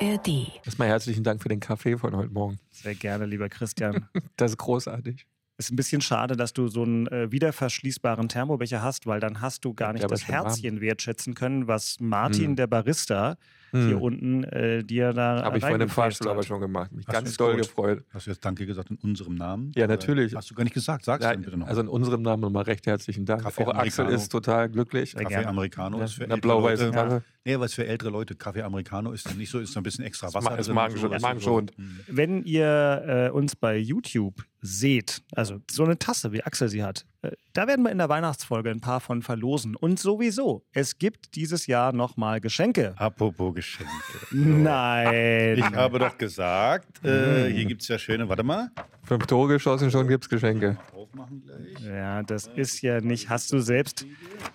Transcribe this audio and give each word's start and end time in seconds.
ARD. 0.00 0.52
Erstmal 0.64 0.88
herzlichen 0.88 1.24
Dank 1.24 1.42
für 1.42 1.48
den 1.48 1.60
Kaffee 1.60 1.96
von 1.96 2.14
heute 2.16 2.32
Morgen. 2.32 2.58
Sehr 2.70 2.94
gerne, 2.94 3.26
lieber 3.26 3.48
Christian. 3.48 4.08
Das 4.36 4.52
ist 4.52 4.58
großartig. 4.58 5.26
Ist 5.58 5.72
ein 5.72 5.76
bisschen 5.76 6.00
schade, 6.00 6.36
dass 6.36 6.52
du 6.52 6.68
so 6.68 6.84
einen 6.84 7.08
äh, 7.08 7.32
wiederverschließbaren 7.32 8.28
Thermobecher 8.28 8.80
hast, 8.80 9.06
weil 9.08 9.18
dann 9.18 9.40
hast 9.40 9.64
du 9.64 9.74
gar 9.74 9.92
nicht 9.92 10.02
Ja, 10.02 10.08
das 10.08 10.20
schon 10.22 10.34
warm. 10.34 10.46
Herzchen 10.46 10.80
wertschätzen 10.80 11.34
können, 11.34 11.66
was 11.66 11.98
Martin, 11.98 12.50
Hm. 12.50 12.56
der 12.56 12.68
Barista, 12.68 13.36
Hm. 13.72 13.86
hier 13.88 14.00
unten 14.00 14.44
äh, 14.44 14.82
dir 14.84 15.12
da 15.12 15.42
Habe 15.42 15.58
ich 15.58 15.62
vorhin 15.64 15.80
im 15.82 15.88
Fahrstuhl 15.90 16.28
hat. 16.28 16.32
aber 16.36 16.42
schon 16.44 16.60
gemacht. 16.60 16.90
Mich 16.92 17.06
Hast 17.06 17.12
ganz 17.12 17.36
doll 17.36 17.56
gut? 17.56 17.62
gefreut. 17.66 18.04
Hast 18.14 18.26
du 18.26 18.30
jetzt 18.30 18.42
Danke 18.42 18.64
gesagt 18.66 18.90
in 18.90 18.96
unserem 19.02 19.34
Namen? 19.34 19.72
Ja, 19.74 19.86
natürlich. 19.88 20.34
Hast 20.34 20.48
du 20.50 20.54
gar 20.54 20.62
nicht 20.64 20.72
gesagt. 20.74 21.04
Sag's 21.04 21.22
Ja, 21.24 21.32
dann 21.32 21.42
bitte 21.42 21.56
noch. 21.58 21.66
also 21.66 21.80
in 21.82 21.88
unserem 21.88 22.22
Namen 22.22 22.40
nochmal 22.40 22.62
recht 22.62 22.86
herzlichen 22.86 23.26
Dank. 23.26 23.42
Kaffee 23.42 23.64
Auch 23.64 23.74
Axel 23.74 24.04
Americano. 24.04 24.10
ist 24.22 24.28
total 24.30 24.68
glücklich. 24.70 25.10
Sehr 25.10 25.22
Kaffee 25.22 25.34
gerne. 25.34 25.48
Americano 25.48 25.98
Ja, 25.98 26.04
ist 26.04 26.12
für 26.14 26.20
in 26.20 26.26
einer 26.26 26.34
ältere 26.36 26.48
blau-weißen 26.52 26.92
Leute. 26.94 27.22
Nee, 27.44 27.58
was 27.60 27.74
für 27.74 27.86
ältere 27.86 28.10
Leute. 28.10 28.36
Kaffee 28.36 28.62
Americano 28.62 29.12
ist 29.12 29.36
nicht 29.36 29.50
so, 29.50 29.58
ist 29.58 29.76
ein 29.76 29.82
bisschen 29.82 30.04
extra 30.04 30.28
Wasser. 30.32 30.40
ma- 30.50 30.56
ist 30.56 30.66
drin 30.68 30.74
magen- 30.74 30.94
und 30.94 31.00
so, 31.00 31.10
weißt 31.10 31.22
du, 31.22 31.26
magenschonend. 31.28 31.72
so. 31.76 31.82
Mhm. 31.82 32.00
Wenn 32.06 32.44
ihr 32.44 33.02
äh, 33.06 33.30
uns 33.30 33.54
bei 33.56 33.76
YouTube 33.76 34.34
seht, 34.60 35.22
also 35.32 35.60
so 35.70 35.84
eine 35.84 35.98
Tasse, 35.98 36.32
wie 36.32 36.42
Axel 36.42 36.68
sie 36.68 36.82
hat, 36.82 37.04
äh, 37.22 37.30
da 37.52 37.66
werden 37.66 37.84
wir 37.84 37.92
in 37.92 37.98
der 37.98 38.08
Weihnachtsfolge 38.08 38.70
ein 38.70 38.80
paar 38.80 39.00
von 39.00 39.22
verlosen. 39.22 39.76
Und 39.76 39.98
sowieso, 40.00 40.64
es 40.72 40.98
gibt 40.98 41.34
dieses 41.36 41.66
Jahr 41.66 41.92
nochmal 41.92 42.40
Geschenke. 42.40 42.94
Apropos 42.96 43.54
Geschenke. 43.54 43.92
Nein. 44.32 45.58
Ich 45.58 45.64
habe 45.64 45.98
doch 45.98 46.16
gesagt, 46.18 47.04
äh, 47.04 47.50
hier 47.52 47.64
gibt 47.66 47.82
es 47.82 47.88
ja 47.88 47.98
schöne, 47.98 48.28
warte 48.28 48.42
mal. 48.42 48.70
Fünf 49.04 49.26
Tore 49.26 49.48
geschossen, 49.54 49.90
schon 49.90 50.08
gibt's 50.08 50.28
Geschenke. 50.28 50.76
Aufmachen 50.92 51.42
gleich. 51.42 51.84
Ja, 51.84 52.22
das 52.22 52.46
ist 52.48 52.82
ja 52.82 53.00
nicht. 53.00 53.28
Hast 53.28 53.52
du 53.52 53.60
selbst, 53.60 54.06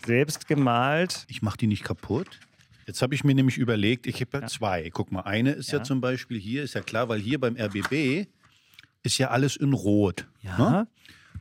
selbst 0.05 0.48
gemalt? 0.48 1.26
Ich 1.27 1.41
mache 1.41 1.57
die 1.57 1.67
nicht 1.67 1.84
kaputt. 1.84 2.40
Jetzt 2.85 3.01
habe 3.01 3.15
ich 3.15 3.23
mir 3.23 3.34
nämlich 3.34 3.57
überlegt, 3.57 4.07
ich 4.07 4.20
habe 4.21 4.29
ja, 4.34 4.41
Ja. 4.41 4.48
zwei. 4.48 4.90
Guck 4.93 5.12
mal, 5.12 5.21
eine 5.21 5.51
ist 5.51 5.71
ja. 5.71 5.77
Ja. 5.79 5.84
zum 5.84 6.01
Beispiel 6.01 6.38
hier, 6.40 6.63
ist 6.63 6.73
ja 6.76 6.82
klar, 6.82 7.07
weil 7.07 7.20
hier 7.20 7.40
beim 7.40 7.55
RBB 7.55 8.27
ist 9.04 9.18
ja 9.18 9.29
alles 9.29 9.55
in 9.55 9.73
Rot. 9.73 10.26
Ja. 10.41 10.57
Ne? 10.57 10.87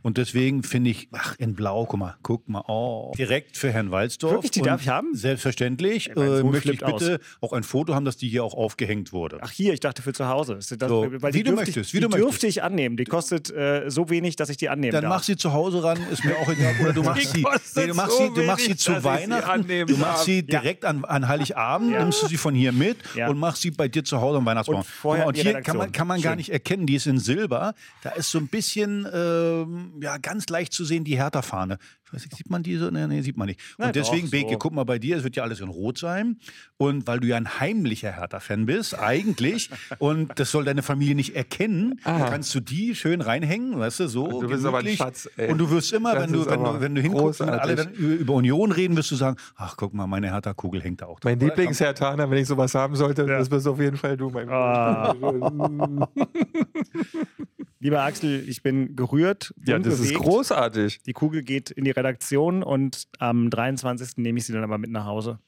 Und 0.03 0.17
deswegen 0.19 0.63
finde 0.63 0.91
ich, 0.91 1.09
ach, 1.13 1.37
in 1.39 1.55
Blau, 1.55 1.85
guck 1.87 1.99
mal, 2.01 2.17
guck 2.23 2.49
mal, 2.49 2.65
oh. 2.67 3.13
Direkt 3.17 3.57
für 3.57 3.71
Herrn 3.71 3.91
Walsdorf. 3.91 4.33
Wirklich, 4.33 4.51
die 4.53 4.61
Und 4.61 4.67
darf 4.67 4.81
ich 4.83 4.89
haben? 4.89 5.15
Selbstverständlich. 5.15 6.07
Ja, 6.17 6.39
Äh, 6.39 6.43
möchte 6.43 6.73
ich 6.73 6.81
bitte 6.81 7.21
auch 7.41 7.53
ein 7.53 7.63
Foto 7.63 7.95
haben, 7.95 8.05
dass 8.05 8.17
die 8.17 8.29
hier 8.29 8.43
auch 8.45 8.55
aufgehängt 8.55 9.13
wurde. 9.13 9.39
Ach 9.43 9.51
hier, 9.51 9.73
ich 9.73 9.81
dachte 9.81 10.03
für 10.03 10.13
zu 10.13 10.27
Hause. 10.29 10.55
Das, 10.57 10.69
So, 10.89 11.11
wie 11.13 11.43
du 11.43 11.53
möchtest, 11.53 11.77
ich, 11.89 11.95
wie 11.95 12.01
du 12.01 12.09
die 12.09 12.15
dürfte 12.17 12.27
möchtest. 12.27 12.45
ich 12.57 12.63
annehmen. 12.63 12.97
Die 12.97 13.05
kostet 13.05 13.51
äh, 13.51 13.89
so 13.91 14.11
wenig, 14.11 14.37
dass 14.37 14.49
ich 14.49 14.57
die 14.57 14.69
annehmen 14.69 14.93
Dann 14.93 15.03
darf. 15.03 15.11
mach 15.17 15.23
sie 15.23 15.37
zu 15.37 15.53
Hause 15.53 15.83
ran, 15.85 15.99
ist 16.11 16.25
mir 16.25 16.37
auch 16.37 16.49
egal. 16.49 16.75
Oder 16.81 16.93
du 16.93 17.03
machst 17.05 17.33
sie, 17.33 17.45
nee, 17.77 17.87
du 17.87 17.95
machst 17.95 18.17
so 18.17 18.29
sie, 18.29 18.35
du 18.35 18.43
machst 18.43 18.61
sie 18.65 18.69
wenig, 18.71 18.79
zu 18.81 18.93
sie 18.95 19.05
Weihnachten, 19.05 19.51
annehmen 19.51 19.87
du 19.89 19.97
machst 19.99 20.25
sie 20.25 20.37
Ja. 20.41 20.61
direkt 20.61 20.85
an, 20.85 21.05
an 21.05 21.29
Heiligabend, 21.29 21.93
Ja. 21.93 22.01
nimmst 22.03 22.23
du 22.23 22.27
sie 22.27 22.37
von 22.37 22.55
hier 22.55 22.73
mit 22.73 22.97
Ja. 23.15 23.29
und 23.29 23.39
machst 23.39 23.63
sie 23.63 23.71
bei 23.71 23.89
dir 23.89 24.05
zu 24.05 24.21
Hause 24.21 24.39
am 24.39 24.47
Weihnachtsbaum. 24.47 24.83
Und 25.03 25.23
und 25.23 25.37
hier 25.37 25.61
kann 25.63 25.77
man, 25.77 25.93
kann 25.93 26.07
man 26.07 26.21
gar 26.21 26.37
nicht 26.37 26.51
erkennen, 26.51 26.87
die 26.87 26.95
ist 26.97 27.07
in 27.07 27.19
Silber. 27.19 27.75
Da 28.03 28.11
ist 28.11 28.31
so 28.31 28.39
ein 28.39 28.49
bisschen, 28.49 29.07
ähm, 29.13 29.82
ja, 30.01 30.19
ganz 30.19 30.49
leicht 30.49 30.73
zu 30.73 30.85
sehen, 30.85 31.05
die 31.05 31.17
Hertha-Fahne. 31.17 31.79
Ich 32.05 32.13
weiß 32.13 32.25
nicht, 32.25 32.37
sieht 32.37 32.51
man 32.51 32.63
die 32.63 32.77
so? 32.77 32.91
Nee, 32.91 33.07
nee, 33.07 33.23
sieht 33.23 33.39
man 33.39 33.47
nicht. 33.47 33.61
Und 33.79 33.95
deswegen, 33.97 34.27
doch, 34.27 34.33
Beke, 34.33 34.53
so. 34.53 34.59
guck 34.59 34.73
mal 34.73 34.85
bei 34.85 34.99
dir, 34.99 35.17
es 35.17 35.25
wird 35.25 35.37
ja 35.37 35.45
alles 35.45 35.61
in 35.61 35.69
Rot 35.69 35.97
sein. 35.97 36.37
Und 36.77 37.07
weil 37.07 37.21
du 37.21 37.29
ja 37.29 37.37
ein 37.37 37.59
heimlicher 37.61 38.13
Hertha-Fan 38.13 38.67
bist, 38.67 38.99
eigentlich, 38.99 39.71
und 39.99 40.39
das 40.39 40.51
soll 40.51 40.65
deine 40.65 40.83
Familie 40.83 41.15
nicht 41.15 41.35
erkennen, 41.35 41.99
Aha. 42.05 42.29
kannst 42.29 42.55
du 42.55 42.61
die 42.61 42.95
schön 42.95 43.21
reinhängen, 43.23 43.79
weißt 43.79 44.01
du, 44.01 44.09
so. 44.09 44.43
Du 44.43 44.49
bist 44.49 44.65
aber 44.67 44.79
ein 44.79 44.85
gemütlich. 44.85 44.99
Schatz, 44.99 45.29
ey. 45.37 45.51
Und 45.51 45.59
du 45.59 45.71
wirst 45.71 45.93
immer, 45.93 46.15
wenn 46.21 46.33
du, 46.33 46.45
wenn 46.45 46.63
du, 46.63 46.81
wenn 46.81 46.95
du 46.95 47.01
hinguckst 47.01 47.41
und 47.41 47.49
alle 47.49 47.77
dann 47.77 47.87
großartig. 47.89 48.21
über, 48.21 48.35
Union 48.35 48.73
reden, 48.73 48.97
wirst 48.97 49.11
du 49.11 49.17
sagen, 49.17 49.37
ach 49.57 49.77
guck 49.77 49.95
mal, 49.95 50.07
meine 50.07 50.31
Hertha-Kugel 50.33 50.83
hängt 50.83 51.01
da 51.01 51.07
auch 51.07 51.19
Mein 51.25 51.39
drauf. 51.39 51.49
Lieblingshertaner, 51.49 52.31
wenn 52.31 52.39
ich 52.39 52.47
sowas 52.47 52.75
haben 52.75 52.95
sollte, 52.95 53.25
das 53.27 53.49
bist 53.49 53.67
auf 53.67 53.81
jeden 53.81 53.97
Fall 53.97 54.17
du, 54.17 54.29
mein 54.29 54.49
Ah. 54.51 55.15
Lieber 57.83 58.03
Axel, 58.03 58.49
ich 58.49 58.63
bin 58.63 58.95
gerührt. 58.95 59.53
Ja, 59.67 59.77
das 59.79 59.95
ist 59.95 60.01
unbewegt. 60.03 60.21
großartig. 60.23 61.03
Die 61.03 61.13
Kugel 61.13 61.43
geht 61.43 61.71
in 61.73 61.85
die 61.85 61.91
Redaktion 61.91 62.63
und 62.63 63.09
am 63.19 63.51
23. 63.51 64.19
nehme 64.19 64.39
ich 64.39 64.47
sie 64.47 64.53
dann 64.53 64.63
aber 64.63 64.79
mit 64.79 64.91
nach 64.91 65.05
Hause. 65.05 65.41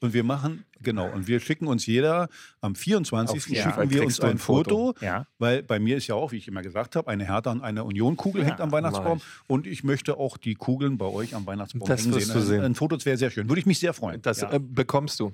Und 0.00 0.12
wir 0.12 0.22
machen, 0.22 0.64
genau, 0.80 1.10
und 1.10 1.26
wir 1.26 1.40
schicken 1.40 1.66
uns 1.66 1.84
jeder, 1.86 2.28
am 2.60 2.76
24. 2.76 3.36
Auf 3.36 3.42
schicken 3.42 3.72
Fall 3.72 3.90
wir 3.90 4.04
uns 4.04 4.20
ein 4.20 4.32
ein 4.32 4.38
Foto. 4.38 4.92
Foto, 4.92 5.04
Ja. 5.04 5.26
weil 5.38 5.64
bei 5.64 5.80
mir 5.80 5.96
ist 5.96 6.06
ja 6.06 6.14
auch, 6.14 6.30
wie 6.30 6.36
ich 6.36 6.46
immer 6.46 6.62
gesagt 6.62 6.94
habe, 6.94 7.08
eine 7.10 7.24
Hertha 7.24 7.50
und 7.50 7.62
eine 7.62 7.82
Union-Kugel 7.82 8.44
hängt 8.44 8.60
am 8.60 8.70
Weihnachtsbaum. 8.70 9.20
Und 9.48 9.66
ich 9.66 9.82
möchte 9.82 10.16
auch 10.18 10.36
die 10.36 10.54
Kugeln 10.54 10.98
bei 10.98 11.06
euch 11.06 11.34
am 11.34 11.46
Weihnachtsbaum 11.46 11.88
Das 11.88 12.02
hängen 12.04 12.12
sehen. 12.20 12.32
du 12.32 12.40
sehen. 12.42 12.60
Ein, 12.60 12.66
ein 12.66 12.74
Foto 12.76 12.94
das 12.94 13.06
wäre 13.06 13.16
sehr 13.16 13.30
schön. 13.30 13.48
Würde 13.48 13.58
ich 13.58 13.66
mich 13.66 13.80
sehr 13.80 13.92
freuen. 13.92 14.22
Das 14.22 14.42
Ja. 14.42 14.52
äh, 14.52 14.60
bekommst 14.60 15.18
du. 15.18 15.32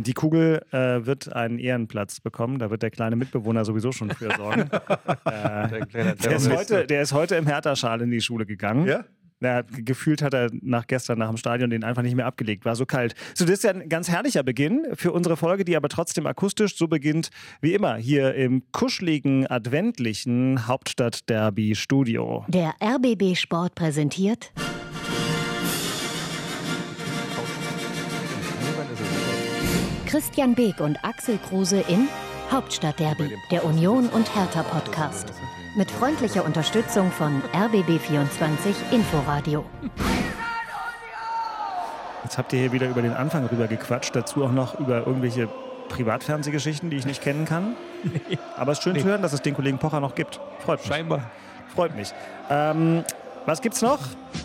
Die 0.00 0.12
Kugel 0.12 0.62
äh, 0.70 1.06
wird 1.06 1.32
einen 1.32 1.58
Ehrenplatz 1.58 2.20
bekommen. 2.20 2.58
Da 2.58 2.70
wird 2.70 2.82
der 2.82 2.90
kleine 2.90 3.16
Mitbewohner 3.16 3.64
sowieso 3.64 3.92
schon 3.92 4.10
für 4.10 4.30
sorgen. 4.36 4.70
Der 5.24 5.86
kleine 5.86 6.14
der, 6.14 6.36
ist 6.36 6.50
heute, 6.50 6.86
der 6.86 7.02
ist 7.02 7.12
heute 7.12 7.36
im 7.36 7.46
Hertha-Schal 7.46 8.00
in 8.00 8.10
die 8.10 8.20
Schule 8.20 8.46
gegangen. 8.46 8.86
Ja? 8.86 9.04
Na, 9.40 9.62
gefühlt 9.62 10.20
hat 10.22 10.34
er 10.34 10.50
nach 10.62 10.86
gestern 10.86 11.18
nach 11.18 11.28
dem 11.28 11.36
Stadion 11.36 11.70
den 11.70 11.84
einfach 11.84 12.02
nicht 12.02 12.16
mehr 12.16 12.26
abgelegt. 12.26 12.64
War 12.64 12.74
so 12.74 12.86
kalt. 12.86 13.14
So, 13.34 13.44
das 13.44 13.54
ist 13.54 13.64
ja 13.64 13.70
ein 13.70 13.88
ganz 13.88 14.08
herrlicher 14.08 14.42
Beginn 14.42 14.86
für 14.94 15.12
unsere 15.12 15.36
Folge, 15.36 15.64
die 15.64 15.76
aber 15.76 15.88
trotzdem 15.88 16.26
akustisch 16.26 16.76
so 16.76 16.88
beginnt 16.88 17.30
wie 17.60 17.74
immer 17.74 17.96
hier 17.96 18.34
im 18.34 18.64
kuscheligen, 18.72 19.46
adventlichen 19.46 20.66
Hauptstadt-Derby-Studio. 20.66 22.46
Der 22.48 22.74
RBB 22.82 23.36
Sport 23.36 23.76
präsentiert 23.76 24.52
Christian 30.08 30.54
Beek 30.54 30.80
und 30.80 31.04
Axel 31.04 31.36
Kruse 31.36 31.80
in 31.80 32.08
Hauptstadtderby, 32.50 33.36
der 33.50 33.62
Union 33.66 34.08
und 34.08 34.34
Hertha 34.34 34.62
Podcast. 34.62 35.34
Mit 35.76 35.90
freundlicher 35.90 36.46
Unterstützung 36.46 37.10
von 37.10 37.42
RBB24 37.52 38.90
Inforadio. 38.90 39.66
Jetzt 42.24 42.38
habt 42.38 42.54
ihr 42.54 42.60
hier 42.60 42.72
wieder 42.72 42.88
über 42.88 43.02
den 43.02 43.12
Anfang 43.12 43.44
rüber 43.48 43.66
gequatscht, 43.66 44.16
dazu 44.16 44.44
auch 44.44 44.50
noch 44.50 44.80
über 44.80 45.06
irgendwelche 45.06 45.46
Privatfernsehgeschichten, 45.90 46.88
die 46.88 46.96
ich 46.96 47.04
nicht 47.04 47.20
kennen 47.20 47.44
kann. 47.44 47.76
Aber 48.56 48.72
es 48.72 48.78
ist 48.78 48.84
schön 48.84 48.98
zu 48.98 49.04
hören, 49.04 49.20
dass 49.20 49.34
es 49.34 49.42
den 49.42 49.54
Kollegen 49.54 49.76
Pocher 49.76 50.00
noch 50.00 50.14
gibt. 50.14 50.40
Freut 50.60 50.78
mich. 50.78 50.88
Scheinbar. 50.88 51.30
Freut 51.74 51.94
mich. 51.94 52.14
Ähm, 52.48 53.04
was 53.44 53.60
gibt's 53.60 53.82
noch? 53.82 53.98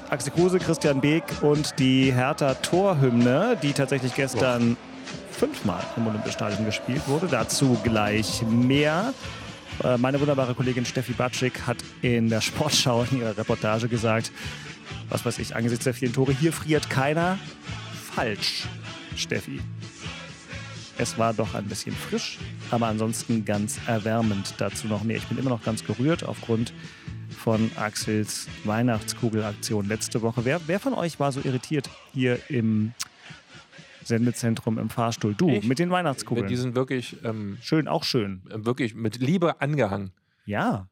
Axel 0.10 0.34
Kruse, 0.34 0.60
Christian 0.60 1.00
Beek 1.00 1.24
und 1.40 1.80
die 1.80 2.12
Hertha 2.12 2.56
Torhymne, 2.56 3.58
die 3.64 3.72
tatsächlich 3.72 4.14
gestern 4.14 4.76
fünfmal 5.44 5.84
im 5.98 6.08
Olympiastadion 6.08 6.64
gespielt 6.64 7.06
wurde. 7.06 7.28
Dazu 7.28 7.78
gleich 7.84 8.44
mehr. 8.44 9.14
Äh, 9.84 9.98
Meine 9.98 10.18
wunderbare 10.22 10.56
Kollegin 10.56 10.86
Steffi 10.86 11.12
Batschik 11.12 11.68
hat 11.68 11.76
in 12.02 12.30
der 12.30 12.40
Sportschau 12.40 13.06
in 13.12 13.20
ihrer 13.20 13.38
Reportage 13.38 13.90
gesagt, 13.90 14.32
was 15.10 15.26
weiß 15.26 15.40
ich, 15.40 15.54
angesichts 15.54 15.84
der 15.84 15.94
vielen 15.94 16.14
Tore, 16.14 16.32
hier 16.32 16.54
friert 16.54 16.90
keiner. 16.90 17.38
Falsch, 18.16 18.64
Steffi. 19.18 19.60
Es 20.98 21.18
war 21.18 21.34
doch 21.34 21.56
ein 21.56 21.66
bisschen 21.66 21.94
frisch, 21.94 22.40
aber 22.72 22.88
ansonsten 22.88 23.44
ganz 23.44 23.80
erwärmend. 23.86 24.54
Dazu 24.60 24.88
noch 24.88 25.04
mehr. 25.04 25.18
Ich 25.18 25.26
bin 25.26 25.38
immer 25.38 25.50
noch 25.50 25.64
ganz 25.64 25.84
gerührt 25.84 26.24
aufgrund 26.24 26.72
von 27.38 27.70
Axels 27.76 28.48
Weihnachtskugelaktion 28.64 29.90
letzte 29.90 30.22
Woche. 30.22 30.46
Wer, 30.46 30.62
wer 30.68 30.80
von 30.80 30.94
euch 30.94 31.20
war 31.20 31.34
so 31.34 31.42
irritiert 31.44 31.90
hier 32.14 32.40
im 32.50 32.94
Sendezentrum 34.08 34.78
im 34.78 34.90
Fahrstuhl? 34.90 35.34
Du, 35.36 35.50
Ich. 35.50 35.66
mit 35.68 35.80
den 35.80 35.90
Weihnachtskugeln. 35.90 36.48
Die 36.48 36.56
sind 36.56 36.76
wirklich, 36.76 37.18
ähm, 37.24 37.58
schön, 37.62 37.88
auch 37.88 38.04
schön. 38.04 38.42
wirklich 38.46 38.96
mit 38.96 39.18
Liebe 39.18 39.62
angehangen. 39.62 40.12
Ja. 40.46 40.88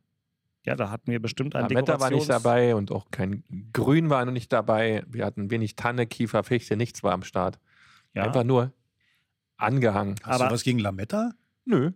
Ja, 0.63 0.75
da 0.75 0.91
hatten 0.91 1.11
wir 1.11 1.19
bestimmt 1.19 1.55
ein 1.55 1.63
Lametta 1.69 1.99
war 1.99 2.11
nicht 2.11 2.29
dabei 2.29 2.75
und 2.75 2.91
auch 2.91 3.09
kein 3.09 3.43
Grün 3.73 4.09
war 4.11 4.23
noch 4.25 4.31
nicht 4.31 4.53
dabei. 4.53 5.03
Wir 5.07 5.25
hatten 5.25 5.49
wenig 5.49 5.75
Tanne, 5.75 6.05
Kiefer, 6.05 6.43
Fichte, 6.43 6.77
nichts 6.77 7.01
war 7.03 7.13
am 7.13 7.23
Start. 7.23 7.59
Ja. 8.13 8.23
Einfach 8.25 8.43
nur 8.43 8.71
angehangen. 9.57 10.15
Hast 10.23 10.35
Aber- 10.41 10.49
du 10.49 10.53
was 10.55 10.63
gegen 10.63 10.79
Lametta? 10.79 11.31
Nö. 11.65 11.91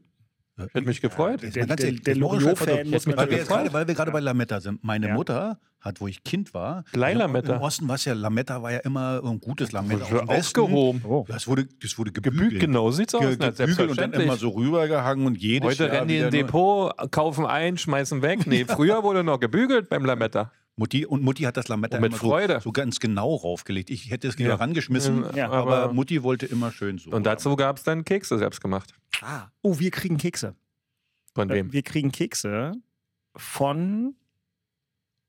Ich 0.57 0.63
hätte 0.73 0.81
mich 0.87 1.01
gefreut. 1.01 1.41
Der- 1.43 1.65
der- 1.65 1.75
der 1.91 2.15
Loriot-Fan 2.15 2.89
muss 2.89 3.05
weil 3.07 3.29
wir, 3.29 3.39
gerade, 3.43 3.73
weil 3.73 3.87
wir 3.87 3.93
gerade 3.93 4.11
bei 4.11 4.21
Lametta 4.21 4.61
sind. 4.61 4.81
Meine 4.83 5.09
Ja. 5.09 5.13
Mutter 5.13 5.59
hat, 5.81 5.99
wo 5.99 6.07
ich 6.07 6.23
Kind 6.23 6.53
war, 6.53 6.83
Leihlametta. 6.93 7.57
Im 7.57 7.61
Osten 7.61 7.87
war 7.89 7.95
es 7.95 8.05
ja, 8.05 8.13
Lametta 8.13 8.61
war 8.63 8.71
ja 8.71 8.79
immer 8.79 9.21
ein 9.23 9.39
gutes 9.39 9.71
Lametta. 9.73 10.09
Wurde 10.09 10.13
Aus 10.15 10.19
dem 10.21 10.29
Westen, 10.29 10.59
aufgehoben. 10.61 11.01
Oh. 11.05 11.25
Das 11.27 11.47
wurde, 11.47 11.67
das 11.81 11.97
wurde 11.97 12.11
gebügelt. 12.11 12.39
Gebügelt, 12.39 12.61
genau, 12.61 12.89
sieht's 12.91 13.13
aus. 13.13 13.21
Ge 13.21 13.35
Na, 13.37 13.49
gebügelt 13.49 13.89
und 13.91 13.99
dann 13.99 14.13
immer 14.13 14.37
so 14.37 14.49
rübergehangen 14.49 15.25
und 15.27 15.37
jedes 15.37 15.67
Heute 15.71 15.83
Jahr 15.83 15.91
rennen 15.93 16.07
die 16.07 16.17
in 16.17 16.31
Depot, 16.31 16.93
kaufen 17.11 17.45
ein, 17.45 17.77
schmeißen 17.77 18.21
weg. 18.21 18.47
Nee, 18.47 18.65
früher 18.67 19.03
wurde 19.03 19.23
noch 19.25 19.39
gebügelt 19.39 19.89
beim 19.89 20.05
Lametta. 20.05 20.51
Mutti, 20.77 21.05
und 21.05 21.23
Mutti 21.23 21.43
hat 21.43 21.55
das 21.57 21.67
Lametta 21.69 21.99
mit 21.99 22.11
immer 22.11 22.17
Freude. 22.17 22.55
So, 22.55 22.59
so 22.65 22.71
ganz 22.73 22.99
genau 22.99 23.33
raufgelegt. 23.35 23.89
Ich 23.89 24.11
hätte 24.11 24.27
es 24.27 24.37
lieber 24.37 24.49
Ja. 24.51 24.55
rangeschmissen, 24.55 25.23
Ja, 25.35 25.49
aber, 25.49 25.77
aber- 25.83 25.93
Mutti 25.93 26.21
wollte 26.23 26.45
immer 26.45 26.71
schön 26.71 26.97
so. 26.97 27.11
Und 27.11 27.25
dazu 27.25 27.55
gab 27.55 27.77
es 27.77 27.83
dann 27.83 28.03
Kekse 28.03 28.37
selbst 28.37 28.59
gemacht. 28.61 28.93
Ah. 29.21 29.47
Oh, 29.61 29.79
wir 29.79 29.91
kriegen 29.91 30.17
Kekse. 30.17 30.55
Von 31.33 31.49
wem? 31.49 31.71
Wir 31.71 31.81
kriegen 31.81 32.11
Kekse 32.11 32.73
von. 33.35 34.15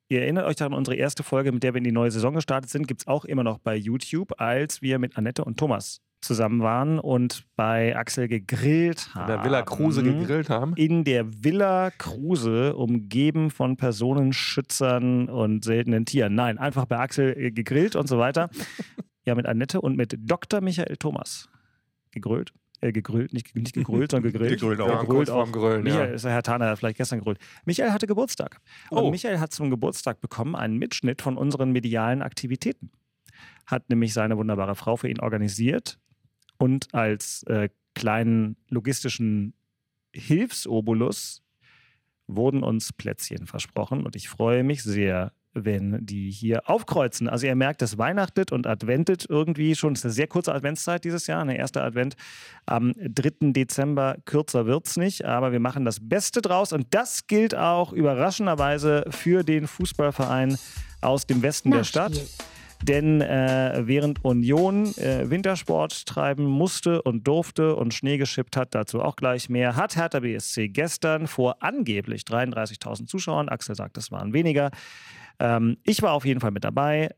Ihr 0.09 0.23
erinnert 0.23 0.47
euch 0.47 0.57
daran, 0.57 0.73
unsere 0.73 0.97
erste 0.97 1.23
Folge, 1.25 1.51
mit 1.51 1.63
der 1.65 1.75
wir 1.75 1.79
in 1.79 1.85
die 1.85 1.91
neue 1.93 2.11
Saison 2.13 2.35
gestartet 2.35 2.71
sind, 2.71 2.87
gibt 2.87 3.03
es 3.03 3.07
auch 3.09 3.25
immer 3.25 3.43
noch 3.43 3.59
bei 3.59 3.75
YouTube, 3.77 4.41
als 4.41 4.81
wir 4.83 4.99
mit 5.01 5.17
Annette 5.17 5.45
und 5.45 5.59
Thomas 5.59 6.01
zusammen 6.21 6.61
waren 6.63 6.99
und 6.99 7.45
bei 7.57 7.97
Axel 7.97 8.29
gegrillt 8.29 9.15
haben. 9.15 9.31
In 9.31 9.37
der 9.37 9.45
Villa 9.45 9.63
Kruse 9.63 10.03
gegrillt 10.03 10.51
haben? 10.51 10.75
In 10.77 11.05
der 11.05 11.45
Villa 11.45 11.91
Kruse, 11.91 12.75
umgeben 12.77 13.51
von 13.51 13.77
Personenschützern 13.77 15.29
und 15.29 15.65
seltenen 15.65 16.05
Tieren. 16.05 16.35
Nein, 16.35 16.59
einfach 16.59 16.87
bei 16.87 16.99
Axel 16.99 17.37
äh, 17.37 17.51
gegrillt 17.51 17.97
und 17.97 18.09
so 18.09 18.19
weiter. 18.19 18.51
ja, 19.25 19.35
mit 19.35 19.47
Annette 19.47 19.81
und 19.81 19.97
mit 19.97 20.17
Dr. 20.19 20.61
Michael 20.61 20.97
Thomas 20.97 21.49
gegrillt. 22.11 22.53
Äh, 22.81 22.93
gegrillt, 22.93 23.33
nicht, 23.33 23.55
nicht 23.55 23.75
gegrillt, 23.75 24.11
sondern 24.11 24.33
gegrillt. 24.33 24.61
Gegrillt 24.61 24.81
auch. 24.81 24.89
Ja, 24.89 25.05
kurz 25.05 25.31
vorm 25.31 25.51
Grillen, 25.51 25.83
Michael 25.83 26.09
ja. 26.09 26.15
ist 26.15 26.25
Herr 26.25 26.43
Thaner, 26.43 26.69
hat 26.69 26.79
vielleicht 26.79 26.99
gestern 26.99 27.21
gegrillt. 27.21 27.39
Michael 27.65 27.91
hatte 27.93 28.07
Geburtstag. 28.07 28.61
Und 28.91 28.99
Oh. 28.99 29.11
Michael 29.11 29.41
hat 29.41 29.53
zum 29.53 29.71
Geburtstag 29.71 30.21
bekommen 30.21 30.55
einen 30.55 30.77
Mitschnitt 30.77 31.23
von 31.23 31.39
unseren 31.39 31.73
medialen 31.73 32.21
Aktivitäten. 32.21 32.91
Hat 33.67 33.89
nämlich 33.89 34.13
seine 34.13 34.37
wunderbare 34.37 34.75
Frau 34.75 34.97
für 34.97 35.09
ihn 35.09 35.21
organisiert 35.21 35.99
und 36.59 36.95
als 36.95 37.43
äh, 37.45 37.69
kleinen 37.95 38.57
logistischen 38.69 39.55
Hilfsobolus 40.13 41.43
wurden 42.27 42.63
uns 42.63 42.93
Plätzchen 42.93 43.47
versprochen 43.47 44.05
und 44.05 44.17
ich 44.17 44.29
freue 44.29 44.63
mich 44.63 44.83
sehr, 44.83 45.33
wenn 45.57 46.05
die 46.05 46.31
hier 46.31 46.69
aufkreuzen. 46.69 47.29
Also 47.29 47.47
ihr 47.47 47.55
merkt, 47.55 47.81
es 47.83 47.99
weihnachtet 47.99 48.53
und 48.53 48.67
adventet 48.67 49.27
irgendwie 49.29 49.75
schon. 49.75 49.95
Es 49.95 50.01
ist 50.01 50.05
eine 50.05 50.13
sehr 50.13 50.27
kurze 50.27 50.55
Adventszeit 50.55 51.05
dieses 51.05 51.27
Jahr, 51.27 51.41
eine 51.41 51.57
erste 51.57 51.83
Advent 51.83 52.15
am 52.67 52.93
3. 52.99 53.53
Dezember. 53.53 54.17
Kürzer 54.27 54.67
wird's 54.67 54.97
nicht, 54.97 55.25
aber 55.25 55.53
wir 55.53 55.61
machen 55.61 55.85
das 55.85 55.99
Beste 56.01 56.43
draus 56.43 56.73
und 56.73 56.89
das 56.91 57.27
gilt 57.27 57.55
auch 57.55 57.93
überraschenderweise 57.93 59.05
für 59.11 59.43
den 59.43 59.67
Fußballverein 59.67 60.59
aus 61.01 61.27
dem 61.27 61.43
Westen 61.43 61.71
der 61.71 61.85
Stadt. 61.85 62.21
Denn 62.83 63.21
äh, 63.21 63.83
während 63.85 64.25
Union 64.25 64.87
äh, 64.99 65.29
Wintersport 65.31 66.07
treiben 66.07 66.45
musste 66.45 67.03
und 67.03 67.27
durfte 67.27 67.75
und 67.75 67.95
Schnee 67.95 68.19
geschippt 68.19 68.57
hat, 68.57 68.75
dazu 68.75 69.03
auch 69.03 69.17
gleich 69.17 69.49
mehr, 69.49 69.77
hat 69.77 69.97
Hertha 69.97 70.21
BSC 70.21 70.69
gestern 70.69 71.27
vor 71.27 71.57
angeblich 71.61 72.23
33.000 72.23 73.07
Zuschauern, 73.07 73.49
Axel 73.49 73.75
sagt, 73.75 73.97
es 73.97 74.13
waren 74.13 74.33
weniger, 74.33 74.71
ähm, 75.39 75.79
ich 75.85 76.03
war 76.03 76.13
auf 76.13 76.25
jeden 76.25 76.41
Fall 76.41 76.51
mit 76.51 76.65
dabei, 76.65 77.09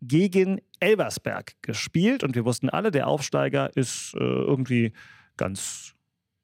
gegen 0.00 0.60
Elversberg 0.80 1.54
gespielt. 1.62 2.22
Und 2.22 2.34
wir 2.34 2.44
wussten 2.44 2.68
alle, 2.68 2.90
der 2.90 3.08
Aufsteiger 3.08 3.76
ist 3.76 4.14
äh, 4.14 4.18
irgendwie 4.18 4.92
ganz 5.36 5.94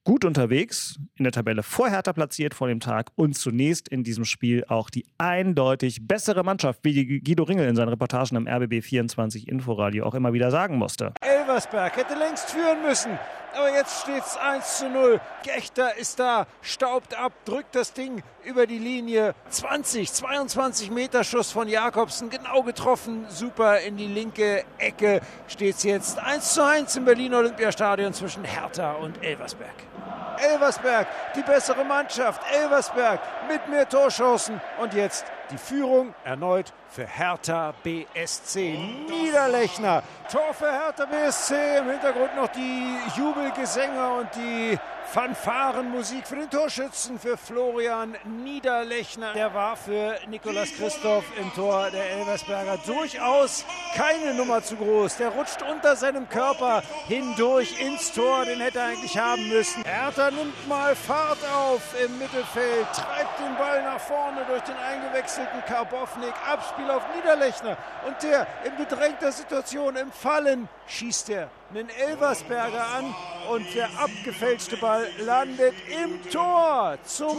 gut 0.05 0.25
unterwegs, 0.25 0.99
in 1.17 1.25
der 1.25 1.33
Tabelle 1.33 1.62
vor 1.62 1.89
Hertha 1.89 2.12
platziert 2.12 2.55
vor 2.55 2.69
dem 2.69 2.81
Tag 2.81 3.11
und 3.17 3.35
zunächst 3.35 3.89
in 3.89 4.05
diesem 4.05 4.25
Spiel 4.25 4.65
auch 4.69 4.91
die 4.91 5.06
eindeutig 5.19 6.06
bessere 6.06 6.45
Mannschaft, 6.45 6.81
wie 6.83 7.21
Guido 7.21 7.45
Ringel 7.45 7.67
in 7.69 7.75
seinen 7.75 7.89
Reportagen 7.89 8.37
im 8.37 8.47
RBB 8.47 8.83
24 8.83 9.49
Inforadio 9.49 10.05
auch 10.05 10.15
immer 10.15 10.33
wieder 10.33 10.51
sagen 10.51 10.77
musste. 10.77 11.12
Elversberg 11.21 11.97
hätte 11.97 12.15
längst 12.15 12.51
führen 12.51 12.83
müssen. 12.83 13.19
Aber 13.56 13.71
jetzt 13.71 14.03
steht 14.03 14.25
es 14.25 14.37
1 14.37 14.79
zu 14.79 14.91
0. 14.91 15.21
Gechter 15.45 15.97
ist 15.97 16.19
da, 16.19 16.49
staubt 16.61 17.17
ab, 17.17 17.33
drückt 17.45 17.77
das 17.77 17.93
Ding 17.93 18.25
über 18.45 18.67
die 18.67 18.79
Linie. 18.79 19.35
20, 19.49 20.12
22 20.12 20.91
Meter 20.91 21.23
Schuss 21.23 21.53
von 21.53 21.69
Jakobsen, 21.69 22.31
genau 22.31 22.62
getroffen. 22.65 23.27
Super 23.29 23.79
in 23.79 23.97
die 23.97 24.09
linke 24.09 24.65
Ecke 24.79 25.21
steht 25.47 25.77
es 25.77 25.85
jetzt 25.85 26.19
1 26.19 26.55
zu 26.55 26.65
1 26.67 26.97
im 26.97 27.05
Berliner 27.05 27.39
Olympiastadion 27.39 28.12
zwischen 28.12 28.43
Hertha 28.43 28.95
und 28.95 29.23
Elversberg. 29.23 29.94
Elversberg, 30.39 31.07
die 31.35 31.43
bessere 31.43 31.85
Mannschaft. 31.85 32.41
Elversberg 32.53 33.21
mit 33.49 33.69
mehr 33.69 33.89
Torchancen. 33.89 34.61
Und 34.81 34.95
jetzt 34.95 35.25
die 35.55 35.59
Führung 35.59 36.15
erneut 36.25 36.73
für 36.89 37.06
Hertha 37.06 37.75
BSC. 37.83 38.79
Niederlechner, 39.09 40.03
Tor 40.31 40.55
für 40.55 40.71
Hertha 40.71 41.06
BSC. 41.06 41.79
Im 41.79 41.91
Hintergrund 41.91 42.37
noch 42.37 42.49
die 42.49 42.97
Jubelgesänge 43.17 44.15
und 44.15 44.29
die 44.35 44.79
Fanfarenmusik 45.06 46.27
für 46.27 46.37
den 46.37 46.51
Torschützen, 46.51 47.19
für 47.19 47.37
Florian 47.37 48.17
Niederlechner. 48.25 49.33
Der 49.35 49.53
war 49.53 49.77
für 49.77 50.17
Nikolas 50.29 50.73
Christoph 50.73 51.25
im 51.39 51.53
Tor 51.55 51.91
der 51.93 52.11
Elversberger 52.11 52.79
durchaus 52.87 53.65
keine 53.95 54.35
Nummer 54.35 54.62
zu 54.62 54.77
groß. 54.77 55.19
Der 55.19 55.29
rutscht 55.29 55.62
unter 55.62 55.95
seinem 55.95 56.29
Körper 56.29 56.83
hindurch 57.06 57.81
ins 57.81 58.12
Tor. 58.12 58.45
Den 58.45 58.61
hätte 58.61 58.79
er 58.79 58.87
eigentlich 58.87 59.17
haben 59.17 59.49
müssen. 59.49 59.85
Hertha 59.85 60.31
nimmt 60.31 60.69
mal 60.69 60.97
Fahrt 60.97 61.39
auf 61.55 61.83
im 62.03 62.19
Mittelfeld, 62.19 62.87
treibt 62.93 63.39
den 63.39 63.55
Ball 63.56 63.83
nach 63.83 64.01
vorne 64.01 64.45
durch 64.49 64.62
den 64.62 64.77
eingewechselten 64.77 65.44
Karbovnik. 65.67 66.35
Abspiel 66.46 66.91
auf 66.91 67.02
Niederlechner. 67.14 67.76
Und 68.06 68.23
der 68.23 68.46
in 68.64 68.76
bedrängter 68.76 69.32
Situation 69.32 69.96
im 69.96 70.12
Fallen 70.12 70.69
schießt 70.87 71.31
er 71.31 71.49
einen 71.70 71.88
Elversberger 71.91 72.85
an 72.96 73.14
und 73.50 73.75
der 73.75 73.88
abgefälschte 73.99 74.76
Ball 74.76 75.06
landet 75.19 75.75
im 75.88 76.31
Tor 76.31 76.96
zum 77.05 77.38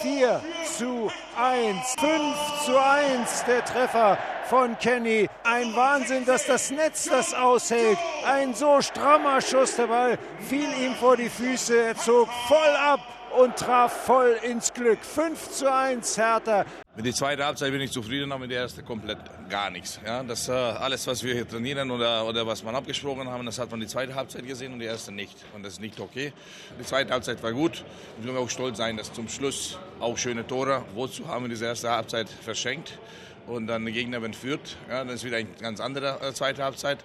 4 0.00 0.40
zu 0.78 1.10
1. 1.36 1.94
5 1.98 2.64
zu 2.64 2.82
1 2.82 3.44
der 3.44 3.64
Treffer 3.64 4.18
von 4.48 4.78
Kenny. 4.78 5.28
Ein 5.44 5.76
Wahnsinn, 5.76 6.24
dass 6.24 6.46
das 6.46 6.70
Netz 6.70 7.04
das 7.04 7.34
aushält. 7.34 7.98
Ein 8.26 8.54
so 8.54 8.80
strammer 8.80 9.40
Schuss. 9.40 9.76
Der 9.76 9.88
Ball 9.88 10.18
fiel 10.48 10.68
ihm 10.80 10.94
vor 10.94 11.16
die 11.16 11.28
Füße. 11.28 11.76
Er 11.78 11.96
zog 11.96 12.28
voll 12.48 12.76
ab 12.76 13.00
und 13.36 13.56
traf 13.56 14.04
voll 14.04 14.36
ins 14.42 14.72
Glück. 14.72 14.98
5 15.04 15.50
zu 15.50 15.72
1 15.72 16.16
Hertha. 16.16 16.64
Mit 16.96 17.06
der 17.06 17.14
zweiten 17.14 17.42
Halbzeit 17.42 17.70
bin 17.72 17.80
ich 17.80 17.92
zufrieden, 17.92 18.30
aber 18.32 18.40
mit 18.40 18.50
der 18.50 18.62
ersten 18.62 18.84
komplett 18.84 19.18
gar 19.48 19.70
nichts. 19.70 20.00
Ja, 20.04 20.22
das 20.22 20.48
äh, 20.48 20.52
alles, 20.52 21.06
was 21.06 21.22
wir 21.22 21.34
hier 21.34 21.48
trainieren 21.48 21.90
oder, 21.90 22.26
oder 22.26 22.46
was 22.46 22.62
man 22.62 22.74
abgesprochen 22.74 23.28
haben, 23.28 23.46
das 23.46 23.58
hat 23.58 23.70
man 23.70 23.80
die 23.80 23.86
zweite 23.86 24.14
Halbzeit 24.14 24.46
gesehen 24.46 24.72
und 24.72 24.80
die 24.80 24.86
erste 24.86 25.12
nicht. 25.12 25.36
Und 25.54 25.64
das 25.64 25.74
ist 25.74 25.80
nicht 25.80 26.00
okay. 26.00 26.32
Die 26.78 26.84
zweite 26.84 27.12
Halbzeit 27.12 27.42
war 27.42 27.52
gut. 27.52 27.84
Ich 28.20 28.26
will 28.26 28.36
auch 28.36 28.50
stolz 28.50 28.78
sein, 28.78 28.96
dass 28.96 29.12
zum 29.12 29.28
Schluss 29.28 29.78
auch 30.00 30.18
schöne 30.18 30.46
Tore. 30.46 30.84
Wozu 30.94 31.26
haben 31.28 31.44
wir 31.44 31.48
diese 31.48 31.66
erste 31.66 31.90
Halbzeit 31.90 32.28
verschenkt? 32.28 32.98
Und 33.46 33.66
dann 33.66 33.84
der 33.84 33.94
Gegner 33.94 34.22
entführt. 34.22 34.76
Ja, 34.88 34.98
dann 34.98 35.14
ist 35.14 35.24
wieder 35.24 35.38
eine 35.38 35.48
ganz 35.60 35.80
andere 35.80 36.20
äh, 36.20 36.32
zweite 36.32 36.62
Halbzeit. 36.62 36.98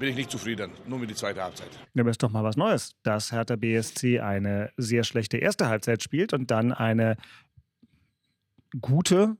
Bin 0.00 0.08
ich 0.08 0.16
nicht 0.16 0.30
zufrieden, 0.30 0.70
nur 0.88 0.98
mit 0.98 1.10
der 1.10 1.16
zweiten 1.16 1.40
Halbzeit. 1.40 1.68
Ja, 1.92 2.02
aber 2.02 2.10
ist 2.10 2.22
doch 2.22 2.30
mal 2.30 2.42
was 2.42 2.56
Neues, 2.56 2.96
dass 3.02 3.32
Hertha 3.32 3.56
BSC 3.56 4.18
eine 4.20 4.72
sehr 4.78 5.04
schlechte 5.04 5.36
erste 5.36 5.68
Halbzeit 5.68 6.02
spielt 6.02 6.32
und 6.32 6.50
dann 6.50 6.72
eine 6.72 7.18
gute, 8.80 9.36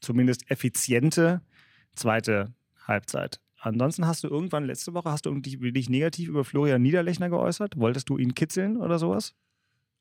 zumindest 0.00 0.48
effiziente 0.48 1.42
zweite 1.96 2.54
Halbzeit. 2.86 3.40
Ansonsten 3.58 4.06
hast 4.06 4.22
du 4.22 4.28
irgendwann 4.28 4.64
letzte 4.64 4.94
Woche 4.94 5.10
hast 5.10 5.26
du 5.26 5.34
dich, 5.40 5.58
dich 5.58 5.90
negativ 5.90 6.28
über 6.28 6.44
Florian 6.44 6.82
Niederlechner 6.82 7.28
geäußert. 7.28 7.76
Wolltest 7.76 8.08
du 8.08 8.16
ihn 8.16 8.36
kitzeln 8.36 8.76
oder 8.76 9.00
sowas? 9.00 9.34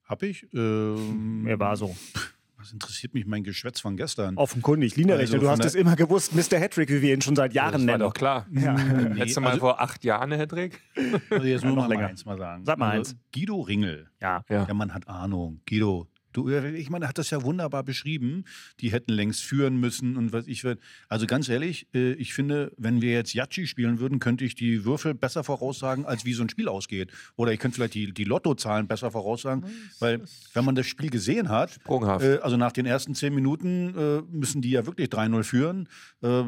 Hab 0.03 0.21
ich? 0.21 0.47
Ähm, 0.53 1.47
Er 1.47 1.59
war 1.59 1.75
so. 1.77 1.95
Was 2.65 2.73
interessiert 2.73 3.13
mich 3.13 3.27
mein 3.27 3.43
Geschwätz 3.43 3.79
von 3.79 3.95
gestern? 3.95 4.37
Offenkundig. 4.37 4.97
Niederlechner, 4.97 5.35
Also 5.35 5.37
du 5.45 5.51
hast 5.51 5.63
es 5.63 5.75
immer 5.75 5.95
gewusst. 5.95 6.33
Mr. 6.33 6.59
Hattrick, 6.59 6.89
wie 6.89 6.99
wir 7.03 7.13
ihn 7.13 7.21
schon 7.21 7.35
seit 7.35 7.53
Jahren 7.53 7.73
das 7.73 7.81
war 7.81 7.85
nennen. 7.85 7.99
doch 7.99 8.13
klar. 8.15 8.47
Ja. 8.51 8.73
Nee, 8.73 9.19
Letztes 9.19 9.39
Mal 9.39 9.49
also- 9.49 9.59
vor 9.59 9.79
acht 9.81 10.03
Jahren, 10.03 10.31
Hedrick. 10.31 10.81
Also 11.29 11.45
jetzt 11.45 11.61
Ja, 11.61 11.67
nur 11.67 11.75
noch 11.75 11.83
noch 11.83 11.89
länger. 11.89 12.01
mal 12.01 12.09
eins 12.09 12.25
mal 12.25 12.39
sagen. 12.39 12.65
Sag 12.65 12.79
mal 12.79 12.89
also 12.89 13.11
eins. 13.11 13.19
Guido 13.31 13.61
Ringel. 13.61 14.09
Ja. 14.19 14.43
Ja. 14.49 14.65
Der 14.65 14.73
Mann 14.73 14.95
hat 14.95 15.07
Ahnung. 15.07 15.61
Guido, 15.69 16.07
du, 16.35 16.49
ich 16.49 16.89
meine, 16.89 17.05
er 17.05 17.09
hat 17.09 17.17
das 17.17 17.29
ja 17.29 17.43
wunderbar 17.43 17.83
beschrieben. 17.83 18.45
Die 18.79 18.91
hätten 18.91 19.11
längst 19.13 19.43
führen 19.43 19.77
müssen 19.79 20.17
und 20.17 20.33
was 20.33 20.47
ich 20.47 20.63
will. 20.63 20.77
Also 21.09 21.25
ganz 21.27 21.49
ehrlich, 21.49 21.87
äh, 21.93 22.13
ich 22.13 22.33
finde, 22.33 22.71
wenn 22.77 23.01
wir 23.01 23.11
jetzt 23.11 23.33
Yachi 23.33 23.67
spielen 23.67 23.99
würden, 23.99 24.19
könnte 24.19 24.45
ich 24.45 24.55
die 24.55 24.85
Würfel 24.85 25.13
besser 25.13 25.43
voraussagen, 25.43 26.05
als 26.05 26.25
wie 26.25 26.33
so 26.33 26.43
ein 26.43 26.49
Spiel 26.49 26.67
ausgeht. 26.67 27.11
Oder 27.35 27.53
ich 27.53 27.59
könnte 27.59 27.75
vielleicht 27.75 27.93
die, 27.95 28.13
die 28.13 28.23
Lottozahlen 28.23 28.87
besser 28.87 29.11
voraussagen, 29.11 29.65
weil 29.99 30.23
wenn 30.53 30.65
man 30.65 30.75
das 30.75 30.87
Spiel 30.87 31.09
gesehen 31.09 31.49
hat, 31.49 31.71
Sprunghaft. 31.71 32.25
äh, 32.25 32.37
also 32.39 32.57
nach 32.57 32.71
den 32.71 32.85
ersten 32.85 33.15
zehn 33.15 33.33
Minuten 33.33 33.95
äh, 33.95 34.21
müssen 34.29 34.61
die 34.61 34.71
ja 34.71 34.85
wirklich 34.85 35.09
3-0 35.09 35.43
führen. 35.43 35.89
Äh, 36.21 36.43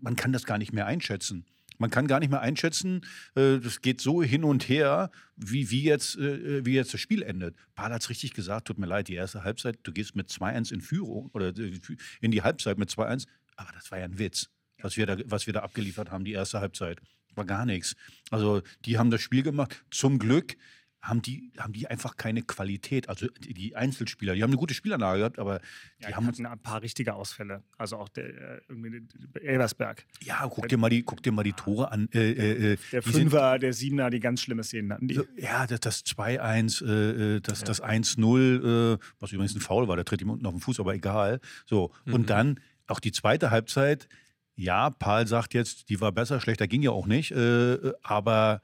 man 0.00 0.16
kann 0.16 0.32
das 0.32 0.44
gar 0.44 0.58
nicht 0.58 0.72
mehr 0.72 0.86
einschätzen. 0.86 1.44
Man 1.78 1.90
kann 1.90 2.06
gar 2.06 2.20
nicht 2.20 2.30
mehr 2.30 2.40
einschätzen, 2.40 3.02
äh, 3.34 3.58
das 3.58 3.80
geht 3.80 4.00
so 4.00 4.22
hin 4.22 4.44
und 4.44 4.68
her, 4.68 5.10
wie, 5.36 5.70
wie, 5.70 5.82
jetzt, 5.82 6.16
äh, 6.16 6.64
wie 6.64 6.74
jetzt 6.74 6.94
das 6.94 7.00
Spiel 7.00 7.22
endet. 7.22 7.56
Paul 7.74 7.90
hat 7.90 8.02
es 8.02 8.10
richtig 8.10 8.34
gesagt, 8.34 8.68
tut 8.68 8.78
mir 8.78 8.86
leid, 8.86 9.08
die 9.08 9.14
erste 9.14 9.44
Halbzeit, 9.44 9.78
du 9.82 9.92
gehst 9.92 10.16
mit 10.16 10.30
2-1 10.30 10.72
in 10.72 10.80
Führung 10.80 11.30
oder 11.32 11.48
äh, 11.48 11.78
in 12.20 12.30
die 12.30 12.42
Halbzeit 12.42 12.78
mit 12.78 12.90
2-1, 12.90 13.26
aber 13.56 13.72
das 13.72 13.90
war 13.90 13.98
ja 13.98 14.04
ein 14.04 14.18
Witz, 14.18 14.48
was 14.80 14.96
wir, 14.96 15.06
da, 15.06 15.16
was 15.26 15.46
wir 15.46 15.54
da 15.54 15.60
abgeliefert 15.60 16.10
haben, 16.10 16.24
die 16.24 16.32
erste 16.32 16.60
Halbzeit. 16.60 17.00
War 17.34 17.44
gar 17.44 17.66
nichts. 17.66 17.96
Also 18.30 18.62
die 18.86 18.98
haben 18.98 19.10
das 19.10 19.20
Spiel 19.20 19.42
gemacht. 19.42 19.84
Zum 19.90 20.18
Glück 20.18 20.56
haben 21.02 21.22
die, 21.22 21.52
haben 21.58 21.72
die 21.72 21.86
einfach 21.86 22.16
keine 22.16 22.42
Qualität. 22.42 23.08
Also 23.08 23.28
die, 23.28 23.54
die 23.54 23.76
Einzelspieler, 23.76 24.34
die 24.34 24.42
haben 24.42 24.50
eine 24.50 24.56
gute 24.56 24.74
Spielanlage 24.74 25.18
gehabt, 25.20 25.38
aber 25.38 25.60
die 25.60 26.02
Ja, 26.02 26.08
die 26.08 26.14
haben 26.16 26.26
hatten 26.26 26.46
ein 26.46 26.58
paar 26.58 26.82
richtige 26.82 27.14
Ausfälle. 27.14 27.62
Also 27.78 27.96
auch 27.96 28.08
der 28.08 28.24
äh, 28.26 28.60
irgendwie 28.68 29.06
Elversberg. 29.40 30.04
ja, 30.22 30.46
guck 30.50 30.68
dir 30.68 30.78
mal 30.78 30.88
die, 30.90 31.02
guck 31.04 31.22
dir 31.22 31.30
mal 31.32 31.44
die 31.44 31.52
Tore 31.52 31.92
an. 31.92 32.08
Äh, 32.12 32.32
äh, 32.32 32.72
äh, 32.72 32.76
Der 32.90 33.02
die 33.02 33.10
sind- 33.10 33.20
Fünfer, 33.30 33.58
der 33.60 33.72
Siebener, 33.72 34.10
die 34.10 34.18
ganz 34.20 34.40
schlimme 34.40 34.64
Szenen 34.64 34.92
hatten. 34.92 35.06
Die. 35.06 35.20
Ja, 35.36 35.66
das, 35.68 35.80
das 35.80 36.04
2-1, 36.06 36.84
äh, 36.84 37.36
äh, 37.36 37.40
das, 37.40 37.62
das 37.62 37.80
1-0, 37.82 38.94
äh, 38.94 38.98
was 39.20 39.30
übrigens 39.32 39.54
ein 39.54 39.60
Foul 39.60 39.86
war, 39.86 39.96
der 39.96 40.04
tritt 40.04 40.22
ihm 40.22 40.30
unten 40.30 40.46
auf 40.46 40.54
den 40.54 40.60
Fuß, 40.60 40.80
aber 40.80 40.94
egal. 40.94 41.40
So, 41.66 41.92
Mhm. 42.04 42.14
und 42.14 42.30
dann 42.30 42.60
auch 42.88 42.98
die 43.00 43.12
zweite 43.12 43.50
Halbzeit, 43.50 44.08
ja, 44.56 44.90
Paul 44.90 45.26
sagt 45.26 45.54
jetzt, 45.54 45.88
die 45.90 46.00
war 46.00 46.10
besser, 46.12 46.40
schlechter 46.40 46.66
ging 46.66 46.82
ja 46.82 46.90
auch 46.90 47.06
nicht. 47.06 47.30
Äh, 47.32 47.92
aber 48.02 48.60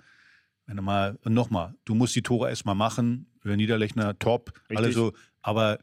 wenn 0.66 0.76
du 0.76 0.82
mal, 0.82 1.18
nochmal, 1.24 1.74
du 1.84 1.94
musst 1.94 2.14
die 2.16 2.22
Tore 2.22 2.48
erstmal 2.48 2.74
machen. 2.74 3.26
Niederlechner 3.44 4.18
top, 4.18 4.52
Richtig. 4.70 4.78
alle 4.78 4.92
so. 4.92 5.12
Aber 5.42 5.78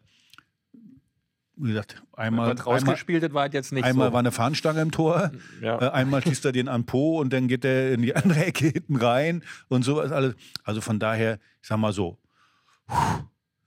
wie 1.61 1.69
gesagt, 1.69 2.01
einmal, 2.13 2.51
Was 2.55 2.59
einmal, 2.61 2.73
rausgespielt 2.75 3.21
hat, 3.23 3.33
war 3.33 3.41
halt 3.41 3.53
jetzt 3.53 3.73
nicht 3.73 3.83
einmal 3.83 4.07
so. 4.07 4.13
war 4.13 4.19
eine 4.19 4.31
Fahnenstange 4.31 4.81
im 4.81 4.91
Tor, 4.91 5.31
Ja. 5.61 5.81
äh, 5.81 5.89
einmal 5.91 6.21
schießt 6.23 6.45
er 6.45 6.53
den 6.53 6.69
an 6.69 6.85
Po 6.85 7.19
und 7.19 7.33
dann 7.33 7.49
geht 7.49 7.65
er 7.65 7.91
in 7.93 8.01
die 8.01 8.15
andere 8.15 8.45
Ecke 8.45 8.67
hinten 8.67 8.95
rein 8.95 9.43
und 9.67 9.83
sowas 9.83 10.11
alles. 10.13 10.35
Also 10.63 10.79
von 10.79 10.99
daher, 10.99 11.39
ich 11.61 11.67
sag 11.67 11.77
mal 11.77 11.91
so, 11.91 12.17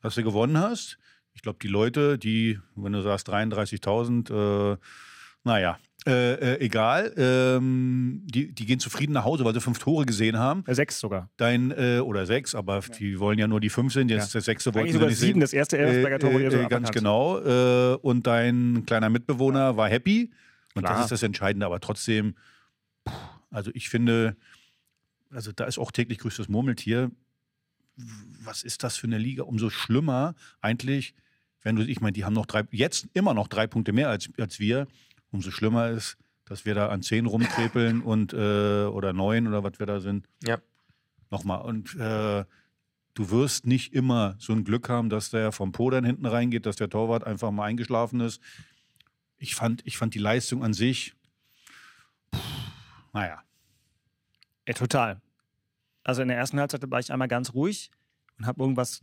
dass 0.01 0.15
du 0.15 0.23
gewonnen 0.23 0.57
hast. 0.59 0.99
Ich 1.35 1.43
glaube, 1.43 1.59
die 1.63 1.69
Leute, 1.69 2.19
die, 2.19 2.59
wenn 2.77 2.93
du 2.93 3.03
sagst 3.03 3.29
33.000, 3.29 4.73
äh, 4.73 4.77
naja, 5.45 5.79
äh, 6.07 6.55
äh, 6.55 6.61
egal, 6.61 7.13
ähm, 7.17 8.23
die, 8.25 8.53
die 8.53 8.67
gehen 8.67 8.81
zufrieden 8.81 9.13
nach 9.13 9.25
Hause, 9.25 9.45
weil 9.45 9.55
sie 9.55 9.61
fünf 9.61 9.79
Tore 9.79 10.05
gesehen 10.05 10.37
haben. 10.39 10.65
Äh, 10.67 10.75
Sechs 10.75 10.99
sogar. 10.99 11.31
Dein, 11.37 11.71
äh, 11.71 12.01
oder 12.01 12.27
sechs, 12.27 12.55
aber 12.57 12.81
die 12.81 13.21
wollen 13.21 13.39
ja 13.39 13.47
nur 13.47 13.61
die 13.61 13.69
fünf 13.69 13.93
sind. 13.93 14.11
Jetzt 14.11 14.33
Ja. 14.35 14.39
das 14.39 14.47
sechste 14.47 14.71
Eigentlich 14.71 14.75
wollten 14.81 14.89
sie 14.89 14.93
sogar 14.95 15.09
nicht 15.11 15.19
sieben. 15.21 15.33
sehen. 15.35 15.41
Das 15.41 15.53
erste 15.53 15.79
Elversberger 15.79 16.19
Tor 16.19 16.33
wurde 16.33 16.43
Äh, 16.45 16.47
ja 16.47 16.51
so 16.51 16.59
äh, 16.59 16.69
ganz 16.69 16.91
genau. 16.91 17.39
Äh, 17.39 17.97
und 18.03 18.27
dein 18.27 18.83
kleiner 18.87 19.11
Mitbewohner 19.11 19.77
war 19.77 19.89
happy. 19.89 20.31
Und 20.75 20.83
Klar. 20.83 20.95
das 20.97 21.05
ist 21.07 21.13
das 21.13 21.23
Entscheidende. 21.23 21.67
Aber 21.67 21.79
trotzdem, 21.81 22.35
also 23.51 23.71
ich 23.75 23.89
finde, 23.89 24.37
also 25.31 25.53
da 25.53 25.65
ist 25.67 25.79
auch 25.79 25.93
täglich 25.93 26.19
grüßtes 26.19 26.49
Murmeltier. 26.49 27.11
Was 28.43 28.63
ist 28.63 28.83
das 28.83 28.97
für 28.97 29.07
eine 29.07 29.19
Liga? 29.19 29.45
Umso 29.45 29.71
schlimmer 29.71 30.35
eigentlich, 30.61 31.15
wenn 31.63 31.77
du, 31.77 31.83
ich 31.85 32.01
meine, 32.01 32.13
die 32.13 32.25
haben 32.25 32.33
noch 32.33 32.47
drei, 32.47 32.65
jetzt 32.73 33.07
immer 33.15 33.35
noch 33.35 33.47
drei 33.49 33.67
Punkte 33.67 33.93
mehr 33.93 34.09
als, 34.09 34.31
als 34.41 34.59
wir. 34.59 34.89
Umso 35.33 35.51
schlimmer 35.51 35.89
ist, 35.89 36.17
dass 36.45 36.65
wir 36.65 36.75
da 36.75 36.89
an 36.89 37.03
zehn 37.03 37.27
rumtrepeln 37.27 38.01
und 38.03 38.33
äh, 38.33 38.85
oder 38.85 39.13
neun 39.13 39.49
oder 39.49 39.65
was 39.65 39.79
wir 39.79 39.87
da 39.87 40.01
sind. 40.01 40.29
Ja. 40.45 40.59
Nochmal. 41.31 41.63
Und 41.63 41.97
äh, 41.97 42.45
du 43.15 43.31
wirst 43.31 43.67
nicht 43.67 43.93
immer 43.93 44.37
so 44.39 44.53
ein 44.53 44.65
Glück 44.65 44.89
haben, 44.89 45.11
dass 45.11 45.31
der 45.31 45.51
vom 45.51 45.73
Po 45.73 45.91
dann 45.91 46.05
hinten 46.05 46.27
reingeht, 46.27 46.67
dass 46.67 46.77
der 46.77 46.89
Torwart 46.89 47.25
einfach 47.25 47.51
mal 47.51 47.65
eingeschlafen 47.65 48.21
ist. 48.21 48.41
Ich 49.39 49.55
fand, 49.55 49.85
ich 49.87 49.99
fand 49.99 50.15
die 50.15 50.21
Leistung 50.21 50.63
an 50.63 50.73
sich, 50.73 51.15
pff, 52.33 52.41
naja. 53.13 53.43
Ja, 54.69 54.75
total. 54.75 55.21
Also 56.05 56.23
in 56.23 56.29
der 56.29 56.37
ersten 56.37 56.59
Halbzeit 56.59 56.89
war 56.91 57.01
ich 57.01 57.13
einmal 57.13 57.29
ganz 57.29 57.55
ruhig 57.55 57.91
und 58.39 58.47
habe 58.47 58.63
irgendwas, 58.63 59.03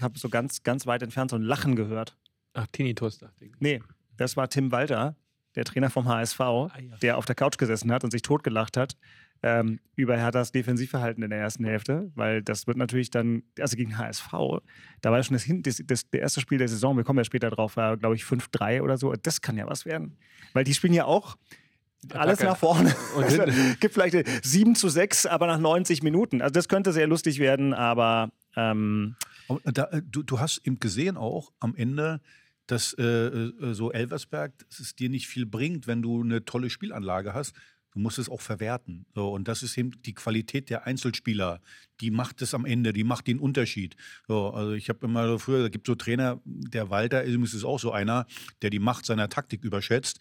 habe 0.00 0.18
so 0.18 0.28
ganz, 0.28 0.62
ganz 0.62 0.86
weit 0.86 1.02
entfernt 1.02 1.30
so 1.30 1.36
ein 1.36 1.42
Lachen 1.42 1.76
gehört. 1.76 2.16
Ach, 2.54 2.66
Tinnitus 2.72 3.18
dachte 3.18 3.44
ich. 3.44 3.52
Nee, 3.58 3.82
das 4.16 4.36
war 4.36 4.48
Tim 4.48 4.72
Walter, 4.72 5.16
der 5.56 5.64
Trainer 5.64 5.90
vom 5.90 6.06
HSV, 6.06 6.38
ja. 6.38 6.70
der 7.02 7.18
auf 7.18 7.24
der 7.24 7.34
Couch 7.34 7.58
gesessen 7.58 7.90
hat 7.90 8.04
und 8.04 8.10
sich 8.10 8.22
totgelacht 8.22 8.76
hat 8.76 8.96
ähm, 9.42 9.80
über 9.94 10.16
Herthas 10.16 10.52
Defensivverhalten 10.52 11.22
in 11.22 11.30
der 11.30 11.38
ersten 11.38 11.64
Hälfte, 11.64 12.10
weil 12.14 12.42
das 12.42 12.66
wird 12.66 12.76
natürlich 12.76 13.10
dann, 13.10 13.42
also 13.60 13.76
gegen 13.76 13.98
HSV, 13.98 14.28
da 15.00 15.10
war 15.10 15.18
ja 15.18 15.22
schon 15.22 15.36
das, 15.36 15.46
das, 15.62 15.82
das, 15.86 16.10
der 16.10 16.20
erste 16.20 16.40
Spiel 16.40 16.58
der 16.58 16.68
Saison, 16.68 16.96
wir 16.96 17.04
kommen 17.04 17.18
ja 17.18 17.24
später 17.24 17.50
drauf, 17.50 17.76
war 17.76 17.96
glaube 17.96 18.14
ich 18.14 18.22
5-3 18.22 18.82
oder 18.82 18.96
so, 18.96 19.12
das 19.12 19.40
kann 19.40 19.56
ja 19.56 19.66
was 19.66 19.84
werden. 19.84 20.16
Weil 20.52 20.64
die 20.64 20.74
spielen 20.74 20.94
ja 20.94 21.04
auch 21.04 21.36
alles 22.12 22.40
Attacke. 22.40 22.50
nach 22.50 22.56
vorne. 22.56 22.96
Und 23.16 23.24
Also, 23.24 23.42
gibt 23.80 23.94
vielleicht 23.94 24.44
7 24.44 24.74
zu 24.74 24.88
6, 24.88 25.26
aber 25.26 25.46
nach 25.46 25.58
90 25.58 26.02
Minuten. 26.02 26.40
Also 26.40 26.52
das 26.52 26.68
könnte 26.68 26.92
sehr 26.92 27.06
lustig 27.06 27.38
werden, 27.38 27.74
aber 27.74 28.30
ähm, 28.56 29.16
Da, 29.64 29.84
äh, 29.84 30.02
du, 30.04 30.22
du 30.22 30.40
hast 30.40 30.60
eben 30.64 30.80
gesehen 30.80 31.16
auch 31.16 31.52
am 31.60 31.74
Ende, 31.74 32.20
dass 32.66 32.92
äh, 32.94 33.04
äh, 33.04 33.74
so 33.74 33.92
Elversberg, 33.92 34.52
dass 34.68 34.80
es 34.80 34.94
dir 34.94 35.08
nicht 35.08 35.26
viel 35.26 35.46
bringt, 35.46 35.86
wenn 35.86 36.02
du 36.02 36.22
eine 36.22 36.44
tolle 36.44 36.70
Spielanlage 36.70 37.34
hast. 37.34 37.54
Du 37.92 38.00
musst 38.00 38.18
es 38.18 38.28
auch 38.28 38.42
verwerten. 38.42 39.06
So, 39.14 39.32
und 39.32 39.48
das 39.48 39.62
ist 39.62 39.78
eben 39.78 39.90
die 40.02 40.12
Qualität 40.12 40.68
der 40.68 40.86
Einzelspieler. 40.86 41.62
Die 42.02 42.10
macht 42.10 42.42
es 42.42 42.52
am 42.52 42.66
Ende, 42.66 42.92
die 42.92 43.04
macht 43.04 43.26
den 43.26 43.38
Unterschied. 43.38 43.96
So, 44.28 44.50
also 44.50 44.72
ich 44.72 44.90
habe 44.90 45.06
immer 45.06 45.38
früher, 45.38 45.62
da 45.62 45.68
gibt 45.70 45.86
so 45.86 45.94
Trainer, 45.94 46.40
der 46.44 46.90
Walter 46.90 47.22
ist 47.22 47.54
ist 47.54 47.64
auch 47.64 47.80
so 47.80 47.92
einer, 47.92 48.26
der 48.60 48.68
die 48.68 48.80
Macht 48.80 49.06
seiner 49.06 49.30
Taktik 49.30 49.64
überschätzt. 49.64 50.18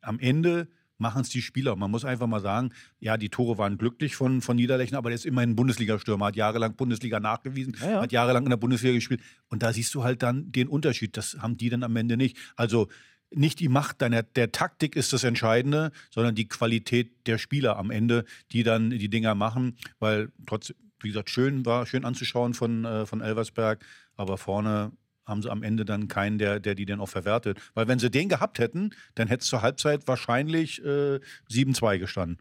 Am 0.00 0.18
Ende 0.20 0.68
machen 1.02 1.20
es 1.20 1.28
die 1.28 1.42
Spieler. 1.42 1.76
Man 1.76 1.90
muss 1.90 2.06
einfach 2.06 2.26
mal 2.26 2.40
sagen, 2.40 2.70
ja, 3.00 3.18
die 3.18 3.28
Tore 3.28 3.58
waren 3.58 3.76
glücklich 3.76 4.16
von, 4.16 4.40
von 4.40 4.56
Niederlechner, 4.56 4.96
aber 4.96 5.10
der 5.10 5.16
ist 5.16 5.26
immerhin 5.26 5.54
Bundesliga-Stürmer, 5.54 6.26
hat 6.26 6.36
jahrelang 6.36 6.74
Bundesliga 6.76 7.20
nachgewiesen, 7.20 7.76
Ja, 7.80 7.90
ja. 7.90 8.00
hat 8.00 8.12
jahrelang 8.12 8.44
in 8.44 8.50
der 8.50 8.56
Bundesliga 8.56 8.94
gespielt. 8.94 9.20
Und 9.48 9.62
da 9.62 9.74
siehst 9.74 9.94
du 9.94 10.02
halt 10.02 10.22
dann 10.22 10.50
den 10.50 10.68
Unterschied. 10.68 11.16
Das 11.18 11.36
haben 11.40 11.58
die 11.58 11.68
dann 11.68 11.82
am 11.82 11.94
Ende 11.96 12.16
nicht. 12.16 12.38
Also 12.56 12.88
nicht 13.34 13.60
die 13.60 13.68
Macht 13.68 14.00
deiner, 14.02 14.22
der 14.22 14.52
Taktik 14.52 14.96
ist 14.96 15.12
das 15.12 15.24
Entscheidende, 15.24 15.90
sondern 16.10 16.34
die 16.34 16.48
Qualität 16.48 17.26
der 17.26 17.38
Spieler 17.38 17.76
am 17.76 17.90
Ende, 17.90 18.24
die 18.52 18.62
dann 18.62 18.90
die 18.90 19.08
Dinger 19.08 19.34
machen, 19.34 19.76
weil 19.98 20.30
trotzdem, 20.46 20.76
wie 21.00 21.08
gesagt, 21.08 21.30
schön 21.30 21.66
war, 21.66 21.86
schön 21.86 22.04
anzuschauen 22.04 22.54
von, 22.54 22.84
äh, 22.84 23.06
von 23.06 23.20
Elversberg, 23.20 23.84
aber 24.16 24.38
vorne 24.38 24.92
haben 25.24 25.42
sie 25.42 25.50
am 25.50 25.62
Ende 25.62 25.84
dann 25.84 26.08
keinen, 26.08 26.38
der, 26.38 26.60
der 26.60 26.74
die 26.74 26.86
dann 26.86 27.00
auch 27.00 27.08
verwertet. 27.08 27.60
Weil 27.74 27.88
wenn 27.88 27.98
sie 27.98 28.10
den 28.10 28.28
gehabt 28.28 28.58
hätten, 28.58 28.90
dann 29.14 29.28
hätte 29.28 29.42
es 29.42 29.48
zur 29.48 29.62
Halbzeit 29.62 30.08
wahrscheinlich 30.08 30.84
äh, 30.84 31.20
7-2 31.50 31.98
gestanden. 31.98 32.38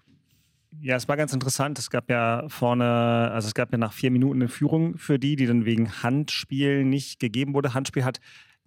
Ja, 0.80 0.96
es 0.96 1.08
war 1.08 1.18
ganz 1.18 1.34
interessant. 1.34 1.78
Es 1.80 1.90
gab 1.90 2.10
ja 2.10 2.48
vorne, 2.48 2.86
also 3.32 3.48
es 3.48 3.54
gab 3.54 3.72
ja 3.72 3.78
nach 3.78 3.92
vier 3.92 4.10
Minuten 4.10 4.42
eine 4.42 4.48
Führung 4.48 4.98
für 4.98 5.20
die, 5.20 5.36
die 5.36 5.46
dann 5.46 5.66
wegen 5.66 6.02
Handspiel 6.02 6.86
nicht 6.86 7.20
gegeben 7.20 7.54
wurde. 7.54 7.74
Handspiel 7.74 8.06
hat, 8.06 8.20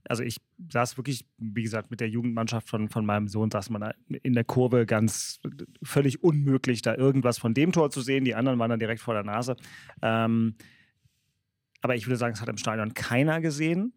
also 0.06 0.22
ich 0.22 0.36
saß 0.70 0.98
wirklich, 0.98 1.24
wie 1.38 1.62
gesagt, 1.62 1.90
mit 1.90 2.00
der 2.00 2.10
Jugendmannschaft 2.10 2.68
von, 2.68 2.90
von 2.90 3.06
meinem 3.06 3.26
Sohn, 3.26 3.50
saß 3.50 3.70
man 3.70 3.92
in 4.22 4.34
der 4.34 4.44
Kurve 4.44 4.84
ganz 4.84 5.40
völlig 5.82 6.22
unmöglich, 6.22 6.82
da 6.82 6.94
irgendwas 6.94 7.38
von 7.38 7.54
dem 7.54 7.72
Tor 7.72 7.90
zu 7.90 8.02
sehen. 8.02 8.26
Die 8.26 8.34
anderen 8.34 8.58
waren 8.58 8.70
dann 8.70 8.80
direkt 8.80 9.00
vor 9.00 9.14
der 9.14 9.24
Nase. 9.24 9.56
Ähm, 10.02 10.56
aber 11.80 11.96
ich 11.96 12.06
würde 12.06 12.16
sagen, 12.16 12.34
es 12.34 12.40
hat 12.42 12.48
im 12.48 12.58
Stadion 12.58 12.92
keiner 12.92 13.40
gesehen. 13.40 13.94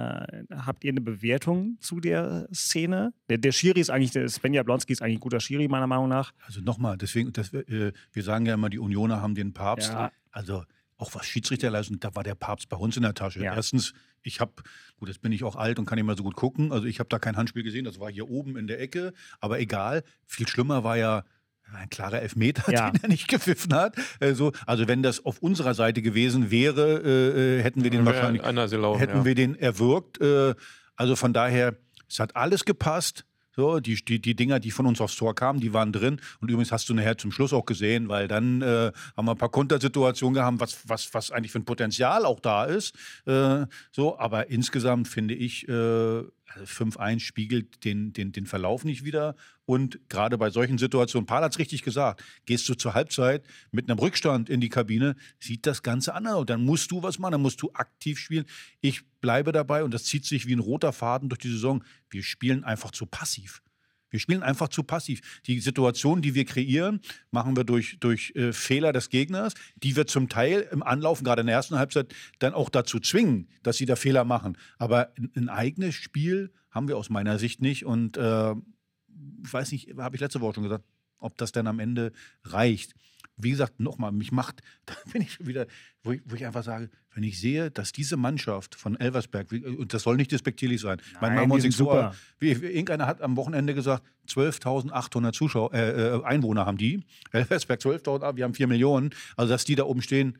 Äh, 0.00 0.44
habt 0.54 0.84
ihr 0.84 0.90
eine 0.90 1.00
Bewertung 1.00 1.76
zu 1.80 2.00
der 2.00 2.48
Szene? 2.52 3.12
Der, 3.28 3.38
der 3.38 3.52
Schiri 3.52 3.80
ist 3.80 3.90
eigentlich, 3.90 4.12
der 4.12 4.28
Sven 4.28 4.54
Jablonski 4.54 4.92
ist 4.92 5.02
eigentlich 5.02 5.18
ein 5.18 5.20
guter 5.20 5.40
Schiri, 5.40 5.68
meiner 5.68 5.86
Meinung 5.86 6.08
nach. 6.08 6.32
Also 6.46 6.60
nochmal, 6.60 6.96
deswegen, 6.96 7.32
das, 7.32 7.52
äh, 7.52 7.92
wir 8.12 8.22
sagen 8.22 8.46
ja 8.46 8.54
immer, 8.54 8.70
die 8.70 8.78
Unioner 8.78 9.20
haben 9.20 9.34
den 9.34 9.52
Papst. 9.52 9.92
Ja. 9.92 10.12
Also 10.30 10.64
auch 10.96 11.14
was 11.14 11.26
Schiedsrichterleistung, 11.26 11.98
da 11.98 12.14
war 12.14 12.22
der 12.22 12.34
Papst 12.34 12.68
bei 12.68 12.76
uns 12.76 12.96
in 12.96 13.02
der 13.02 13.14
Tasche. 13.14 13.42
Ja. 13.42 13.54
Erstens, 13.54 13.94
ich 14.22 14.40
habe, 14.40 14.52
gut, 14.98 15.08
jetzt 15.08 15.22
bin 15.22 15.32
ich 15.32 15.44
auch 15.44 15.56
alt 15.56 15.78
und 15.78 15.86
kann 15.86 15.96
nicht 15.96 16.04
mehr 16.04 16.16
so 16.16 16.22
gut 16.22 16.36
gucken. 16.36 16.72
Also 16.72 16.86
ich 16.86 16.98
habe 16.98 17.08
da 17.08 17.18
kein 17.18 17.36
Handspiel 17.36 17.62
gesehen, 17.62 17.84
das 17.84 17.98
war 17.98 18.10
hier 18.10 18.28
oben 18.28 18.56
in 18.56 18.66
der 18.66 18.80
Ecke. 18.80 19.12
Aber 19.40 19.60
egal, 19.60 20.04
viel 20.26 20.46
schlimmer 20.46 20.84
war 20.84 20.96
ja 20.96 21.24
ein 21.74 21.88
klarer 21.90 22.20
Elfmeter, 22.22 22.70
Ja. 22.72 22.90
den 22.90 23.02
er 23.02 23.08
nicht 23.08 23.28
gepfiffen 23.28 23.74
hat. 23.74 23.96
Also, 24.20 24.52
also 24.66 24.88
wenn 24.88 25.02
das 25.02 25.24
auf 25.24 25.38
unserer 25.38 25.74
Seite 25.74 26.02
gewesen 26.02 26.50
wäre, 26.50 27.02
äh, 27.02 27.58
äh, 27.58 27.62
hätten 27.62 27.84
wir 27.84 27.90
den 27.90 28.04
wahrscheinlich 28.06 28.42
gelaufen, 28.42 28.98
hätten 28.98 29.18
ja. 29.18 29.24
wir 29.24 29.34
den 29.34 29.54
erwürgt. 29.56 30.20
Äh, 30.20 30.54
also 30.96 31.16
von 31.16 31.32
daher, 31.32 31.76
es 32.08 32.18
hat 32.20 32.36
alles 32.36 32.64
gepasst. 32.64 33.24
So, 33.56 33.80
die, 33.80 33.96
die, 33.96 34.20
die 34.20 34.36
Dinger, 34.36 34.60
die 34.60 34.70
von 34.70 34.86
uns 34.86 35.00
aufs 35.00 35.16
Tor 35.16 35.34
kamen, 35.34 35.60
die 35.60 35.74
waren 35.74 35.92
drin. 35.92 36.20
Und 36.40 36.50
übrigens 36.50 36.70
hast 36.70 36.88
du 36.88 36.94
nachher 36.94 37.18
zum 37.18 37.32
Schluss 37.32 37.52
auch 37.52 37.66
gesehen, 37.66 38.08
weil 38.08 38.28
dann 38.28 38.62
äh, 38.62 38.92
haben 39.16 39.26
wir 39.26 39.32
ein 39.32 39.38
paar 39.38 39.50
Kontersituationen 39.50 40.34
gehabt, 40.34 40.60
was, 40.60 40.88
was, 40.88 41.12
was 41.14 41.30
eigentlich 41.30 41.50
für 41.50 41.58
ein 41.58 41.64
Potenzial 41.64 42.24
auch 42.24 42.38
da 42.40 42.64
ist. 42.64 42.94
Äh, 43.26 43.66
so, 43.90 44.18
aber 44.18 44.50
insgesamt 44.50 45.08
finde 45.08 45.34
ich, 45.34 45.68
äh, 45.68 46.22
also 46.52 46.64
5-1 46.64 47.20
spiegelt 47.20 47.84
den, 47.84 48.12
den, 48.12 48.32
den 48.32 48.46
Verlauf 48.46 48.84
nicht 48.84 49.04
wieder. 49.04 49.36
Und 49.66 50.00
gerade 50.08 50.36
bei 50.36 50.50
solchen 50.50 50.78
Situationen, 50.78 51.26
Paul 51.26 51.42
hat 51.42 51.52
es 51.52 51.58
richtig 51.58 51.82
gesagt, 51.82 52.24
gehst 52.44 52.68
du 52.68 52.74
zur 52.74 52.94
Halbzeit 52.94 53.44
mit 53.70 53.88
einem 53.88 53.98
Rückstand 53.98 54.50
in 54.50 54.60
die 54.60 54.68
Kabine, 54.68 55.14
sieht 55.38 55.66
das 55.66 55.82
Ganze 55.82 56.14
anders 56.14 56.34
aus. 56.34 56.46
Dann 56.46 56.64
musst 56.64 56.90
du 56.90 57.02
was 57.02 57.18
machen, 57.18 57.32
dann 57.32 57.42
musst 57.42 57.62
du 57.62 57.70
aktiv 57.74 58.18
spielen. 58.18 58.46
Ich 58.80 59.02
bleibe 59.20 59.52
dabei 59.52 59.84
und 59.84 59.94
das 59.94 60.04
zieht 60.04 60.24
sich 60.24 60.46
wie 60.46 60.54
ein 60.54 60.60
roter 60.60 60.92
Faden 60.92 61.28
durch 61.28 61.40
die 61.40 61.50
Saison. 61.50 61.84
Wir 62.08 62.24
spielen 62.24 62.64
einfach 62.64 62.90
zu 62.90 63.06
passiv. 63.06 63.62
Wir 64.10 64.20
spielen 64.20 64.42
einfach 64.42 64.68
zu 64.68 64.82
passiv. 64.82 65.40
Die 65.46 65.60
Situation, 65.60 66.20
die 66.20 66.34
wir 66.34 66.44
kreieren, 66.44 67.00
machen 67.30 67.56
wir 67.56 67.64
durch, 67.64 67.98
durch 68.00 68.32
äh, 68.34 68.52
Fehler 68.52 68.92
des 68.92 69.08
Gegners, 69.08 69.54
die 69.76 69.96
wir 69.96 70.06
zum 70.06 70.28
Teil 70.28 70.68
im 70.72 70.82
Anlaufen, 70.82 71.24
gerade 71.24 71.40
in 71.40 71.46
der 71.46 71.56
ersten 71.56 71.78
Halbzeit, 71.78 72.12
dann 72.40 72.52
auch 72.52 72.68
dazu 72.68 73.00
zwingen, 73.00 73.48
dass 73.62 73.76
sie 73.76 73.86
da 73.86 73.96
Fehler 73.96 74.24
machen. 74.24 74.58
Aber 74.78 75.12
ein, 75.36 75.48
eigenes 75.48 75.94
Spiel 75.94 76.52
haben 76.70 76.88
wir 76.88 76.96
aus 76.96 77.10
meiner 77.10 77.38
Sicht 77.38 77.62
nicht. 77.62 77.84
Und 77.84 78.16
äh, 78.16 78.52
ich 78.52 79.52
weiß 79.52 79.72
nicht, 79.72 79.96
habe 79.96 80.16
ich 80.16 80.20
letzte 80.20 80.40
Woche 80.40 80.54
schon 80.54 80.64
gesagt, 80.64 80.84
ob 81.18 81.36
das 81.38 81.52
dann 81.52 81.66
am 81.66 81.78
Ende 81.78 82.12
reicht. 82.44 82.94
Wie 83.42 83.50
gesagt, 83.50 83.80
nochmal, 83.80 84.12
mich 84.12 84.32
macht, 84.32 84.60
da 84.86 84.94
bin 85.12 85.22
ich 85.22 85.34
schon 85.34 85.46
wieder, 85.46 85.66
wo 86.02 86.12
ich, 86.12 86.22
wo 86.24 86.34
ich 86.34 86.46
einfach 86.46 86.64
sage, 86.64 86.90
wenn 87.14 87.24
ich 87.24 87.40
sehe, 87.40 87.70
dass 87.70 87.92
diese 87.92 88.16
Mannschaft 88.16 88.74
von 88.74 88.98
Elversberg, 88.98 89.50
wie- 89.50 89.64
und 89.64 89.92
das 89.92 90.02
soll 90.02 90.16
nicht 90.16 90.32
despektierlich 90.32 90.80
sein, 90.80 91.00
Nein, 91.20 91.60
sind 91.60 91.74
vor, 91.74 92.12
super. 92.12 92.14
wie, 92.38 92.52
irgendeiner 92.52 93.06
hat 93.06 93.20
am 93.20 93.36
Wochenende 93.36 93.74
gesagt, 93.74 94.04
12.800 94.28 95.32
Zuschauer, 95.32 95.74
äh, 95.74 96.16
äh, 96.16 96.24
Einwohner 96.24 96.66
haben 96.66 96.78
die. 96.78 97.04
Elversberg 97.32 97.80
12.000, 97.80 98.22
ah, 98.22 98.36
wir 98.36 98.44
haben 98.44 98.54
4 98.54 98.66
Millionen. 98.66 99.10
Also, 99.36 99.52
dass 99.52 99.64
die 99.64 99.74
da 99.74 99.84
oben 99.84 100.02
stehen, 100.02 100.38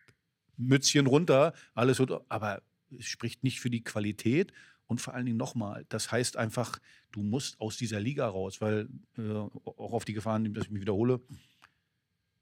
Mützchen 0.56 1.06
runter, 1.06 1.52
alles 1.74 2.00
aber 2.28 2.62
es 2.96 3.06
spricht 3.06 3.44
nicht 3.44 3.60
für 3.60 3.70
die 3.70 3.82
Qualität. 3.82 4.52
Und 4.86 5.00
vor 5.00 5.14
allen 5.14 5.26
Dingen 5.26 5.36
nochmal, 5.36 5.84
das 5.88 6.12
heißt 6.12 6.36
einfach, 6.36 6.78
du 7.12 7.20
musst 7.20 7.60
aus 7.60 7.76
dieser 7.76 7.98
Liga 7.98 8.28
raus, 8.28 8.60
weil 8.60 8.88
äh, 9.18 9.22
auch 9.22 9.92
auf 9.92 10.04
die 10.04 10.12
Gefahren, 10.12 10.54
dass 10.54 10.66
ich 10.66 10.70
mich 10.70 10.82
wiederhole, 10.82 11.20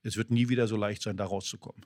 es 0.05 0.17
wird 0.17 0.31
nie 0.31 0.49
wieder 0.49 0.67
so 0.67 0.77
leicht 0.77 1.03
sein, 1.03 1.17
da 1.17 1.25
rauszukommen. 1.25 1.85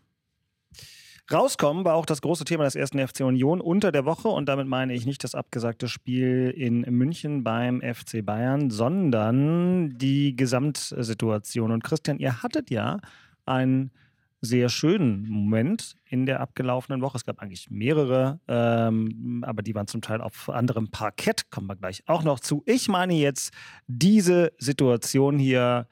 Rauskommen 1.31 1.85
war 1.85 1.95
auch 1.95 2.07
das 2.07 2.23
große 2.23 2.45
Thema 2.45 2.65
des 2.65 2.75
ersten 2.75 3.07
FC 3.07 3.21
Union 3.21 3.61
unter 3.61 3.93
der 3.93 4.07
Woche 4.07 4.29
und 4.29 4.49
damit 4.49 4.67
meine 4.67 4.95
ich 4.95 5.05
nicht 5.05 5.23
das 5.25 5.35
abgesagte 5.35 5.87
Spiel 5.87 6.53
in 6.57 6.81
München 6.81 7.45
beim 7.45 7.83
FC 7.83 8.25
Bayern, 8.25 8.71
sondern 8.71 9.99
die 9.99 10.35
Gesamtsituation. 10.35 11.71
Und 11.71 11.85
Christian, 11.85 12.19
ihr 12.19 12.43
hattet 12.43 12.71
ja 12.71 13.01
einen 13.45 13.91
sehr 14.41 14.71
schönen 14.71 15.29
Moment 15.29 15.97
in 16.07 16.25
der 16.25 16.41
abgelaufenen 16.41 17.03
Woche. 17.03 17.19
Es 17.19 17.25
gab 17.27 17.41
eigentlich 17.41 17.71
mehrere, 17.71 18.41
ähm, 18.49 19.45
aber 19.47 19.63
die 19.63 19.75
waren 19.75 19.87
zum 19.87 20.01
Teil 20.01 20.23
auf 20.23 20.49
anderem 20.49 20.91
Parkett, 20.91 21.51
kommen 21.51 21.67
wir 21.67 21.77
gleich 21.77 22.05
auch 22.07 22.23
noch 22.23 22.41
zu. 22.41 22.63
Ich 22.65 22.89
meine 22.89 23.15
jetzt 23.15 23.53
diese 23.87 24.53
Situation 24.59 25.39
hier 25.39 25.89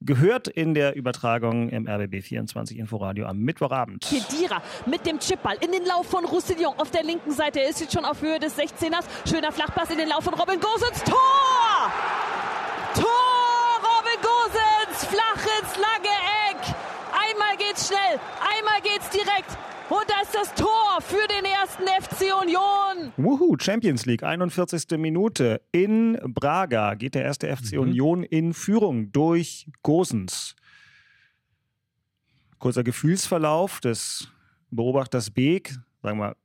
gehört 0.00 0.48
in 0.48 0.74
der 0.74 0.96
Übertragung 0.96 1.68
im 1.68 1.86
RBB 1.86 2.22
24 2.22 2.78
Inforadio 2.78 3.26
am 3.26 3.38
Mittwochabend. 3.38 4.02
Kedira 4.02 4.62
mit 4.86 5.06
dem 5.06 5.18
Chipball 5.18 5.56
in 5.60 5.72
den 5.72 5.84
Lauf 5.84 6.06
von 6.06 6.24
Roussillon 6.24 6.74
auf 6.78 6.90
der 6.90 7.02
linken 7.02 7.32
Seite. 7.32 7.60
Er 7.60 7.68
ist 7.68 7.80
jetzt 7.80 7.92
schon 7.92 8.04
auf 8.04 8.22
Höhe 8.22 8.38
des 8.38 8.58
16ers. 8.58 9.04
Schöner 9.28 9.52
Flachpass 9.52 9.90
in 9.90 9.98
den 9.98 10.08
Lauf 10.08 10.24
von 10.24 10.34
Robin 10.34 10.58
Gosens. 10.60 11.02
Tor! 11.04 11.92
Tor! 12.94 13.04
Robin 13.82 14.20
Gosens! 14.22 15.04
Flach 15.04 15.44
ins 15.60 15.76
lange 15.76 16.14
Eck. 16.50 16.74
Einmal 17.12 17.56
geht's 17.58 17.88
schnell, 17.88 18.20
einmal 18.40 18.80
geht's 18.82 19.10
direkt. 19.10 19.69
Und 19.90 20.08
da 20.08 20.20
ist 20.22 20.32
das 20.32 20.54
Tor 20.54 21.00
für 21.00 21.26
den 21.26 21.44
ersten 21.44 21.82
FC 21.82 22.32
Union. 22.40 23.12
Wuhu, 23.16 23.56
Champions 23.58 24.06
League, 24.06 24.22
41. 24.22 24.96
Minute. 24.96 25.60
In 25.72 26.16
Braga 26.22 26.94
geht 26.94 27.16
der 27.16 27.24
erste 27.24 27.48
FC 27.54 27.72
mhm. 27.72 27.80
Union 27.80 28.22
in 28.22 28.54
Führung 28.54 29.10
durch 29.10 29.66
Gosens. 29.82 30.54
Kurzer 32.60 32.84
Gefühlsverlauf 32.84 33.80
des 33.80 34.28
Beobachters 34.70 35.32
Beek, 35.32 35.74
sagen 36.02 36.18
wir, 36.20 36.36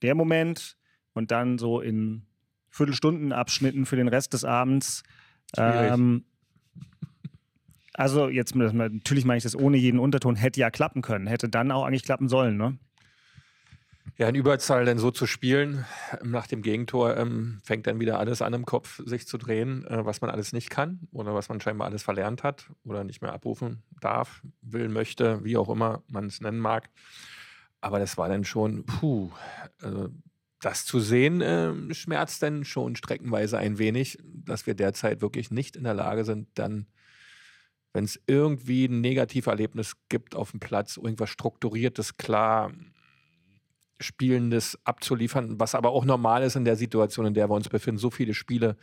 der 0.00 0.14
Moment 0.14 0.78
und 1.12 1.30
dann 1.30 1.58
so 1.58 1.82
in 1.82 2.22
Viertelstundenabschnitten 2.70 3.84
für 3.84 3.96
den 3.96 4.08
Rest 4.08 4.32
des 4.32 4.46
Abends. 4.46 5.02
Ähm, 5.54 6.24
also 7.98 8.28
jetzt 8.28 8.54
natürlich 8.54 9.24
meine 9.24 9.38
ich 9.38 9.42
das 9.42 9.56
ohne 9.56 9.76
jeden 9.76 9.98
Unterton, 9.98 10.36
hätte 10.36 10.60
ja 10.60 10.70
klappen 10.70 11.02
können, 11.02 11.26
hätte 11.26 11.48
dann 11.48 11.72
auch 11.72 11.84
eigentlich 11.84 12.04
klappen 12.04 12.28
sollen, 12.28 12.56
ne? 12.56 12.78
Ja, 14.16 14.28
in 14.28 14.36
Überzahl 14.36 14.84
dann 14.84 14.98
so 14.98 15.10
zu 15.10 15.26
spielen, 15.26 15.84
nach 16.22 16.46
dem 16.46 16.62
Gegentor 16.62 17.16
ähm, 17.16 17.60
fängt 17.64 17.88
dann 17.88 18.00
wieder 18.00 18.18
alles 18.18 18.40
an 18.40 18.54
im 18.54 18.64
Kopf, 18.64 19.00
sich 19.04 19.26
zu 19.26 19.36
drehen, 19.36 19.84
äh, 19.86 20.04
was 20.04 20.20
man 20.20 20.30
alles 20.30 20.52
nicht 20.52 20.70
kann 20.70 21.08
oder 21.10 21.34
was 21.34 21.48
man 21.48 21.60
scheinbar 21.60 21.88
alles 21.88 22.04
verlernt 22.04 22.44
hat 22.44 22.70
oder 22.84 23.02
nicht 23.02 23.20
mehr 23.20 23.32
abrufen 23.32 23.82
darf, 24.00 24.42
will, 24.62 24.88
möchte, 24.88 25.42
wie 25.44 25.56
auch 25.56 25.68
immer 25.68 26.02
man 26.08 26.26
es 26.26 26.40
nennen 26.40 26.58
mag. 26.58 26.90
Aber 27.80 27.98
das 27.98 28.16
war 28.16 28.28
dann 28.28 28.44
schon, 28.44 28.86
puh, 28.86 29.30
also 29.82 30.08
das 30.60 30.84
zu 30.84 31.00
sehen, 31.00 31.40
äh, 31.40 31.94
schmerzt 31.94 32.44
dann 32.44 32.64
schon 32.64 32.94
streckenweise 32.94 33.58
ein 33.58 33.78
wenig, 33.78 34.18
dass 34.24 34.66
wir 34.68 34.74
derzeit 34.74 35.20
wirklich 35.20 35.50
nicht 35.50 35.74
in 35.74 35.84
der 35.84 35.94
Lage 35.94 36.24
sind, 36.24 36.48
dann 36.54 36.86
wenn 37.98 38.04
es 38.04 38.20
irgendwie 38.28 38.84
ein 38.84 39.00
Negativerlebnis 39.00 39.96
gibt 40.08 40.36
auf 40.36 40.52
dem 40.52 40.60
Platz, 40.60 40.98
irgendwas 40.98 41.30
Strukturiertes, 41.30 42.16
klar 42.16 42.70
Spielendes 43.98 44.78
abzuliefern, 44.84 45.58
was 45.58 45.74
aber 45.74 45.90
auch 45.90 46.04
normal 46.04 46.44
ist 46.44 46.54
in 46.54 46.64
der 46.64 46.76
Situation, 46.76 47.26
in 47.26 47.34
der 47.34 47.50
wir 47.50 47.56
uns 47.56 47.68
befinden. 47.68 47.98
So 47.98 48.10
viele 48.10 48.34
Spiele, 48.34 48.76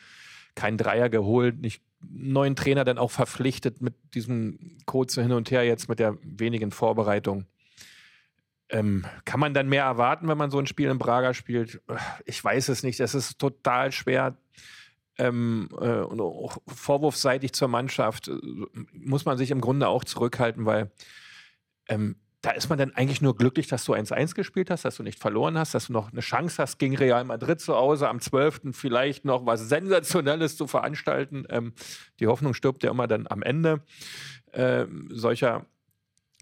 kein 0.53 0.77
Dreier 0.77 1.07
geholt, 1.07 1.61
nicht 1.61 1.81
neuen 2.01 2.57
Trainer 2.57 2.83
dann 2.83 2.97
auch 2.97 3.09
verpflichtet 3.09 3.81
mit 3.81 3.93
diesem 4.13 4.79
kurzen 4.85 5.23
Hin 5.23 5.31
und 5.31 5.49
Her 5.49 5.63
jetzt 5.63 5.87
mit 5.87 5.99
der 5.99 6.17
wenigen 6.21 6.71
Vorbereitung. 6.71 7.45
Ähm, 8.67 9.05
kann 9.23 9.39
man 9.39 9.53
dann 9.53 9.69
mehr 9.69 9.85
erwarten, 9.85 10.27
wenn 10.27 10.37
man 10.37 10.51
so 10.51 10.59
ein 10.59 10.67
Spiel 10.67 10.89
in 10.89 10.97
Braga 10.97 11.33
spielt? 11.33 11.79
Ich 12.25 12.43
weiß 12.43 12.67
es 12.67 12.83
nicht. 12.83 12.99
Es 12.99 13.15
ist 13.15 13.39
total 13.39 13.93
schwer 13.93 14.35
ähm, 15.17 15.69
äh, 15.79 15.99
und 15.99 16.19
auch 16.21 16.57
vorwurfseitig 16.67 17.53
zur 17.53 17.67
Mannschaft 17.67 18.27
äh, 18.27 18.37
muss 18.93 19.25
man 19.25 19.37
sich 19.37 19.51
im 19.51 19.61
Grunde 19.61 19.87
auch 19.87 20.03
zurückhalten, 20.03 20.65
weil 20.65 20.91
ähm, 21.87 22.15
da 22.45 22.51
ist 22.51 22.69
man 22.69 22.77
dann 22.77 22.93
eigentlich 22.93 23.21
nur 23.21 23.35
glücklich, 23.35 23.65
dass 23.67 23.85
du 23.85 23.93
1-1 23.93 24.35
gespielt 24.35 24.69
hast, 24.69 24.85
dass 24.85 24.97
du 24.97 25.03
nicht 25.03 25.19
verloren 25.19 25.57
hast, 25.57 25.73
dass 25.73 25.87
du 25.87 25.93
noch 25.93 26.11
eine 26.11 26.21
Chance 26.21 26.61
hast, 26.61 26.77
gegen 26.77 26.95
Real 26.95 27.23
Madrid 27.23 27.59
zu 27.59 27.75
Hause 27.75 28.07
am 28.07 28.19
12. 28.19 28.61
vielleicht 28.71 29.25
noch 29.25 29.47
was 29.47 29.67
Sensationelles 29.67 30.55
zu 30.55 30.67
veranstalten. 30.67 31.45
Ähm, 31.49 31.73
die 32.19 32.27
Hoffnung 32.27 32.53
stirbt 32.53 32.83
ja 32.83 32.91
immer 32.91 33.07
dann 33.07 33.25
am 33.27 33.41
Ende 33.41 33.83
äh, 34.51 34.85
solcher 35.09 35.65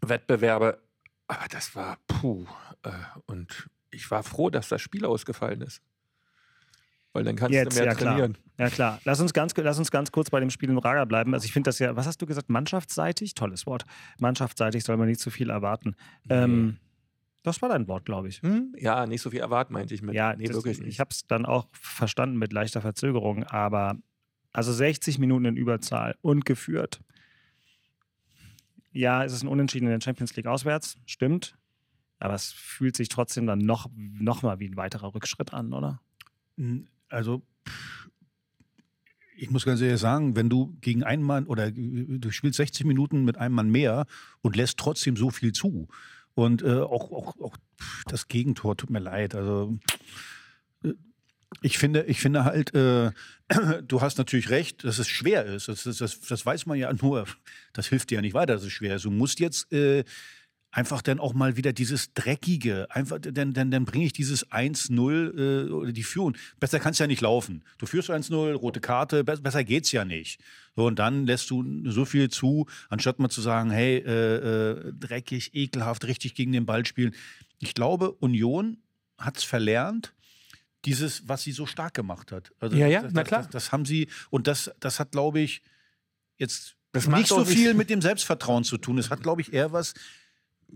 Wettbewerbe. 0.02 0.82
Aber 1.28 1.48
das 1.50 1.74
war 1.74 1.98
puh. 2.08 2.46
Äh, 2.84 2.90
und 3.26 3.70
ich 3.90 4.12
war 4.12 4.24
froh, 4.24 4.50
dass 4.50 4.68
das 4.68 4.82
Spiel 4.82 5.06
ausgefallen 5.06 5.62
ist. 5.62 5.82
Weil 7.13 7.23
dann 7.23 7.36
kannst 7.36 7.54
Jetzt, 7.54 7.78
du 7.78 7.84
mehr 7.84 7.91
ja, 7.91 7.93
trainieren. 7.93 8.34
Klar. 8.34 8.43
Ja, 8.58 8.69
klar. 8.69 8.99
Lass 9.06 9.19
uns, 9.19 9.34
ganz, 9.34 9.54
lass 9.56 9.78
uns 9.78 9.91
ganz 9.91 10.12
kurz 10.12 10.32
bei 10.32 10.39
dem 10.39 10.49
Spiel 10.49 10.69
in 10.69 10.76
Braga 10.76 11.06
bleiben. 11.06 11.34
Also, 11.34 11.45
ich 11.45 11.54
finde 11.54 11.67
das 11.67 11.78
ja, 11.80 11.95
was 11.95 12.08
hast 12.08 12.21
du 12.21 12.26
gesagt? 12.26 12.49
Mannschaftsseitig? 12.49 13.36
Tolles 13.36 13.67
Wort. 13.67 13.86
Mannschaftsseitig 14.19 14.84
soll 14.84 14.97
man 14.97 15.08
nicht 15.08 15.19
zu 15.19 15.30
viel 15.30 15.52
erwarten. 15.52 15.95
Nee. 16.26 16.36
Ähm, 16.36 16.78
das 17.43 17.62
war 17.62 17.69
dein 17.69 17.88
Wort, 17.88 18.06
glaube 18.06 18.30
ich. 18.30 18.41
Hm? 18.41 18.73
Ja, 18.78 19.06
nicht 19.06 19.21
so 19.21 19.30
viel 19.30 19.41
erwarten, 19.41 19.73
meinte 19.73 19.93
ich 19.93 20.02
mit. 20.02 20.15
Ja, 20.15 20.36
nee, 20.36 20.45
das, 20.45 20.56
wirklich 20.56 20.80
nicht. 20.80 20.89
Ich 20.89 20.99
habe 20.99 21.10
es 21.12 21.28
dann 21.28 21.45
auch 21.45 21.67
verstanden 21.71 22.38
mit 22.38 22.54
leichter 22.54 22.82
Verzögerung, 22.82 23.43
aber 23.43 23.97
also 24.54 24.71
60 24.71 25.19
Minuten 25.19 25.45
in 25.45 25.58
Überzahl 25.58 26.15
und 26.21 26.45
geführt. 26.45 27.02
Ja, 28.91 29.23
es 29.26 29.34
ist 29.34 29.43
ein 29.43 29.49
Unentschieden 29.49 29.86
in 29.86 29.91
der 29.91 30.02
Champions 30.02 30.36
League 30.36 30.47
auswärts, 30.47 30.97
stimmt. 31.06 31.58
Aber 32.19 32.36
es 32.36 32.54
fühlt 32.54 32.95
sich 32.95 33.10
trotzdem 33.10 33.45
dann 33.45 33.60
noch, 33.60 33.89
noch 33.95 34.43
mal 34.43 34.60
wie 34.60 34.69
ein 34.69 34.78
weiterer 34.78 35.13
Rückschritt 35.13 35.54
an, 35.54 35.73
oder? 35.73 35.99
Also 37.13 37.43
ich 39.36 39.49
muss 39.49 39.65
ganz 39.65 39.82
ehrlich 39.82 39.99
sagen, 39.99 40.36
wenn 40.36 40.49
du 40.49 40.78
gegen 40.82 41.04
einen 41.04 41.23
Mann 41.23 41.47
oder 41.47 41.71
du 41.71 42.32
spielst 42.32 42.58
60 42.58 42.86
Minuten 42.86 43.26
mit 43.26 43.38
einem 43.38 43.56
Mann 43.56 43.69
mehr 43.69 44.06
und 44.41 44.56
lässt 44.56 44.78
trotzdem 44.78 45.17
so 45.17 45.30
viel 45.30 45.52
zu. 45.52 45.88
Und 46.36 46.62
äh, 46.62 46.80
auch, 46.80 47.12
auch, 47.12 47.39
auch 47.39 47.58
das 48.08 48.28
Gegentor 48.28 48.78
tut 48.78 48.89
mir 48.89 48.99
leid. 48.99 49.36
Also 49.36 49.78
ich 51.62 51.78
finde, 51.78 52.04
ich 52.04 52.19
finde 52.19 52.45
halt, 52.45 52.73
äh, 52.73 53.12
du 53.88 54.02
hast 54.02 54.17
natürlich 54.17 54.49
recht, 54.49 54.84
dass 54.84 54.99
es 54.99 55.08
schwer 55.08 55.45
ist. 55.45 55.67
Das, 55.67 55.84
das, 55.84 55.97
das, 55.97 56.19
das, 56.21 56.45
weiß 56.45 56.65
man 56.65 56.78
ja 56.78 56.91
nur. 56.93 57.26
Das 57.73 57.88
hilft 57.88 58.10
dir 58.10 58.15
ja 58.15 58.21
nicht 58.21 58.34
weiter, 58.34 58.54
dass 58.54 58.63
es 58.63 58.71
schwer 58.71 58.95
ist. 58.95 59.06
Du 59.06 59.12
musst 59.12 59.39
jetzt 59.39 59.71
äh, 59.71 60.04
einfach 60.74 61.04
dann 61.04 61.20
auch 61.20 61.34
mal 61.34 61.56
wieder 61.56 61.72
dieses 61.72 62.14
Dreckige, 62.14 62.88
einfach, 62.90 63.20
dann, 63.20 63.54
dann, 63.54 63.70
dann 63.70 63.86
bringe 63.86 64.06
ich 64.06 64.14
dieses 64.14 64.50
1-0 64.52 65.68
äh, 65.68 65.70
oder 65.70 65.92
die 65.92 66.04
Führung. 66.04 66.36
Besser 66.60 66.80
kann 66.80 66.92
es 66.92 67.00
ja 67.00 67.06
nicht 67.06 67.22
laufen. 67.22 67.64
Du 67.78 67.86
führst 67.86 68.10
1-0, 68.10 68.54
rote 68.54 68.82
Karte, 68.82 69.24
be 69.24 69.38
besser 69.38 69.64
geht's 69.64 69.92
ja 69.92 70.04
nicht. 70.04 70.42
So, 70.76 70.88
und 70.88 70.98
dann 70.98 71.28
lässt 71.28 71.52
du 71.52 71.64
so 71.86 72.06
viel 72.06 72.30
zu, 72.30 72.66
anstatt 72.90 73.20
mal 73.20 73.30
zu 73.30 73.42
sagen, 73.42 73.70
hey, 73.70 73.98
äh, 73.98 74.36
äh, 74.36 74.94
dreckig, 74.94 75.54
ekelhaft, 75.54 76.06
richtig 76.06 76.34
gegen 76.34 76.52
den 76.52 76.66
Ball 76.66 76.86
spielen. 76.88 77.14
Ich 77.60 77.76
glaube, 77.76 78.12
Union 78.14 78.78
hat's 79.20 79.44
verlernt, 79.44 80.12
dieses, 80.86 81.30
was 81.30 81.44
sie 81.44 81.52
so 81.52 81.68
stark 81.68 81.94
gemacht 81.94 82.32
hat. 82.32 82.52
Also 82.60 82.76
ja, 82.76 82.88
ja, 82.88 83.04
das, 83.04 83.14
na 83.14 83.24
klar. 83.24 83.42
Das, 83.42 83.52
das, 83.52 83.64
das, 83.66 83.72
haben 83.72 83.86
sie, 83.86 84.08
und 84.32 84.48
das, 84.48 84.72
das 84.80 85.00
hat, 85.00 85.12
glaube 85.12 85.40
ich, 85.40 85.62
jetzt 86.38 86.76
nicht 87.08 87.28
so 87.28 87.46
viel 87.46 87.74
mit 87.76 87.92
dem 87.92 88.02
Selbstvertrauen 88.02 88.64
zu 88.64 88.80
tun. 88.80 88.98
Es 88.98 89.12
hat, 89.12 89.22
glaube 89.22 89.42
ich, 89.42 89.54
eher 89.54 89.72
was 89.72 89.94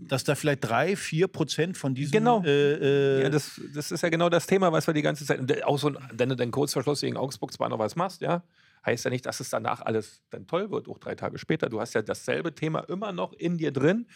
dass 0.06 0.24
da 0.24 0.34
vielleicht 0.34 0.64
drei, 0.64 0.96
vier 0.96 1.28
Prozent 1.28 1.76
von 1.76 1.94
diesen. 1.94 2.12
Genau. 2.12 2.42
Äh, 2.44 3.20
äh 3.20 3.22
ja, 3.24 3.30
das, 3.30 3.60
das 3.74 3.90
ist 3.90 4.02
ja 4.02 4.08
genau 4.08 4.28
das 4.28 4.46
Thema, 4.46 4.72
was 4.72 4.86
wir 4.86 4.94
die 4.94 5.02
ganze 5.02 5.24
Zeit. 5.24 5.64
Auch 5.64 5.78
so, 5.78 5.92
wenn 6.12 6.28
du 6.28 6.36
den 6.36 6.50
Kurzverschluss 6.50 7.00
gegen 7.00 7.16
Augsburg 7.16 7.52
zwar 7.52 7.68
noch 7.68 7.78
was 7.78 7.96
machst, 7.96 8.20
ja, 8.20 8.42
heißt 8.86 9.04
ja 9.04 9.10
nicht, 9.10 9.26
dass 9.26 9.40
es 9.40 9.50
danach 9.50 9.80
alles 9.82 10.22
dann 10.30 10.46
toll 10.46 10.70
wird, 10.70 10.88
auch 10.88 10.98
drei 10.98 11.14
Tage 11.14 11.38
später. 11.38 11.68
Du 11.68 11.80
hast 11.80 11.94
ja 11.94 12.02
dasselbe 12.02 12.54
Thema 12.54 12.80
immer 12.80 13.12
noch 13.12 13.32
in 13.32 13.58
dir 13.58 13.72
drin 13.72 14.06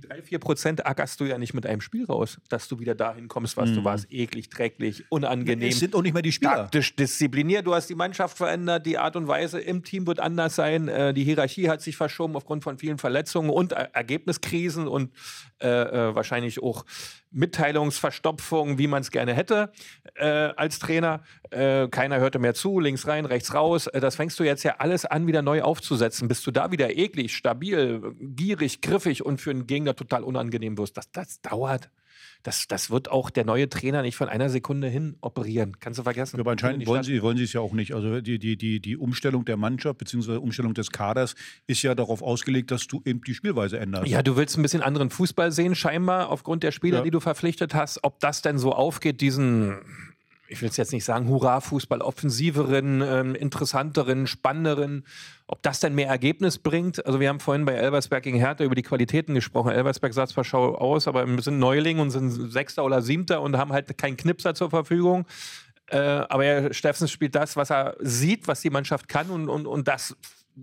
die 0.00 0.08
drei, 0.08 0.22
vier 0.22 0.38
Prozent 0.38 0.86
ackerst 0.86 1.20
du 1.20 1.24
ja 1.24 1.38
nicht 1.38 1.54
mit 1.54 1.66
einem 1.66 1.80
Spiel 1.80 2.04
raus, 2.04 2.38
dass 2.48 2.68
du 2.68 2.78
wieder 2.78 2.94
dahin 2.94 3.28
kommst, 3.28 3.56
was 3.56 3.70
mhm. 3.70 3.74
du 3.76 3.84
warst. 3.84 4.06
Eklig, 4.10 4.48
dreckig, 4.50 5.04
unangenehm. 5.10 5.68
Es 5.68 5.78
sind 5.78 5.94
auch 5.94 6.02
nicht 6.02 6.12
mehr 6.12 6.22
die 6.22 6.32
Spieler. 6.32 6.54
Taktisch 6.54 6.94
diszipliniert. 6.94 7.66
Du 7.66 7.74
hast 7.74 7.88
die 7.88 7.94
Mannschaft 7.94 8.36
verändert. 8.36 8.86
Die 8.86 8.98
Art 8.98 9.16
und 9.16 9.28
Weise 9.28 9.60
im 9.60 9.82
Team 9.82 10.06
wird 10.06 10.20
anders 10.20 10.54
sein. 10.54 10.88
Äh, 10.88 11.14
die 11.14 11.24
Hierarchie 11.24 11.68
hat 11.68 11.82
sich 11.82 11.96
verschoben 11.96 12.36
aufgrund 12.36 12.64
von 12.64 12.78
vielen 12.78 12.98
Verletzungen 12.98 13.50
und 13.50 13.72
Ergebniskrisen 13.72 14.86
und 14.86 15.12
äh, 15.60 15.68
äh, 15.68 16.14
wahrscheinlich 16.14 16.62
auch 16.62 16.84
Mitteilungsverstopfung, 17.30 18.78
wie 18.78 18.86
man 18.86 19.02
es 19.02 19.10
gerne 19.10 19.34
hätte 19.34 19.72
äh, 20.14 20.26
als 20.26 20.78
Trainer. 20.78 21.22
Äh, 21.50 21.88
keiner 21.88 22.18
hörte 22.20 22.38
mehr 22.38 22.54
zu, 22.54 22.80
links 22.80 23.06
rein, 23.06 23.24
rechts 23.24 23.54
raus. 23.54 23.86
Äh, 23.86 24.00
das 24.00 24.16
fängst 24.16 24.38
du 24.38 24.44
jetzt 24.44 24.62
ja 24.62 24.76
alles 24.78 25.04
an, 25.04 25.26
wieder 25.26 25.42
neu 25.42 25.62
aufzusetzen. 25.62 26.28
Bist 26.28 26.46
du 26.46 26.50
da 26.50 26.70
wieder 26.70 26.96
eklig, 26.96 27.34
stabil, 27.36 28.14
gierig, 28.20 28.80
griffig 28.80 29.24
und 29.24 29.40
für 29.40 29.50
einen 29.50 29.66
Gegner 29.66 29.94
total 29.94 30.24
unangenehm 30.24 30.78
wirst. 30.78 30.96
Das, 30.96 31.10
das 31.10 31.40
dauert. 31.40 31.90
Das, 32.44 32.66
das 32.68 32.90
wird 32.90 33.10
auch 33.10 33.30
der 33.30 33.44
neue 33.44 33.68
Trainer 33.68 34.02
nicht 34.02 34.16
von 34.16 34.28
einer 34.28 34.48
Sekunde 34.48 34.88
hin 34.88 35.16
operieren. 35.20 35.76
Kannst 35.80 35.98
du 35.98 36.02
vergessen. 36.04 36.36
Ja, 36.36 36.40
aber 36.42 36.52
anscheinend 36.52 36.86
wollen 36.86 37.02
sie, 37.02 37.20
wollen 37.20 37.36
sie 37.36 37.44
es 37.44 37.52
ja 37.52 37.60
auch 37.60 37.72
nicht. 37.72 37.94
Also 37.94 38.20
die, 38.20 38.38
die, 38.38 38.56
die, 38.56 38.80
die 38.80 38.96
Umstellung 38.96 39.44
der 39.44 39.56
Mannschaft 39.56 39.98
bzw. 39.98 40.36
Umstellung 40.36 40.72
des 40.72 40.90
Kaders 40.90 41.34
ist 41.66 41.82
ja 41.82 41.94
darauf 41.94 42.22
ausgelegt, 42.22 42.70
dass 42.70 42.86
du 42.86 43.02
eben 43.04 43.20
die 43.22 43.34
Spielweise 43.34 43.78
änderst. 43.78 44.06
Ja, 44.06 44.22
du 44.22 44.36
willst 44.36 44.56
ein 44.56 44.62
bisschen 44.62 44.82
anderen 44.82 45.10
Fußball 45.10 45.50
sehen, 45.52 45.74
scheinbar, 45.74 46.30
aufgrund 46.30 46.62
der 46.62 46.70
Spieler, 46.70 46.98
Ja. 46.98 47.04
die 47.04 47.10
du 47.10 47.20
verpflichtet 47.20 47.74
hast. 47.74 48.04
Ob 48.04 48.20
das 48.20 48.40
denn 48.40 48.58
so 48.58 48.72
aufgeht, 48.72 49.20
diesen, 49.20 49.78
ich 50.48 50.62
will 50.62 50.68
es 50.68 50.76
jetzt 50.76 50.92
nicht 50.92 51.04
sagen, 51.04 51.28
Hurra-Fußball, 51.28 52.00
offensiveren, 52.00 53.02
ähm, 53.02 53.34
interessanteren, 53.34 54.26
spannenderen, 54.26 55.04
ob 55.46 55.62
das 55.62 55.80
denn 55.80 55.94
mehr 55.94 56.08
Ergebnis 56.08 56.58
bringt. 56.58 57.04
Also 57.06 57.20
wir 57.20 57.28
haben 57.28 57.40
vorhin 57.40 57.64
bei 57.64 57.74
Elversberg 57.74 58.22
gegen 58.22 58.38
Hertha 58.38 58.64
über 58.64 58.74
die 58.74 58.82
Qualitäten 58.82 59.34
gesprochen. 59.34 59.70
Elversberg 59.70 60.14
sah 60.14 60.26
zwar 60.26 60.44
schau 60.44 60.74
aus, 60.74 61.06
aber 61.06 61.26
wir 61.26 61.42
sind 61.42 61.58
Neuling 61.58 61.98
und 61.98 62.10
sind 62.10 62.30
Sechster 62.50 62.84
oder 62.84 63.02
Siebter 63.02 63.42
und 63.42 63.56
haben 63.56 63.72
halt 63.72 63.96
keinen 63.98 64.16
Knipser 64.16 64.54
zur 64.54 64.70
Verfügung. 64.70 65.26
Äh, 65.88 65.98
aber 65.98 66.72
Steffens 66.72 67.10
spielt 67.10 67.34
das, 67.34 67.56
was 67.56 67.70
er 67.70 67.96
sieht, 68.00 68.48
was 68.48 68.60
die 68.60 68.70
Mannschaft 68.70 69.08
kann 69.08 69.30
und, 69.30 69.48
und, 69.48 69.66
und 69.66 69.88
das 69.88 70.16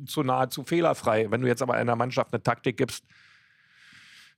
zu 0.07 0.23
nahezu 0.23 0.63
fehlerfrei. 0.63 1.31
Wenn 1.31 1.41
du 1.41 1.47
jetzt 1.47 1.61
aber 1.61 1.75
einer 1.75 1.95
Mannschaft 1.95 2.33
eine 2.33 2.43
Taktik 2.43 2.77
gibst, 2.77 3.05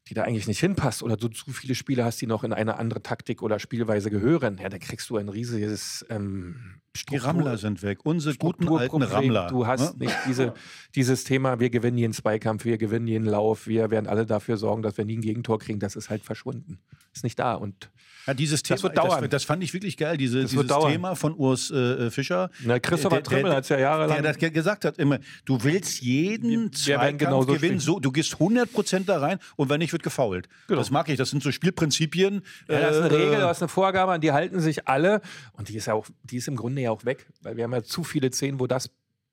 die 0.10 0.13
da 0.13 0.24
eigentlich 0.24 0.48
nicht 0.48 0.60
hinpasst 0.60 1.04
oder 1.04 1.17
du 1.17 1.28
zu 1.28 1.52
viele 1.52 1.76
Spieler 1.76 2.06
hast, 2.06 2.22
die 2.22 2.28
noch 2.28 2.43
in 2.43 2.54
eine 2.54 2.78
andere 2.78 3.02
Taktik 3.02 3.41
oder 3.41 3.60
Spielweise 3.60 4.10
gehören, 4.10 4.58
ja, 4.62 4.70
dann 4.70 4.80
kriegst 4.80 5.10
du 5.10 5.17
ein 5.17 5.30
riesiges 5.30 6.06
ähm, 6.10 6.80
Die 6.96 7.00
Struktur- 7.00 7.28
Rammler 7.28 7.58
sind 7.58 7.84
weg. 7.84 8.00
Unsere 8.06 8.36
guten 8.36 8.67
alten. 8.70 9.04
Rammler. 9.04 9.48
Du 9.48 9.67
hast 9.67 9.98
ne? 9.98 10.06
nicht 10.06 10.17
diese, 10.28 10.54
dieses 10.96 11.24
Thema, 11.26 11.60
wir 11.60 11.70
gewinnen 11.70 11.98
jeden 11.98 12.13
Zweikampf, 12.13 12.63
wir 12.65 12.78
gewinnen 12.78 13.08
jeden 13.08 13.26
Lauf, 13.26 13.67
wir 13.67 13.91
werden 13.91 14.08
alle 14.08 14.26
dafür 14.26 14.58
sorgen, 14.58 14.82
dass 14.82 14.98
wir 14.98 15.06
nie 15.06 15.17
ein 15.17 15.22
Gegentor 15.22 15.60
kriegen. 15.60 15.80
Das 15.80 15.96
ist 15.96 16.10
halt 16.10 16.24
verschwunden. 16.24 16.80
Ist 17.13 17.24
nicht 17.24 17.39
da. 17.39 17.54
Und 17.56 17.89
Ja, 18.28 18.34
dieses 18.34 18.62
Das 18.62 18.82
Thema, 18.82 18.84
wird 18.94 18.98
dauern. 18.98 19.22
Das, 19.22 19.30
das 19.30 19.44
fand 19.46 19.63
ich 19.63 19.74
wirklich 19.74 19.98
geil, 19.98 20.18
diese, 20.18 20.42
Das 20.42 20.52
dieses 20.52 20.68
dauern. 20.68 20.92
Thema 20.92 21.16
von 21.16 21.34
Urs 21.34 21.72
äh, 21.72 22.12
Fischer. 22.12 22.50
na, 22.63 22.78
Christopher 22.80 23.24
Trimmel 23.24 23.54
hat 23.56 23.63
es 23.63 23.70
ja 23.70 23.80
jahrelang. 23.80 24.22
Der 24.22 24.34
das 24.34 24.38
ge- 24.38 24.50
gesagt 24.52 24.86
hat 24.86 24.98
immer, 25.00 25.20
du 25.46 25.63
willst 25.63 26.02
jeden 26.02 26.72
Zweikampf 26.74 27.18
genauso 27.20 27.48
gewinnen, 27.48 27.80
spielen. 27.80 27.96
so, 27.96 28.00
du 28.00 28.12
gehst 28.12 28.36
100% 28.36 29.06
da 29.06 29.20
rein 29.20 29.40
und 29.56 29.70
wenn 29.70 29.80
nicht, 29.80 29.94
wird 29.94 30.04
gefoult. 30.04 30.48
Das 30.68 30.92
mag 30.92 31.08
ich, 31.10 31.18
das 31.18 31.30
sind 31.30 31.42
so 31.42 31.52
Spielprinzipien. 31.52 32.42
Ja, 32.68 32.80
das 32.82 32.98
ist 32.98 33.02
eine 33.04 33.13
äh, 33.13 33.18
Regel, 33.18 33.40
das 33.40 33.58
ist 33.58 33.63
eine 33.63 33.70
Vorgabe, 33.70 34.12
an 34.12 34.22
die 34.22 34.32
halten 34.34 34.60
sich 34.60 34.88
alle. 34.88 35.22
Und 35.54 35.70
die 35.70 35.76
ist 35.78 35.86
ja 35.88 35.94
auch, 35.94 36.06
die 36.24 36.38
ist 36.38 36.48
im 36.48 36.56
Grunde 36.58 36.82
ja 36.82 36.92
auch 36.92 37.06
weg, 37.06 37.28
weil 37.42 37.56
wir 37.56 37.63
haben 37.63 37.72
ja 37.74 37.84
zu 37.84 38.04
viele 38.04 38.32
Szenen, 38.32 38.60
wo 38.60 38.68
das 38.68 38.90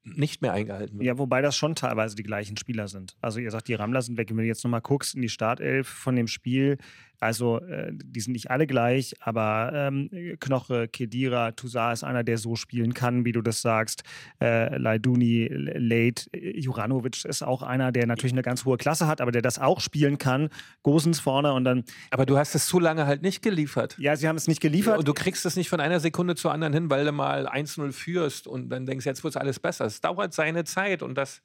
nicht 0.06 0.42
mehr 0.42 0.52
eingehalten 0.52 0.98
wird. 0.98 1.06
Ja, 1.06 1.16
wobei 1.16 1.40
das 1.40 1.56
schon 1.56 1.74
teilweise 1.74 2.14
die 2.14 2.22
gleichen 2.24 2.58
Spieler 2.58 2.88
sind. 2.88 3.16
Also 3.22 3.40
ihr 3.40 3.50
sagt, 3.50 3.68
die 3.68 3.74
Rammler 3.74 4.02
sind 4.02 4.18
weg. 4.18 4.28
Wenn 4.28 4.36
du 4.36 4.44
jetzt 4.44 4.62
nochmal 4.62 4.82
guckst 4.82 5.14
in 5.14 5.22
die 5.22 5.30
Startelf 5.30 5.88
von 5.88 6.14
dem 6.14 6.26
Spiel, 6.26 6.76
also 7.24 7.58
äh, 7.60 7.90
die 7.92 8.20
sind 8.20 8.34
nicht 8.34 8.50
alle 8.50 8.66
gleich, 8.66 9.14
aber 9.20 9.72
ähm, 9.74 10.10
Knoche, 10.40 10.88
Kedira, 10.88 11.52
Toussaint 11.52 11.94
ist 11.94 12.04
einer, 12.04 12.22
der 12.22 12.36
so 12.36 12.54
spielen 12.54 12.92
kann, 12.92 13.24
wie 13.24 13.32
du 13.32 13.40
das 13.40 13.62
sagst. 13.62 14.02
Äh, 14.40 14.76
Laiduni, 14.76 15.48
Late, 15.50 16.26
Juranovic 16.34 17.24
ist 17.24 17.42
auch 17.42 17.62
einer, 17.62 17.92
der 17.92 18.06
natürlich 18.06 18.32
eine 18.32 18.42
ganz 18.42 18.64
hohe 18.64 18.76
Klasse 18.76 19.06
hat, 19.06 19.22
aber 19.22 19.32
der 19.32 19.42
das 19.42 19.58
auch 19.58 19.80
spielen 19.80 20.18
kann. 20.18 20.50
Gosens 20.82 21.18
vorne 21.18 21.54
und 21.54 21.64
dann, 21.64 21.84
Aber 22.10 22.26
du 22.26 22.36
hast 22.36 22.54
es 22.54 22.66
zu 22.66 22.78
lange 22.78 23.06
halt 23.06 23.22
nicht 23.22 23.42
geliefert. 23.42 23.96
ja, 23.98 24.16
sie 24.16 24.28
haben 24.28 24.36
es 24.36 24.46
nicht 24.46 24.60
geliefert. 24.60 24.98
Und 24.98 25.08
du 25.08 25.14
kriegst 25.14 25.46
es 25.46 25.56
nicht 25.56 25.70
von 25.70 25.80
einer 25.80 26.00
Sekunde 26.00 26.34
zur 26.34 26.52
anderen 26.52 26.74
hin, 26.74 26.90
weil 26.90 27.06
du 27.06 27.12
mal 27.12 27.48
1-0 27.48 27.92
führst 27.92 28.46
und 28.46 28.68
dann 28.68 28.84
denkst, 28.84 29.06
jetzt 29.06 29.24
wird 29.24 29.36
alles 29.38 29.58
besser. 29.58 29.86
Es 29.86 30.02
dauert 30.02 30.34
seine 30.34 30.64
Zeit 30.64 31.02
und 31.02 31.14
das, 31.16 31.40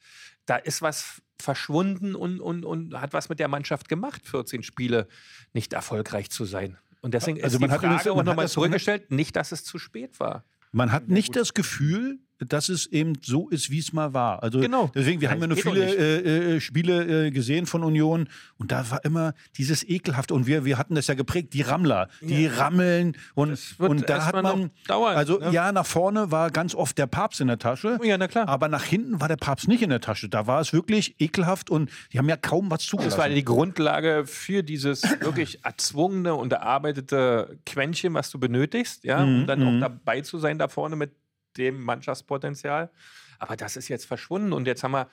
da 0.45 0.57
ist 0.57 0.81
was 0.81 1.21
verschwunden 1.41 2.15
und, 2.15 2.39
und, 2.39 2.65
und 2.65 2.99
hat 2.99 3.13
was 3.13 3.29
mit 3.29 3.39
der 3.39 3.47
Mannschaft 3.47 3.89
gemacht, 3.89 4.27
14 4.27 4.63
Spiele 4.63 5.07
nicht 5.53 5.73
erfolgreich 5.73 6.29
zu 6.29 6.45
sein. 6.45 6.77
Und 7.01 7.13
deswegen 7.13 7.41
Also 7.43 7.57
ist 7.57 7.63
die 7.63 7.69
hat 7.71 7.79
übrigens- 7.81 8.01
Frage 8.03 8.13
auch 8.15 8.23
nochmal 8.23 8.47
zurückgestellt, 8.49 9.11
nicht, 9.11 9.35
dass 9.35 9.51
es 9.51 9.63
zu 9.63 9.77
spät 9.79 10.19
war. 10.19 10.43
Man 10.71 10.91
hat 10.91 11.07
nicht 11.07 11.35
das 11.35 11.53
Gefühl, 11.53 12.19
dass 12.47 12.69
es 12.69 12.85
eben 12.87 13.13
so 13.21 13.49
ist, 13.49 13.69
wie 13.69 13.79
es 13.79 13.91
mal 13.93 14.13
war. 14.13 14.41
Also 14.43 14.59
Genau. 14.59 14.89
deswegen, 14.95 15.21
wir 15.21 15.29
haben 15.29 15.41
ja 15.41 15.47
nur 15.47 15.57
viele 15.57 15.83
äh, 15.95 16.55
äh, 16.55 16.61
Spiele 16.61 17.27
äh, 17.27 17.31
gesehen 17.31 17.65
von 17.65 17.83
Union 17.83 18.29
und 18.57 18.71
da 18.71 18.89
war 18.91 19.03
immer 19.03 19.33
dieses 19.57 19.87
ekelhafte 19.87 20.33
und 20.33 20.47
wir, 20.47 20.63
wir 20.65 20.77
hatten 20.77 20.95
das 20.95 21.07
ja 21.07 21.13
geprägt, 21.15 21.53
die 21.53 21.61
Rammler, 21.61 22.07
die 22.21 22.47
rammeln 22.47 23.17
und, 23.35 23.57
und 23.77 24.09
da 24.09 24.25
hat 24.25 24.41
man, 24.41 24.71
dauern, 24.87 25.15
also 25.17 25.39
ne? 25.39 25.51
ja, 25.51 25.71
nach 25.71 25.85
vorne 25.85 26.31
war 26.31 26.49
ganz 26.51 26.75
oft 26.75 26.97
der 26.97 27.07
Papst 27.07 27.41
in 27.41 27.47
der 27.47 27.59
Tasche. 27.59 27.97
Oh 27.99 28.03
ja, 28.03 28.17
na 28.17 28.27
klar. 28.27 28.47
Aber 28.47 28.67
nach 28.69 28.83
hinten 28.85 29.19
war 29.19 29.27
der 29.27 29.37
Papst 29.37 29.67
nicht 29.67 29.81
in 29.81 29.89
der 29.89 30.01
Tasche. 30.01 30.29
Da 30.29 30.47
war 30.47 30.61
es 30.61 30.71
wirklich 30.73 31.15
ekelhaft 31.19 31.69
und 31.69 31.89
die 32.13 32.17
haben 32.19 32.29
ja 32.29 32.37
kaum 32.37 32.71
was 32.71 32.79
Das 32.81 32.87
zugelassen. 32.87 33.17
war 33.17 33.29
die 33.29 33.43
Grundlage 33.43 34.23
für 34.25 34.63
dieses 34.63 35.03
wirklich 35.21 35.63
erzwungene 35.65 36.35
und 36.35 36.53
erarbeitete 36.53 37.57
Quäntchen, 37.65 38.13
was 38.13 38.29
du 38.31 38.39
benötigst, 38.39 39.03
ja, 39.03 39.23
um 39.23 39.45
dann 39.45 39.63
auch 39.63 39.79
dabei 39.81 40.21
zu 40.21 40.37
sein 40.37 40.57
da 40.57 40.67
vorne 40.67 40.95
mit 40.95 41.11
dem 41.59 41.83
Mannschaftspotenzial. 41.83 42.89
Aber 43.37 43.55
das 43.55 43.77
ist 43.77 43.87
jetzt 43.87 44.05
verschwunden 44.05 44.53
und 44.53 44.65
jetzt 44.65 44.83
haben 44.83 44.91
wir 44.91 45.07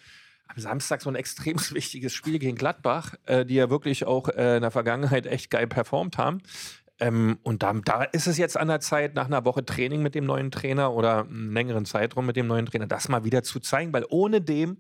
am 0.48 0.58
Samstag 0.60 1.02
so 1.02 1.10
ein 1.10 1.16
extrem 1.16 1.58
wichtiges 1.70 2.14
Spiel 2.14 2.38
gegen 2.38 2.56
Gladbach, 2.56 3.14
äh, 3.26 3.44
die 3.44 3.54
ja 3.54 3.68
wirklich 3.68 4.06
auch 4.06 4.28
äh, 4.28 4.56
in 4.56 4.62
der 4.62 4.70
Vergangenheit 4.70 5.26
echt 5.26 5.50
geil 5.50 5.66
performt 5.66 6.18
haben. 6.18 6.42
Ähm, 6.98 7.38
und 7.42 7.62
da, 7.62 7.74
da 7.74 8.04
ist 8.04 8.26
es 8.26 8.38
jetzt 8.38 8.56
an 8.56 8.68
der 8.68 8.80
Zeit, 8.80 9.14
nach 9.14 9.26
einer 9.26 9.44
Woche 9.44 9.64
Training 9.64 10.02
mit 10.02 10.14
dem 10.14 10.24
neuen 10.24 10.50
Trainer 10.50 10.94
oder 10.94 11.26
einem 11.26 11.52
längeren 11.52 11.84
Zeitraum 11.84 12.24
mit 12.24 12.36
dem 12.36 12.46
neuen 12.46 12.64
Trainer, 12.64 12.86
das 12.86 13.08
mal 13.08 13.24
wieder 13.24 13.42
zu 13.42 13.60
zeigen, 13.60 13.92
weil 13.92 14.06
ohne 14.08 14.40
dem 14.40 14.78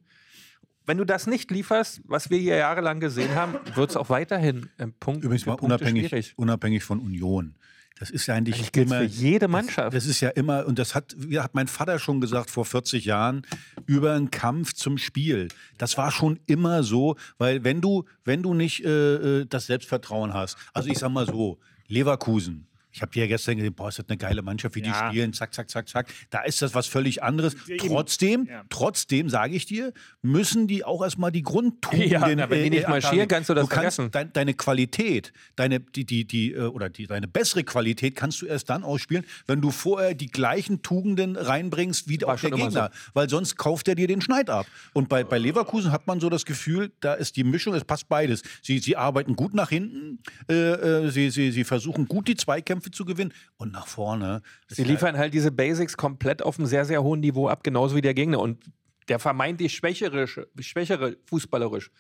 wenn 0.86 0.98
du 0.98 1.04
das 1.04 1.26
nicht 1.26 1.50
lieferst, 1.50 2.02
was 2.04 2.30
wir 2.30 2.38
hier 2.38 2.56
jahrelang 2.56 3.00
gesehen 3.00 3.34
haben, 3.34 3.54
wird 3.74 3.90
es 3.90 3.96
auch 3.96 4.08
weiterhin 4.08 4.70
im 4.78 4.92
Punkt 4.92 5.24
Übrigens 5.24 5.44
mal 5.44 5.54
unabhängig, 5.54 6.08
schwierig. 6.08 6.34
unabhängig 6.36 6.84
von 6.84 7.00
Union. 7.00 7.56
Das 7.98 8.10
ist 8.10 8.26
ja 8.26 8.34
eigentlich 8.34 8.56
Eigentlich 8.56 8.86
immer 8.86 8.98
für 8.98 9.04
jede 9.04 9.48
Mannschaft. 9.48 9.94
Das 9.94 10.06
ist 10.06 10.20
ja 10.20 10.28
immer, 10.30 10.66
und 10.66 10.78
das 10.78 10.94
hat, 10.94 11.14
wie 11.16 11.40
hat 11.40 11.54
mein 11.54 11.66
Vater 11.66 11.98
schon 11.98 12.20
gesagt 12.20 12.50
vor 12.50 12.64
40 12.64 13.06
Jahren, 13.06 13.42
über 13.86 14.12
einen 14.12 14.30
Kampf 14.30 14.74
zum 14.74 14.98
Spiel. 14.98 15.48
Das 15.78 15.96
war 15.96 16.10
schon 16.10 16.38
immer 16.46 16.82
so, 16.82 17.16
weil 17.38 17.64
wenn 17.64 17.80
du, 17.80 18.04
wenn 18.24 18.42
du 18.42 18.52
nicht 18.52 18.84
äh, 18.84 19.40
äh, 19.40 19.46
das 19.46 19.66
Selbstvertrauen 19.66 20.34
hast, 20.34 20.58
also 20.74 20.90
ich 20.90 20.98
sag 20.98 21.10
mal 21.10 21.26
so, 21.26 21.58
Leverkusen. 21.88 22.66
Ich 22.96 23.02
habe 23.02 23.12
dir 23.12 23.20
ja 23.24 23.26
gestern 23.26 23.56
gesehen, 23.56 23.74
boah, 23.74 23.90
ist 23.90 23.98
das 23.98 24.06
eine 24.08 24.16
geile 24.16 24.40
Mannschaft, 24.40 24.74
wie 24.74 24.80
die 24.80 24.88
Ja. 24.88 25.08
spielen, 25.10 25.34
zack, 25.34 25.52
zack, 25.52 25.68
zack, 25.70 25.86
zack. 25.86 26.08
Da 26.30 26.40
ist 26.44 26.62
das 26.62 26.74
was 26.74 26.86
völlig 26.86 27.22
anderes. 27.22 27.54
Eben. 27.68 27.86
Trotzdem, 27.88 28.46
Ja. 28.50 28.64
trotzdem 28.70 29.28
sage 29.28 29.54
ich 29.54 29.66
dir, 29.66 29.92
müssen 30.22 30.66
die 30.66 30.82
auch 30.82 31.02
erstmal 31.02 31.30
die 31.30 31.42
Grundtugenden. 31.42 32.10
Ja, 32.10 32.48
wenn 32.48 32.62
die 32.64 32.70
nicht 32.70 32.84
äh, 32.86 32.88
marschieren, 32.90 33.28
kannst 33.28 33.50
du 33.50 33.54
das 33.54 33.64
du 33.64 33.68
kannst 33.68 33.96
vergessen. 33.96 34.10
dein, 34.12 34.32
deine 34.32 34.54
Qualität, 34.54 35.34
deine, 35.56 35.80
die, 35.80 36.06
die, 36.06 36.24
die, 36.26 36.52
äh, 36.54 36.60
oder 36.60 36.88
die, 36.88 37.06
deine 37.06 37.28
bessere 37.28 37.64
Qualität 37.64 38.16
kannst 38.16 38.40
du 38.40 38.46
erst 38.46 38.70
dann 38.70 38.82
ausspielen, 38.82 39.26
wenn 39.46 39.60
du 39.60 39.70
vorher 39.72 40.14
die 40.14 40.28
gleichen 40.28 40.80
Tugenden 40.80 41.36
reinbringst 41.36 42.08
wie 42.08 42.18
War 42.22 42.34
auch 42.34 42.40
der 42.40 42.50
Gegner. 42.52 42.90
Weil 43.12 43.28
sonst 43.28 43.56
kauft 43.56 43.88
er 43.88 43.94
dir 43.94 44.06
den 44.08 44.22
Schneid 44.22 44.48
ab. 44.48 44.64
Und 44.94 45.10
bei, 45.10 45.22
bei 45.22 45.36
Leverkusen 45.36 45.92
hat 45.92 46.06
man 46.06 46.18
so 46.18 46.30
das 46.30 46.46
Gefühl, 46.46 46.90
da 47.00 47.12
ist 47.12 47.36
die 47.36 47.44
Mischung, 47.44 47.74
es 47.74 47.84
passt 47.84 48.08
beides. 48.08 48.42
Sie, 48.62 48.78
sie 48.78 48.96
arbeiten 48.96 49.36
gut 49.36 49.52
nach 49.52 49.68
hinten, 49.68 50.20
äh, 50.48 50.54
äh, 50.54 51.10
sie, 51.10 51.28
sie, 51.28 51.52
sie 51.52 51.64
versuchen 51.64 52.06
gut 52.08 52.26
die 52.28 52.36
Zweikämpfe 52.36 52.85
zu 52.90 53.04
gewinnen 53.04 53.32
und 53.56 53.72
nach 53.72 53.86
vorne. 53.86 54.42
Sie 54.68 54.84
liefern 54.84 55.16
halt 55.16 55.34
diese 55.34 55.50
Basics 55.50 55.96
komplett 55.96 56.42
auf 56.42 56.58
einem 56.58 56.66
sehr, 56.66 56.84
sehr 56.84 57.02
hohen 57.02 57.20
Niveau 57.20 57.48
ab, 57.48 57.62
genauso 57.62 57.96
wie 57.96 58.02
der 58.02 58.14
Gegner. 58.14 58.40
Und 58.40 58.64
der 59.08 59.18
vermeintlich 59.18 59.74
schwächere, 59.74 60.26
schwächere 60.26 61.16
fußballerisch 61.26 61.90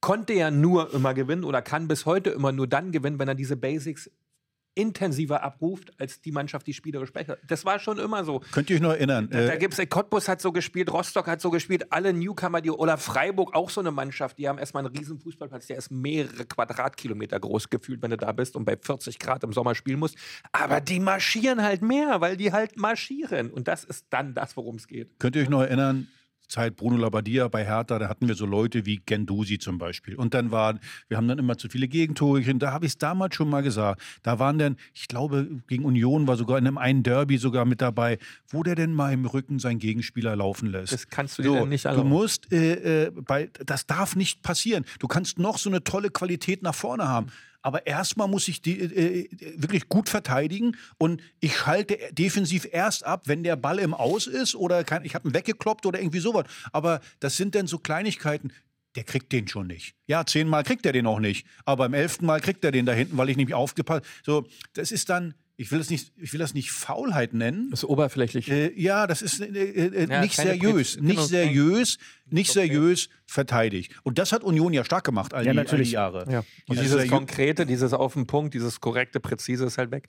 konnte 0.00 0.34
ja 0.34 0.50
nur 0.50 0.92
immer 0.92 1.14
gewinnen 1.14 1.44
oder 1.44 1.62
kann 1.62 1.88
bis 1.88 2.04
heute 2.04 2.30
immer 2.30 2.52
nur 2.52 2.66
dann 2.66 2.92
gewinnen, 2.92 3.18
wenn 3.18 3.28
er 3.28 3.34
diese 3.34 3.56
Basics 3.56 4.10
intensiver 4.74 5.42
abruft 5.42 5.92
als 6.00 6.20
die 6.20 6.32
Mannschaft, 6.32 6.66
die 6.66 6.74
spielerisch 6.74 7.12
besser. 7.12 7.38
Das 7.46 7.64
war 7.64 7.78
schon 7.78 7.98
immer 7.98 8.24
so. 8.24 8.40
Könnt 8.52 8.70
ihr 8.70 8.76
euch 8.76 8.82
noch 8.82 8.90
erinnern? 8.90 9.28
Da 9.30 9.52
Äh, 9.52 9.58
gibt's, 9.58 9.80
Cottbus 9.88 10.28
hat 10.28 10.40
so 10.40 10.52
gespielt, 10.52 10.92
Rostock 10.92 11.26
hat 11.26 11.40
so 11.40 11.50
gespielt, 11.50 11.92
alle 11.92 12.12
Newcomer, 12.12 12.60
die, 12.60 12.70
oder 12.70 12.98
Freiburg 12.98 13.54
auch 13.54 13.70
so 13.70 13.80
eine 13.80 13.90
Mannschaft, 13.90 14.38
die 14.38 14.48
haben 14.48 14.58
erstmal 14.58 14.84
einen 14.84 14.96
riesen 14.96 15.18
Fußballplatz, 15.18 15.66
der 15.66 15.78
ist 15.78 15.90
mehrere 15.90 16.44
Quadratkilometer 16.44 17.38
groß 17.38 17.70
gefühlt, 17.70 18.02
wenn 18.02 18.10
du 18.10 18.16
da 18.16 18.32
bist 18.32 18.56
und 18.56 18.64
bei 18.64 18.76
40 18.76 19.18
Grad 19.18 19.44
im 19.44 19.52
Sommer 19.52 19.74
spielen 19.74 19.98
musst. 19.98 20.16
Aber 20.52 20.80
die 20.80 21.00
marschieren 21.00 21.62
halt 21.62 21.82
mehr, 21.82 22.20
weil 22.20 22.36
die 22.36 22.52
halt 22.52 22.76
marschieren. 22.76 23.50
Und 23.50 23.68
das 23.68 23.84
ist 23.84 24.06
dann 24.10 24.34
das, 24.34 24.56
worum 24.56 24.76
es 24.76 24.86
geht. 24.86 25.18
Könnt 25.18 25.36
ihr 25.36 25.42
euch 25.42 25.48
noch 25.48 25.62
erinnern? 25.62 26.08
Zeit 26.48 26.76
Bruno 26.76 26.96
Labbadia 26.96 27.48
bei 27.48 27.64
Hertha, 27.64 27.98
da 27.98 28.08
hatten 28.08 28.28
wir 28.28 28.34
so 28.34 28.46
Leute 28.46 28.86
wie 28.86 29.00
Gendusi 29.04 29.58
zum 29.58 29.78
Beispiel. 29.78 30.14
Und 30.16 30.34
dann 30.34 30.50
waren, 30.50 30.80
wir 31.08 31.16
haben 31.16 31.28
dann 31.28 31.38
immer 31.38 31.56
zu 31.58 31.68
viele 31.68 31.88
Gegentore 31.88 32.40
gekriegt. 32.40 32.62
Da 32.62 32.72
habe 32.72 32.86
ich 32.86 32.92
es 32.92 32.98
damals 32.98 33.34
schon 33.34 33.48
mal 33.50 33.62
gesagt. 33.62 34.00
Da 34.22 34.38
waren 34.38 34.58
dann, 34.58 34.76
ich 34.92 35.08
glaube, 35.08 35.48
gegen 35.66 35.84
Union 35.84 36.26
war 36.26 36.36
sogar 36.36 36.58
in 36.58 36.66
einem 36.66 36.78
einen 36.78 37.02
Derby 37.02 37.38
sogar 37.38 37.64
mit 37.64 37.80
dabei, 37.80 38.18
wo 38.48 38.62
der 38.62 38.74
denn 38.74 38.92
mal 38.92 39.12
im 39.12 39.24
Rücken 39.26 39.58
seinen 39.58 39.78
Gegenspieler 39.78 40.36
laufen 40.36 40.68
lässt. 40.68 40.92
Das 40.92 41.08
kannst 41.08 41.38
du 41.38 41.42
dir 41.42 41.48
so, 41.48 41.54
dann 41.56 41.68
nicht 41.68 41.84
Du 41.84 41.88
erlauben. 41.88 42.08
musst, 42.08 42.52
äh, 42.52 43.06
äh, 43.06 43.10
bei, 43.10 43.50
das 43.64 43.86
darf 43.86 44.16
nicht 44.16 44.42
passieren. 44.42 44.84
Du 44.98 45.08
kannst 45.08 45.38
noch 45.38 45.58
so 45.58 45.70
eine 45.70 45.82
tolle 45.84 46.10
Qualität 46.10 46.62
nach 46.62 46.74
vorne 46.74 47.08
haben. 47.08 47.26
Aber 47.64 47.86
erstmal 47.86 48.28
muss 48.28 48.46
ich 48.46 48.60
die 48.60 48.78
äh, 48.78 49.28
wirklich 49.56 49.88
gut 49.88 50.10
verteidigen 50.10 50.76
und 50.98 51.22
ich 51.40 51.56
schalte 51.56 51.98
defensiv 52.12 52.68
erst 52.70 53.04
ab, 53.06 53.22
wenn 53.24 53.42
der 53.42 53.56
Ball 53.56 53.78
im 53.78 53.94
Aus 53.94 54.26
ist 54.26 54.54
oder 54.54 54.84
kann, 54.84 55.02
ich 55.04 55.14
habe 55.14 55.26
ihn 55.26 55.34
weggekloppt 55.34 55.86
oder 55.86 55.98
irgendwie 55.98 56.20
sowas. 56.20 56.44
Aber 56.72 57.00
das 57.20 57.38
sind 57.38 57.54
dann 57.54 57.66
so 57.66 57.78
Kleinigkeiten. 57.78 58.52
der 58.96 59.04
kriegt 59.04 59.32
den 59.32 59.48
schon 59.48 59.66
nicht. 59.66 59.96
Ja, 60.06 60.24
zehnmal 60.26 60.62
kriegt 60.62 60.84
er 60.84 60.92
den 60.92 61.06
auch 61.06 61.20
nicht. 61.20 61.46
Aber 61.64 61.84
beim 61.84 61.94
elften 61.94 62.26
Mal 62.26 62.40
kriegt 62.40 62.62
er 62.64 62.70
den 62.70 62.84
da 62.84 62.92
hinten, 62.92 63.16
weil 63.16 63.30
ich 63.30 63.36
nicht 63.38 63.54
aufgepasst 63.54 64.04
So, 64.24 64.46
das 64.74 64.92
ist 64.92 65.08
dann, 65.08 65.34
ich 65.56 65.70
will 65.70 65.78
das 65.78 65.88
nicht, 65.90 66.12
ich 66.16 66.32
will 66.32 66.40
das 66.40 66.52
nicht 66.54 66.72
Faulheit 66.72 67.32
nennen. 67.32 67.70
Das 67.70 67.80
ist 67.80 67.88
oberflächlich. 67.88 68.50
Äh, 68.50 68.72
ja, 68.80 69.06
das 69.06 69.22
ist 69.22 69.40
äh, 69.40 69.46
äh, 69.46 70.08
Ja, 70.10 70.20
nicht 70.20 70.34
seriös, 70.34 70.96
nicht 70.96 71.16
genau, 71.16 71.22
seriös, 71.22 71.98
nicht 72.26 72.52
seriös 72.52 73.08
verteidigt. 73.26 73.92
Und 74.02 74.18
das 74.18 74.32
hat 74.32 74.42
Union 74.42 74.72
ja 74.72 74.84
stark 74.84 75.04
gemacht 75.04 75.32
all, 75.32 75.46
Ja, 75.46 75.52
die, 75.52 75.58
all 75.58 75.64
natürlich. 75.64 75.88
die 75.88 75.94
Jahre. 75.94 76.26
ja. 76.30 76.44
Und 76.66 76.80
Dieses 76.80 77.08
Konkrete, 77.08 77.66
dieses 77.66 77.92
auf 77.92 78.14
den 78.14 78.26
Punkt, 78.26 78.54
dieses 78.54 78.80
korrekte, 78.80 79.20
präzise 79.20 79.64
ist 79.64 79.78
halt 79.78 79.90
weg. 79.90 80.08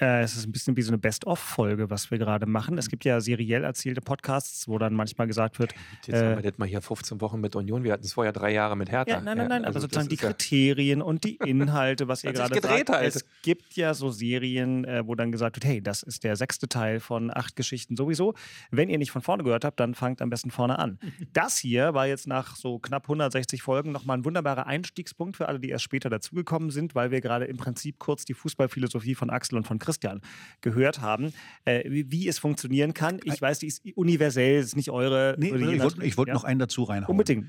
Äh, 0.00 0.22
es 0.22 0.36
ist 0.36 0.46
ein 0.46 0.52
bisschen 0.52 0.76
wie 0.76 0.82
so 0.82 0.90
eine 0.90 0.98
Best-of-Folge, 0.98 1.88
was 1.90 2.10
wir 2.10 2.18
gerade 2.18 2.46
machen. 2.46 2.78
Es 2.78 2.88
gibt 2.88 3.04
ja 3.04 3.20
seriell 3.20 3.62
erzählte 3.64 4.00
Podcasts, 4.00 4.66
wo 4.68 4.78
dann 4.78 4.94
manchmal 4.94 5.26
gesagt 5.26 5.58
wird, 5.58 5.74
Jetzt 6.06 6.20
haben 6.20 6.32
äh, 6.32 6.42
wir 6.42 6.50
das 6.50 6.58
mal 6.58 6.66
hier 6.68 6.80
15 6.80 7.20
Wochen 7.20 7.40
mit 7.40 7.54
Union. 7.54 7.84
Wir 7.84 7.92
hatten 7.92 8.04
es 8.04 8.12
vorher 8.12 8.32
drei 8.32 8.52
Jahre 8.52 8.76
mit 8.76 8.90
Hertha. 8.90 9.12
Ja, 9.12 9.20
nein, 9.20 9.38
nein, 9.38 9.48
nein, 9.48 9.64
also 9.64 9.76
aber 9.76 9.80
sozusagen 9.82 10.08
die 10.08 10.16
ist 10.16 10.22
ja- 10.22 10.28
Kriterien 10.30 11.00
und 11.02 11.24
die 11.24 11.36
Inhalte, 11.44 12.08
was 12.08 12.24
ihr 12.24 12.32
gerade 12.32 12.54
gedreht 12.54 12.88
sagt. 12.88 12.90
halt. 12.90 13.14
Es 13.14 13.24
gibt 13.42 13.74
ja 13.76 13.94
so 13.94 14.10
Serien, 14.10 14.84
äh, 14.84 15.06
wo 15.06 15.14
dann 15.14 15.30
gesagt 15.30 15.56
wird, 15.56 15.64
hey, 15.64 15.80
das 15.80 16.02
ist 16.02 16.24
der 16.24 16.36
sechste 16.36 16.68
Teil 16.68 16.98
von 17.00 17.30
acht 17.34 17.54
Geschichten 17.56 17.96
sowieso. 17.96 18.34
Wenn 18.70 18.88
ihr 18.88 18.98
nicht 18.98 19.10
von 19.12 19.22
vorne 19.22 19.44
gehört 19.44 19.64
habt, 19.64 19.78
dann 19.78 19.94
fangt 19.94 20.20
am 20.22 20.30
besten 20.30 20.50
vorne 20.50 20.78
an. 20.78 20.98
Das 21.32 21.56
hier 21.58 21.94
war 21.94 22.06
jetzt 22.06 22.26
nach 22.26 22.54
so 22.56 22.78
knapp 22.78 23.04
160 23.04 23.62
Folgen 23.62 23.92
nochmal 23.92 24.18
ein 24.18 24.24
wunderbarer 24.24 24.66
Einstiegspunkt 24.66 25.36
für 25.36 25.48
alle, 25.48 25.58
die 25.58 25.70
erst 25.70 25.84
später 25.84 26.10
dazugekommen 26.10 26.70
sind, 26.70 26.94
weil 26.94 27.10
wir 27.10 27.20
gerade 27.20 27.44
im 27.46 27.56
Prinzip 27.56 27.98
kurz 27.98 28.24
die 28.24 28.34
Fußballphilosophie 28.34 29.14
von 29.14 29.30
Axel 29.30 29.56
und 29.56 29.66
von 29.66 29.78
Christian 29.84 30.20
gehört 30.60 31.00
haben, 31.00 31.32
äh, 31.64 31.88
wie, 31.90 32.10
wie 32.10 32.28
es 32.28 32.38
funktionieren 32.38 32.94
kann. 32.94 33.20
Ich 33.24 33.40
weiß, 33.40 33.58
die 33.60 33.66
ist 33.66 33.84
universell, 33.94 34.60
ist 34.60 34.76
nicht 34.76 34.90
eure. 34.90 35.36
Nee, 35.38 35.48
ich 35.48 35.80
wollte 35.80 36.16
wollt 36.16 36.28
ja? 36.28 36.34
noch 36.34 36.44
einen 36.44 36.58
dazu 36.58 36.84
reinhauen. 36.84 37.10
Unbedingt. 37.10 37.46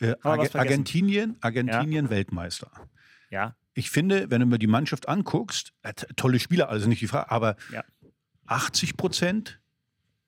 Äh? 0.00 0.14
Argentinien, 0.22 1.36
Argentinien 1.40 2.10
Weltmeister. 2.10 2.70
Ja. 3.30 3.54
Ich 3.74 3.90
finde, 3.90 4.30
wenn 4.30 4.40
du 4.40 4.46
mir 4.46 4.58
die 4.58 4.66
Mannschaft 4.66 5.08
anguckst, 5.08 5.72
äh, 5.82 5.92
tolle 6.16 6.40
Spieler, 6.40 6.68
also 6.68 6.88
nicht 6.88 7.00
die 7.00 7.06
Frage, 7.06 7.30
aber 7.30 7.56
Ja. 7.72 7.84
80 8.46 8.96
Prozent 8.96 9.60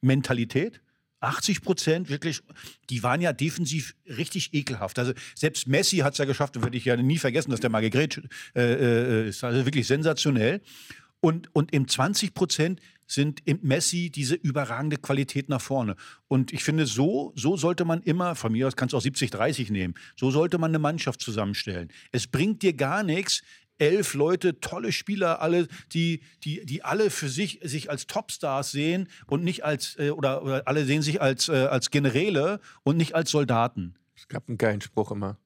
Mentalität, 0.01 0.81
80 1.23 1.63
Prozent 1.63 2.09
wirklich, 2.09 2.43
die 2.91 3.03
waren 3.03 3.21
ja 3.21 3.33
defensiv 3.33 3.95
richtig 4.07 4.55
ekelhaft. 4.55 4.99
Also 4.99 5.13
selbst 5.35 5.69
Messi 5.69 5.99
hat 5.99 6.13
es 6.15 6.19
ja 6.19 6.25
geschafft, 6.25 6.61
würde 6.61 6.77
ich 6.77 6.85
ja 6.85 6.97
nie 6.97 7.19
vergessen, 7.19 7.51
dass 7.51 7.61
der 7.61 7.71
mal 7.71 7.81
gegrätscht 7.81 8.23
äh, 8.55 8.63
äh, 8.63 9.29
ist. 9.29 9.45
Also 9.45 9.65
wirklich 9.65 9.87
sensationell. 9.87 10.61
Und, 11.25 11.55
und 11.55 11.73
im 11.73 11.87
20 11.87 12.35
Prozent 12.35 12.81
sind 13.07 13.43
im 13.45 13.61
Messi 13.63 14.11
diese 14.11 14.35
überragende 14.35 14.97
Qualität 14.97 15.49
nach 15.49 15.61
vorne. 15.61 15.95
Und 16.27 16.53
ich 16.53 16.65
finde, 16.65 16.85
so, 16.85 17.33
so 17.37 17.57
sollte 17.57 17.85
man 17.85 18.03
immer, 18.03 18.35
von 18.35 18.51
mir 18.51 18.67
aus 18.67 18.75
kannst 18.75 18.93
du 18.93 18.97
auch 18.97 19.03
70-30 19.03 19.71
nehmen, 19.71 19.95
so 20.17 20.33
sollte 20.33 20.59
man 20.59 20.73
eine 20.73 20.81
Mannschaft 20.81 21.21
zusammenstellen. 21.21 21.93
Es 22.11 22.27
bringt 22.27 22.63
dir 22.63 22.73
gar 22.73 23.05
nichts, 23.05 23.43
elf 23.79 24.15
Leute, 24.15 24.59
tolle 24.59 24.91
Spieler, 24.91 25.41
alle, 25.41 25.69
die, 25.93 26.23
die, 26.43 26.67
die 26.67 26.83
alle 26.85 27.09
für 27.09 27.29
sich, 27.29 27.61
sich 27.63 27.89
als 27.89 28.09
Topstars 28.09 28.73
sehen 28.73 29.09
und 29.29 29.45
nicht 29.45 29.65
als, 29.65 29.97
äh, 30.01 30.11
oder, 30.11 30.43
oder 30.43 30.67
alle 30.67 30.85
sehen 30.85 31.03
sich 31.03 31.23
als, 31.23 31.49
äh, 31.49 31.67
als 31.67 31.91
Generäle 31.91 32.59
und 32.83 32.97
nicht 32.97 33.15
als 33.15 33.31
Soldaten. 33.31 33.95
Es 34.17 34.27
gab 34.27 34.49
einen 34.49 34.59
geilen 34.59 34.81
Spruch 34.81 35.13
immer. 35.13 35.39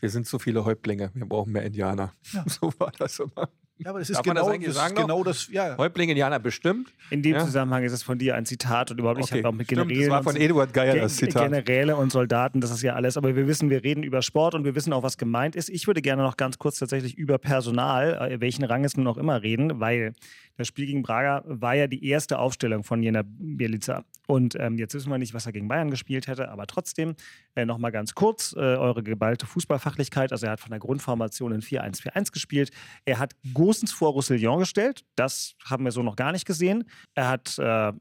Wir 0.00 0.08
sind 0.08 0.26
zu 0.26 0.38
viele 0.38 0.64
Häuptlinge, 0.64 1.10
wir 1.12 1.26
brauchen 1.26 1.52
mehr 1.52 1.64
Indianer. 1.64 2.14
So 2.46 2.72
war 2.78 2.92
das 2.96 3.18
immer. 3.18 3.50
Ja, 3.78 3.90
aber 3.90 4.00
das 4.00 4.10
ist 4.10 4.16
das 4.16 4.22
genau 4.24 4.34
das, 4.52 4.74
sagen 4.74 4.92
ist 4.96 4.96
genau 5.02 5.22
das, 5.24 5.48
ja. 5.52 5.76
Häuptlinge, 5.78 6.12
Indianer 6.12 6.38
bestimmt. 6.40 6.92
In 7.10 7.22
dem 7.22 7.34
Ja. 7.36 7.44
Zusammenhang 7.44 7.84
ist 7.84 7.92
es 7.92 8.02
von 8.02 8.18
dir 8.18 8.34
ein 8.34 8.44
Zitat 8.44 8.90
und 8.90 8.98
überhaupt, 8.98 9.20
ich 9.20 9.26
Okay, 9.26 9.38
habe 9.38 9.48
auch 9.48 9.52
mit 9.52 9.66
stimmt, 9.66 9.82
Generälen. 9.88 10.00
das 10.02 10.10
war 10.10 10.18
und 10.18 10.24
von 10.24 10.36
Eduard 10.36 10.72
Geier 10.74 10.92
Gen- 10.94 11.02
das 11.02 11.16
Zitat. 11.16 11.44
Generäle 11.44 11.96
und 11.96 12.10
Soldaten, 12.10 12.60
das 12.60 12.70
ist 12.72 12.82
ja 12.82 12.94
alles. 12.94 13.16
Aber 13.16 13.36
wir 13.36 13.46
wissen, 13.46 13.70
wir 13.70 13.84
reden 13.84 14.02
über 14.02 14.20
Sport 14.22 14.54
und 14.54 14.64
wir 14.64 14.74
wissen 14.74 14.92
auch, 14.92 15.02
was 15.02 15.16
gemeint 15.16 15.54
ist. 15.56 15.68
Ich 15.70 15.86
würde 15.86 16.02
gerne 16.02 16.22
noch 16.22 16.36
ganz 16.36 16.58
kurz 16.58 16.78
tatsächlich 16.78 17.16
über 17.16 17.38
Personal, 17.38 18.30
äh, 18.32 18.40
welchen 18.40 18.64
Rang 18.64 18.84
es 18.84 18.96
nun 18.96 19.06
auch 19.06 19.16
immer 19.16 19.42
reden, 19.42 19.78
weil 19.80 20.12
das 20.56 20.66
Spiel 20.66 20.86
gegen 20.86 21.02
Braga 21.02 21.44
war 21.46 21.74
ja 21.76 21.86
die 21.86 22.04
erste 22.04 22.40
Aufstellung 22.40 22.82
von 22.82 23.00
Jena 23.00 23.22
Bielica. 23.24 24.04
Und 24.26 24.56
ähm, 24.58 24.76
jetzt 24.76 24.92
wissen 24.92 25.08
wir 25.08 25.16
nicht, 25.18 25.32
was 25.32 25.46
er 25.46 25.52
gegen 25.52 25.68
Bayern 25.68 25.88
gespielt 25.90 26.26
hätte, 26.26 26.50
aber 26.50 26.66
trotzdem 26.66 27.14
äh, 27.54 27.64
noch 27.64 27.78
mal 27.78 27.90
ganz 27.90 28.14
kurz 28.14 28.54
äh, 28.56 28.58
eure 28.58 29.02
geballte 29.04 29.46
Fußballfachlichkeit. 29.46 30.32
Also 30.32 30.46
er 30.46 30.52
hat 30.52 30.60
von 30.60 30.70
der 30.70 30.80
Grundformation 30.80 31.52
in 31.52 31.60
4-1-4-1 31.62 32.32
gespielt. 32.32 32.70
Er 33.04 33.20
hat 33.20 33.34
Gosens 33.68 33.92
vor 33.92 34.12
Roussillon 34.12 34.60
gestellt. 34.60 35.04
Das 35.14 35.54
haben 35.62 35.84
wir 35.84 35.92
so 35.92 36.02
noch 36.02 36.16
gar 36.16 36.32
nicht 36.32 36.46
gesehen. 36.46 36.84
Er 37.14 37.28
hat 37.28 37.58
äh, 37.58 37.92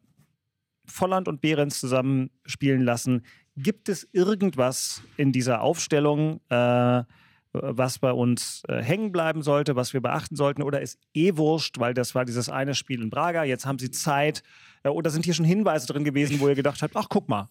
Volland 0.86 1.28
und 1.28 1.42
Behrens 1.42 1.82
zusammen 1.82 2.30
spielen 2.46 2.84
lassen. 2.84 3.26
Gibt 3.58 3.90
es 3.90 4.08
irgendwas 4.14 5.02
in 5.18 5.34
dieser 5.34 5.60
Aufstellung, 5.60 6.40
äh, 6.48 7.04
was 7.52 8.00
bei 8.00 8.14
uns 8.14 8.64
äh, 8.70 8.82
hängen 8.82 9.12
bleiben 9.12 9.42
sollte, 9.42 9.76
was 9.76 9.92
wir 9.92 10.00
beachten 10.00 10.38
sollten? 10.38 10.64
Oder 10.64 10.80
ist 10.80 11.00
eh 11.14 11.36
wurscht, 11.36 11.80
weil 11.80 11.94
das 11.94 12.16
war 12.16 12.24
dieses 12.24 12.48
eine 12.48 12.74
Spiel 12.74 13.02
in 13.02 13.10
Braga, 13.10 13.44
jetzt 13.44 13.66
haben 13.66 13.78
sie 13.78 13.92
Zeit? 13.92 14.44
Äh, 14.84 14.90
oder 14.90 15.10
sind 15.10 15.26
hier 15.26 15.34
schon 15.34 15.44
Hinweise 15.44 15.86
drin 15.88 16.06
gewesen, 16.06 16.40
wo 16.40 16.48
ihr 16.48 16.56
gedacht 16.56 16.82
habt, 16.82 16.96
ach 16.96 17.08
guck 17.10 17.28
mal, 17.28 17.50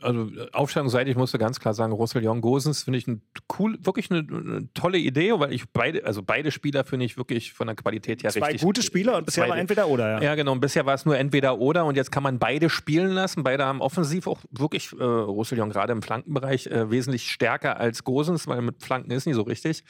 Also 0.00 0.28
äh, 0.30 0.48
aufstellungsseitig 0.52 1.16
musst 1.16 1.34
du 1.34 1.38
ganz 1.38 1.60
klar 1.60 1.74
sagen, 1.74 1.92
Roussillon 1.92 2.40
Gosens 2.40 2.84
finde 2.84 2.98
ich 2.98 3.06
ein 3.06 3.22
cool, 3.58 3.78
wirklich 3.82 4.10
eine, 4.10 4.20
eine 4.20 4.68
tolle 4.74 4.98
Idee, 4.98 5.38
weil 5.38 5.52
ich 5.52 5.68
beide, 5.72 6.04
also 6.04 6.22
beide 6.22 6.50
Spieler 6.50 6.84
finde 6.84 7.06
ich 7.06 7.16
wirklich 7.16 7.52
von 7.52 7.66
der 7.66 7.76
Qualität 7.76 8.22
her 8.22 8.30
zwei 8.30 8.46
richtig. 8.46 8.62
gute 8.62 8.82
Spieler 8.82 9.16
und 9.16 9.26
bisher 9.26 9.42
war 9.42 9.50
beide. 9.50 9.60
entweder 9.60 9.88
oder, 9.88 10.10
ja. 10.12 10.22
Ja, 10.22 10.34
genau. 10.34 10.52
Und 10.52 10.60
bisher 10.60 10.86
war 10.86 10.94
es 10.94 11.04
nur 11.04 11.16
entweder 11.16 11.58
oder 11.58 11.84
und 11.84 11.96
jetzt 11.96 12.12
kann 12.12 12.22
man 12.22 12.38
beide 12.38 12.70
spielen 12.70 13.10
lassen. 13.10 13.42
Beide 13.42 13.64
haben 13.64 13.80
offensiv 13.80 14.26
auch 14.26 14.40
wirklich 14.50 14.92
äh, 14.92 15.02
Roussillon 15.02 15.70
gerade 15.70 15.92
im 15.92 16.02
Flankenbereich 16.02 16.66
äh, 16.66 16.90
wesentlich 16.90 17.30
stärker 17.30 17.78
als 17.78 18.04
Gosens, 18.04 18.46
weil 18.46 18.62
mit 18.62 18.82
Flanken 18.82 19.10
ist 19.10 19.26
nicht 19.26 19.36
so 19.36 19.42
richtig. 19.42 19.84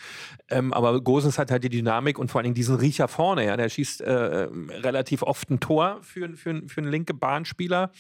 Ähm, 0.49 0.73
aber 0.73 1.01
Gosens 1.01 1.38
hat 1.38 1.51
halt 1.51 1.64
die 1.64 1.69
Dynamik 1.69 2.19
und 2.19 2.31
vor 2.31 2.40
allen 2.40 2.45
Dingen 2.45 2.55
diesen 2.55 2.77
Riecher 2.77 3.09
vorne. 3.09 3.47
Ja, 3.47 3.57
der 3.57 3.69
schießt 3.69 4.01
äh, 4.01 4.12
relativ 4.12 5.23
oft 5.23 5.51
ein 5.51 5.61
Tor 5.61 5.99
für, 6.03 6.37
für, 6.37 6.62
für 6.66 6.81
einen 6.81 6.90
linke 6.90 7.14
Bahnspieler 7.14 7.90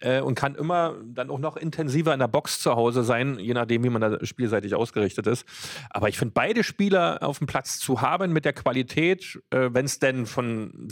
äh, 0.00 0.20
und 0.20 0.34
kann 0.34 0.54
immer 0.54 0.96
dann 1.04 1.30
auch 1.30 1.38
noch 1.38 1.56
intensiver 1.56 2.12
in 2.12 2.20
der 2.20 2.28
Box 2.28 2.60
zu 2.60 2.74
Hause 2.74 3.04
sein, 3.04 3.38
je 3.38 3.54
nachdem, 3.54 3.84
wie 3.84 3.90
man 3.90 4.00
da 4.00 4.24
spielseitig 4.24 4.74
ausgerichtet 4.74 5.26
ist. 5.26 5.46
Aber 5.90 6.08
ich 6.08 6.18
finde, 6.18 6.32
beide 6.34 6.64
Spieler 6.64 7.22
auf 7.22 7.38
dem 7.38 7.46
Platz 7.46 7.78
zu 7.78 8.00
haben 8.00 8.32
mit 8.32 8.44
der 8.44 8.52
Qualität, 8.52 9.40
äh, 9.50 9.70
wenn 9.72 9.84
es 9.84 9.98
denn 9.98 10.26
von, 10.26 10.88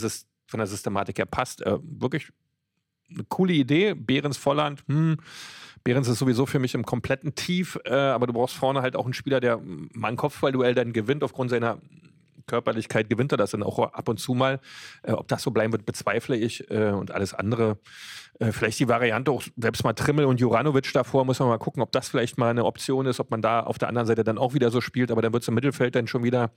von 0.47 0.59
der 0.59 0.67
Systematik 0.67 1.19
her 1.19 1.27
passt, 1.27 1.63
äh, 1.63 1.79
wirklich 1.83 2.31
eine 3.11 3.25
coole 3.25 3.55
Idee. 3.55 3.95
Behrens 3.95 4.37
Volland, 4.37 4.85
hm. 4.87 5.17
Behrens 5.85 6.09
ist 6.09 6.19
sowieso 6.19 6.45
für 6.45 6.59
mich 6.59 6.75
im 6.75 6.85
kompletten 6.85 7.35
Tief, 7.35 7.79
äh, 7.85 7.95
aber 7.95 8.27
du 8.27 8.33
brauchst 8.33 8.57
vorne 8.57 8.83
halt 8.83 8.97
auch 8.97 9.05
einen 9.05 9.15
Spieler, 9.15 9.41
der 9.41 9.61
mal 9.63 10.09
ein 10.09 10.17
Kopfballduell 10.17 10.75
dann 10.75 10.93
gewinnt 10.93 11.25
aufgrund 11.25 11.51
seiner 11.51 11.79
Körperlichkeit 12.49 13.09
gewinnt 13.09 13.31
er 13.33 13.39
das 13.39 13.53
dann 13.53 13.63
auch 13.63 13.79
ab 13.79 14.09
und 14.09 14.19
zu 14.19 14.35
mal. 14.35 14.59
Äh, 15.05 15.13
ob 15.13 15.29
das 15.29 15.43
so 15.43 15.53
bleiben 15.53 15.73
wird, 15.73 15.87
bezweifle 15.87 16.37
ich. 16.37 16.69
Äh, 16.71 16.91
und 16.91 17.13
alles 17.13 17.33
andere, 17.35 17.79
äh, 18.41 18.51
vielleicht 18.51 18.81
die 18.81 18.89
Variante 18.89 19.31
auch 19.31 19.43
selbst 19.57 19.85
mal 19.85 19.93
Trimmel 19.93 20.25
und 20.25 20.41
Juranovic 20.41 20.93
davor, 20.93 21.25
muss 21.25 21.39
man 21.39 21.49
mal 21.49 21.59
gucken, 21.59 21.83
ob 21.83 21.93
das 21.93 22.09
vielleicht 22.09 22.39
mal 22.39 22.51
eine 22.51 22.65
Option 22.65 23.07
ist, 23.07 23.21
ob 23.21 23.31
man 23.31 23.41
da 23.41 23.61
auf 23.61 23.79
der 23.79 23.89
anderen 23.89 24.07
Seite 24.09 24.25
dann 24.25 24.39
auch 24.39 24.55
wieder 24.55 24.71
so 24.71 24.81
spielt. 24.81 25.13
Aber 25.13 25.23
dann 25.23 25.33
wird 25.33 25.45
es 25.45 25.49
im 25.49 25.55
Mittelfeld 25.55 25.95
dann 25.95 26.09
schon 26.09 26.25
wieder 26.25 26.51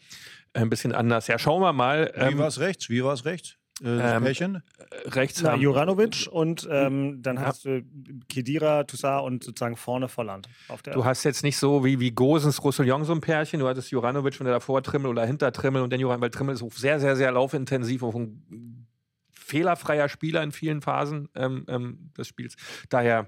ein 0.54 0.70
bisschen 0.70 0.94
anders. 0.94 1.28
Ja, 1.28 1.38
schauen 1.38 1.62
wir 1.62 1.74
mal. 1.74 2.12
Wie 2.16 2.20
Ähm, 2.20 2.38
war 2.40 2.48
es 2.48 2.60
rechts? 2.60 2.90
Wie 2.90 3.04
war 3.04 3.14
es 3.14 3.26
rechts? 3.26 3.58
Äh, 3.82 3.98
das 3.98 4.14
ähm, 4.14 4.24
Pärchen? 4.24 4.64
rechts 5.06 5.42
Na, 5.42 5.52
haben, 5.52 5.62
Juranovic 5.62 6.28
und 6.32 6.68
ähm, 6.70 7.22
dann 7.22 7.40
hast 7.40 7.66
du 7.66 7.84
Kedira, 8.30 8.84
Toussaint 8.84 9.24
und 9.24 9.44
sozusagen 9.44 9.76
vorne 9.76 10.08
Volland. 10.08 10.48
Auf 10.68 10.82
der 10.82 10.94
Du 10.94 11.06
hast 11.06 11.24
jetzt 11.24 11.44
nicht 11.44 11.58
so 11.58 11.84
wie, 11.84 12.00
wie 12.00 12.12
Gosens, 12.12 12.64
Roussillon 12.64 13.04
so 13.06 13.14
ein 13.14 13.22
Pärchen. 13.22 13.60
Du 13.60 13.68
hattest 13.68 13.92
Juranovic, 13.92 14.40
wenn 14.40 14.48
er 14.48 14.54
davor 14.54 14.84
Trimmel 14.84 15.10
oder 15.10 15.26
hinter 15.26 15.52
Trimmel 15.52 15.82
und 15.82 15.92
dann 15.92 16.00
Joran, 16.00 16.22
weil 16.22 16.30
Trimmel 16.30 16.56
ist 16.56 16.64
auch 16.64 16.72
sehr, 16.72 17.00
sehr, 17.00 17.16
sehr 17.16 17.32
laufintensiv, 17.32 18.04
auch 18.04 18.16
ein 18.16 18.88
fehlerfreier 19.32 20.08
Spieler 20.10 20.44
in 20.44 20.52
vielen 20.52 20.82
Phasen 20.82 21.30
ähm, 21.36 21.66
ähm, 21.68 22.12
des 22.18 22.28
Spiels. 22.28 22.56
Daher 22.90 23.28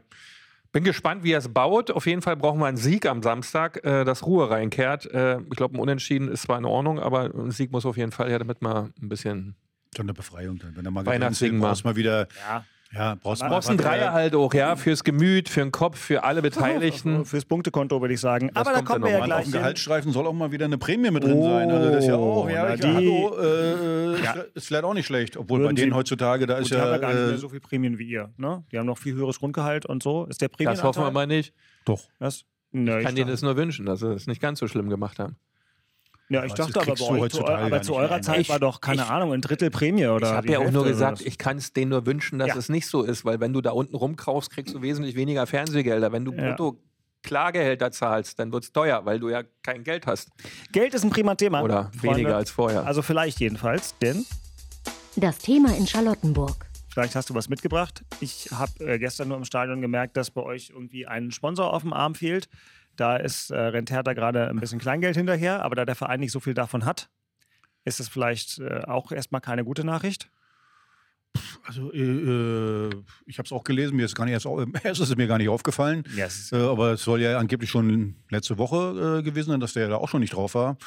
bin 0.71 0.83
gespannt, 0.83 1.23
wie 1.23 1.31
er 1.31 1.37
es 1.37 1.53
baut. 1.53 1.91
Auf 1.91 2.07
jeden 2.07 2.21
Fall 2.21 2.35
brauchen 2.35 2.59
wir 2.59 2.65
einen 2.65 2.77
Sieg 2.77 3.05
am 3.05 3.21
Samstag, 3.21 3.85
äh, 3.85 4.03
dass 4.05 4.25
Ruhe 4.25 4.49
reinkehrt. 4.49 5.05
Äh, 5.13 5.39
ich 5.41 5.55
glaube, 5.57 5.75
ein 5.75 5.79
Unentschieden 5.79 6.29
ist 6.29 6.43
zwar 6.43 6.57
in 6.57 6.65
Ordnung, 6.65 6.99
aber 6.99 7.31
ein 7.33 7.51
Sieg 7.51 7.71
muss 7.71 7.85
auf 7.85 7.97
jeden 7.97 8.11
Fall 8.11 8.29
her, 8.29 8.39
damit 8.39 8.61
man 8.61 8.93
ein 9.01 9.09
bisschen. 9.09 9.55
Schon 9.97 10.05
eine 10.05 10.13
Befreiung 10.13 10.57
dann. 10.59 10.75
Wenn 10.75 10.85
er 10.85 10.91
mal 10.91 11.05
Weihnachtssingen 11.05 11.59
brauchst 11.61 11.85
mal 11.85 11.95
wieder, 11.95 12.27
ja. 12.47 12.65
ja, 12.93 13.15
brauchst 13.15 13.41
Du 13.41 13.45
mal 13.45 13.51
Brauchst 13.51 13.69
einen 13.69 13.77
Dreier 13.77 14.11
halt 14.13 14.35
auch, 14.35 14.53
ja, 14.53 14.75
fürs 14.75 15.03
Gemüt, 15.03 15.49
für 15.49 15.59
den 15.61 15.71
Kopf, 15.71 15.97
für 15.99 16.23
alle 16.23 16.41
Beteiligten. 16.43 17.25
Fürs 17.25 17.45
Punktekonto 17.45 18.01
würde 18.01 18.13
ich 18.13 18.19
sagen. 18.19 18.49
Aber 18.53 18.71
da 18.71 18.77
kommt 18.77 18.87
kommen 18.87 19.03
wir 19.05 19.11
ja? 19.11 19.19
Mann, 19.19 19.31
auf 19.31 19.37
gleich 19.37 19.45
dem. 19.45 19.51
Gehaltsstreifen 19.53 20.11
soll 20.11 20.25
auch 20.27 20.33
mal 20.33 20.51
wieder 20.51 20.65
eine 20.65 20.77
Prämie 20.77 21.11
mit 21.11 21.23
drin 21.23 21.41
sein. 21.43 21.71
Also 21.71 21.89
das 21.89 22.03
ist 22.03 22.07
ja 22.09 22.15
auch, 22.15 22.49
ja, 22.49 22.63
na, 22.65 22.73
ich, 22.75 22.81
die- 22.81 22.87
hallo, 22.87 23.37
äh, 23.41 24.21
Ja. 24.23 24.33
ist, 24.53 24.67
vielleicht 24.67 24.83
auch 24.83 24.93
nicht 24.93 25.05
schlecht. 25.05 25.37
Obwohl 25.37 25.59
Würden 25.59 25.75
bei 25.75 25.81
denen 25.81 25.91
Sie- 25.91 25.97
heutzutage, 25.97 26.45
da 26.45 26.57
ist 26.57 26.69
Gut, 26.69 26.77
die 26.77 26.81
haben 26.81 26.87
ja, 26.87 26.91
ja 26.93 26.97
gar 26.99 27.07
nicht 27.13 27.17
mehr 27.25 27.29
äh, 27.33 27.37
so 27.37 27.49
viel 27.49 27.59
Prämien 27.59 27.97
wie 27.99 28.05
ihr. 28.07 28.31
Ne? 28.37 28.63
Die 28.71 28.77
haben 28.79 28.85
noch 28.85 28.97
viel 28.97 29.13
höheres 29.15 29.39
Grundgehalt 29.39 29.85
und 29.85 30.01
so. 30.03 30.25
Ist 30.25 30.41
der 30.41 30.49
Prämien? 30.49 30.73
Das 30.75 30.83
hoffen 30.83 31.03
wir 31.03 31.11
mal 31.11 31.27
nicht. 31.27 31.53
doch. 31.85 32.01
Was? 32.19 32.45
Nö, 32.75 32.97
Ich 32.97 33.05
kann 33.05 33.13
denen 33.15 33.29
das 33.29 33.43
nur 33.43 33.55
wünschen, 33.55 33.85
dass 33.85 33.99
sie 33.99 34.11
es 34.13 34.25
nicht 34.25 34.41
ganz 34.41 34.57
so 34.59 34.67
schlimm 34.67 34.89
gemacht 34.89 35.19
haben. 35.19 35.35
Ja, 36.29 36.45
ich 36.45 36.53
dachte 36.53 36.79
aber 36.79 36.95
bei, 36.95 37.05
euch, 37.19 37.39
aber 37.41 37.81
zu 37.81 37.93
eurer 37.95 38.09
mehr. 38.15 38.21
Zeit 38.21 38.39
Ich- 38.41 38.49
war 38.49 38.59
doch, 38.59 38.81
keine 38.81 39.03
ich- 39.03 39.09
Ahnung, 39.09 39.33
ein 39.33 39.41
Drittel 39.41 39.69
Prämie 39.69 40.07
oder 40.07 40.27
ich 40.29 40.33
habe 40.33 40.47
ja 40.51 40.57
auch 40.57 40.61
Hälfte 40.63 40.77
nur 40.77 40.85
gesagt, 40.85 41.21
ich 41.21 41.37
kann 41.37 41.57
es 41.57 41.73
denen 41.73 41.89
nur 41.89 42.05
wünschen, 42.05 42.39
dass 42.39 42.49
Ja. 42.49 42.55
es 42.57 42.69
nicht 42.69 42.87
so 42.87 43.03
ist, 43.03 43.25
weil 43.25 43.39
wenn 43.39 43.53
du 43.53 43.61
da 43.61 43.71
unten 43.71 43.95
rumkaufst, 43.95 44.49
kriegst 44.51 44.73
du 44.73 44.81
wesentlich 44.81 45.15
weniger 45.15 45.45
Fernsehgelder. 45.45 46.11
Wenn 46.11 46.25
du 46.25 46.33
Ja. 46.33 46.49
brutto 46.55 46.79
Klargehälter 47.23 47.91
zahlst, 47.91 48.39
dann 48.39 48.51
wird 48.51 48.63
es 48.65 48.71
teuer, 48.73 49.05
weil 49.05 49.19
du 49.19 49.29
ja 49.29 49.43
kein 49.61 49.83
Geld 49.83 50.07
hast. 50.07 50.29
Geld 50.71 50.93
ist 50.93 51.03
ein 51.03 51.09
prima 51.09 51.35
Thema. 51.35 51.61
Oder 51.61 51.91
Freunde. 51.97 52.17
weniger 52.19 52.35
als 52.35 52.51
vorher. 52.51 52.85
Also 52.85 53.01
vielleicht 53.01 53.39
jedenfalls, 53.39 53.95
denn 53.99 54.25
Das 55.15 55.37
Thema 55.37 55.75
in 55.75 55.87
Charlottenburg. 55.87 56.65
vielleicht 56.89 57.15
hast 57.15 57.29
du 57.29 57.35
was 57.35 57.47
mitgebracht. 57.49 58.03
Ich 58.19 58.49
habe 58.51 58.71
äh, 58.85 58.97
gestern 58.99 59.27
nur 59.29 59.37
im 59.37 59.45
Stadion 59.45 59.81
gemerkt, 59.81 60.17
dass 60.17 60.31
bei 60.31 60.41
euch 60.41 60.69
irgendwie 60.73 61.05
ein 61.07 61.31
Sponsor 61.31 61.71
auf 61.73 61.83
dem 61.83 61.93
Arm 61.93 62.15
fehlt. 62.15 62.49
Da 62.95 63.17
ist 63.17 63.49
äh, 63.49 63.57
rennt 63.57 63.89
Hertha 63.91 64.13
gerade 64.13 64.47
ein 64.49 64.59
bisschen 64.59 64.79
Kleingeld 64.79 65.15
hinterher, 65.15 65.63
aber 65.63 65.75
da 65.75 65.85
der 65.85 65.95
Verein 65.95 66.19
nicht 66.19 66.31
so 66.31 66.39
viel 66.39 66.53
davon 66.53 66.85
hat, 66.85 67.09
ist 67.85 67.99
es 67.99 68.07
vielleicht 68.07 68.59
äh, 68.59 68.81
auch 68.85 69.11
erstmal 69.11 69.41
keine 69.41 69.63
gute 69.65 69.83
Nachricht. 69.83 70.29
Also 71.65 71.91
äh, 71.93 71.99
äh, 71.99 72.89
ich 73.25 73.39
habe 73.39 73.45
es 73.47 73.51
auch 73.51 73.63
gelesen, 73.63 73.95
mir 73.95 74.05
ist 74.05 74.15
gar 74.15 74.25
nicht 74.25 74.33
erst, 74.33 74.45
erst 74.83 75.01
ist 75.01 75.09
es 75.09 75.15
mir 75.15 75.27
gar 75.27 75.37
nicht 75.39 75.49
aufgefallen. 75.49 76.03
Ja, 76.15 76.25
es 76.25 76.39
ist- 76.39 76.53
Äh, 76.53 76.57
aber 76.57 76.91
es 76.93 77.03
soll 77.03 77.21
ja 77.21 77.37
angeblich 77.39 77.69
schon 77.71 78.15
letzte 78.29 78.57
Woche 78.57 79.19
äh, 79.19 79.23
gewesen 79.23 79.49
sein, 79.49 79.59
dass 79.59 79.73
der 79.73 79.87
da 79.89 79.95
auch 79.95 80.09
schon 80.09 80.19
nicht 80.21 80.33
drauf 80.35 80.53
war. 80.55 80.77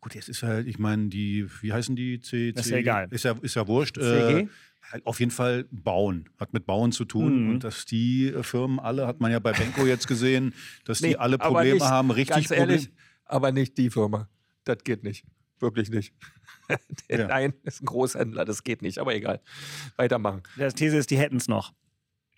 Gut, 0.00 0.14
jetzt 0.14 0.28
ist 0.28 0.42
halt, 0.42 0.66
ich 0.66 0.78
meine, 0.78 1.08
die, 1.08 1.46
wie 1.60 1.72
heißen 1.72 1.94
die? 1.94 2.18
C, 2.20 2.52
Das 2.52 2.64
ist 2.64 2.68
C- 2.70 2.74
ja 2.76 2.80
egal. 2.80 3.08
Ist 3.10 3.24
ja, 3.24 3.34
ist 3.40 3.54
ja 3.54 3.66
wurscht. 3.68 3.96
CG? 3.96 4.48
Halt 4.92 5.06
auf 5.06 5.20
jeden 5.20 5.30
Fall 5.32 5.64
bauen. 5.70 6.28
Hat 6.38 6.52
mit 6.52 6.66
Bauen 6.66 6.92
zu 6.92 7.06
tun. 7.06 7.44
Mhm. 7.44 7.50
Und 7.50 7.64
dass 7.64 7.86
die 7.86 8.28
äh, 8.28 8.42
Firmen 8.42 8.78
alle, 8.78 9.06
hat 9.06 9.20
man 9.20 9.32
ja 9.32 9.38
bei 9.38 9.52
Benko 9.52 9.86
jetzt 9.86 10.06
gesehen, 10.06 10.54
dass 10.84 10.98
die 10.98 11.08
Nee, 11.08 11.16
alle 11.16 11.36
aber 11.40 11.46
Probleme 11.54 11.74
nicht, 11.76 11.84
haben, 11.84 12.10
richtig 12.10 12.34
Ganz 12.48 12.50
ehrlich, 12.50 12.82
Probleme. 12.88 13.02
aber 13.24 13.52
nicht 13.52 13.78
die 13.78 13.88
Firma. 13.90 14.28
Das 14.64 14.78
geht 14.84 15.02
nicht. 15.02 15.24
Wirklich 15.58 15.90
nicht. 15.90 16.14
Ja. 17.10 17.26
Nein, 17.26 17.52
ist 17.64 17.82
ein 17.82 17.86
Großhändler, 17.86 18.46
das 18.46 18.62
geht 18.64 18.80
nicht. 18.80 18.98
Aber 18.98 19.14
egal. 19.14 19.42
Weitermachen. 19.96 20.42
Die 20.56 20.66
These 20.68 20.96
ist, 20.96 21.10
die 21.10 21.18
hätten 21.18 21.36
es 21.36 21.46
noch. 21.46 21.74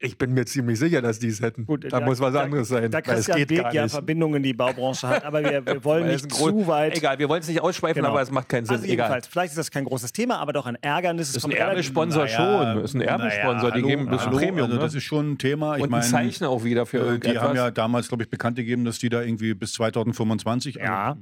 Ich 0.05 0.19
bin 0.19 0.35
mir 0.35 0.45
ziemlich 0.45 0.79
sicher, 0.79 1.01
dass 1.03 1.19
die 1.19 1.29
es 1.29 1.41
hätten. 1.41 1.67
Gut, 1.67 1.91
da, 1.91 2.01
muss 2.01 2.21
was 2.21 2.35
anderes 2.35 2.69
sein. 2.69 2.91
Da 2.91 3.01
Christian 3.01 3.47
Beek 3.47 3.73
ja. 3.73 3.89
Verbindungen 3.89 4.37
in 4.37 4.43
die 4.43 4.53
Baubranche 4.53 5.09
hat, 5.09 5.25
aber 5.25 5.43
wir, 5.43 5.65
wir 5.65 5.83
wollen 5.85 6.07
nicht 6.09 6.31
zu 6.31 6.67
weit. 6.67 6.97
Egal, 6.97 7.19
wir 7.19 7.29
wollen 7.29 7.41
es 7.41 7.49
nicht 7.49 7.61
ausschweifen, 7.61 8.03
Genau. 8.03 8.11
aber 8.11 8.23
es 8.23 8.31
macht 8.31 8.49
keinen 8.49 8.67
Sinn. 8.67 8.77
Also 8.77 8.87
Egal. 8.87 9.21
vielleicht 9.29 9.53
ist 9.53 9.59
das 9.59 9.71
kein 9.71 9.85
großes 9.85 10.13
Thema, 10.13 10.39
aber 10.39 10.53
doch 10.53 10.67
ein 10.67 10.77
Ärgernis. 10.83 11.31
Es 11.31 11.37
Ist 11.37 11.45
ein 11.47 11.53
Erbesponsor 11.53 12.29
schon. 12.29 12.79
Ist 12.85 12.95
ein 12.95 13.01
Erbesponsor. 13.01 13.71
die 13.73 13.83
geben 13.83 14.03
ein 14.09 14.11
bisschen 14.11 14.33
Premium. 14.33 14.65
Also 14.67 14.77
ne? 14.77 14.81
das 14.83 14.95
ist 14.95 15.05
schon 15.05 15.33
ein 15.33 15.39
Thema. 15.39 15.77
Ich 15.77 15.83
Und 15.83 15.93
ein 15.95 16.03
Zeichen 16.03 16.45
auch 16.45 16.65
wieder 16.65 16.87
für 16.87 16.99
Äh, 16.99 17.01
irgendetwas. 17.01 17.33
Die 17.33 17.39
haben 17.49 17.57
ja 17.57 17.71
damals, 17.71 18.09
glaube 18.09 18.23
ich, 18.25 18.31
bekannt 18.31 18.57
gegeben, 18.57 18.85
dass 18.85 18.99
die 18.99 19.09
da 19.09 19.23
irgendwie 19.23 19.55
bis 19.55 19.73
2025, 19.75 20.77
Ja. 20.77 21.17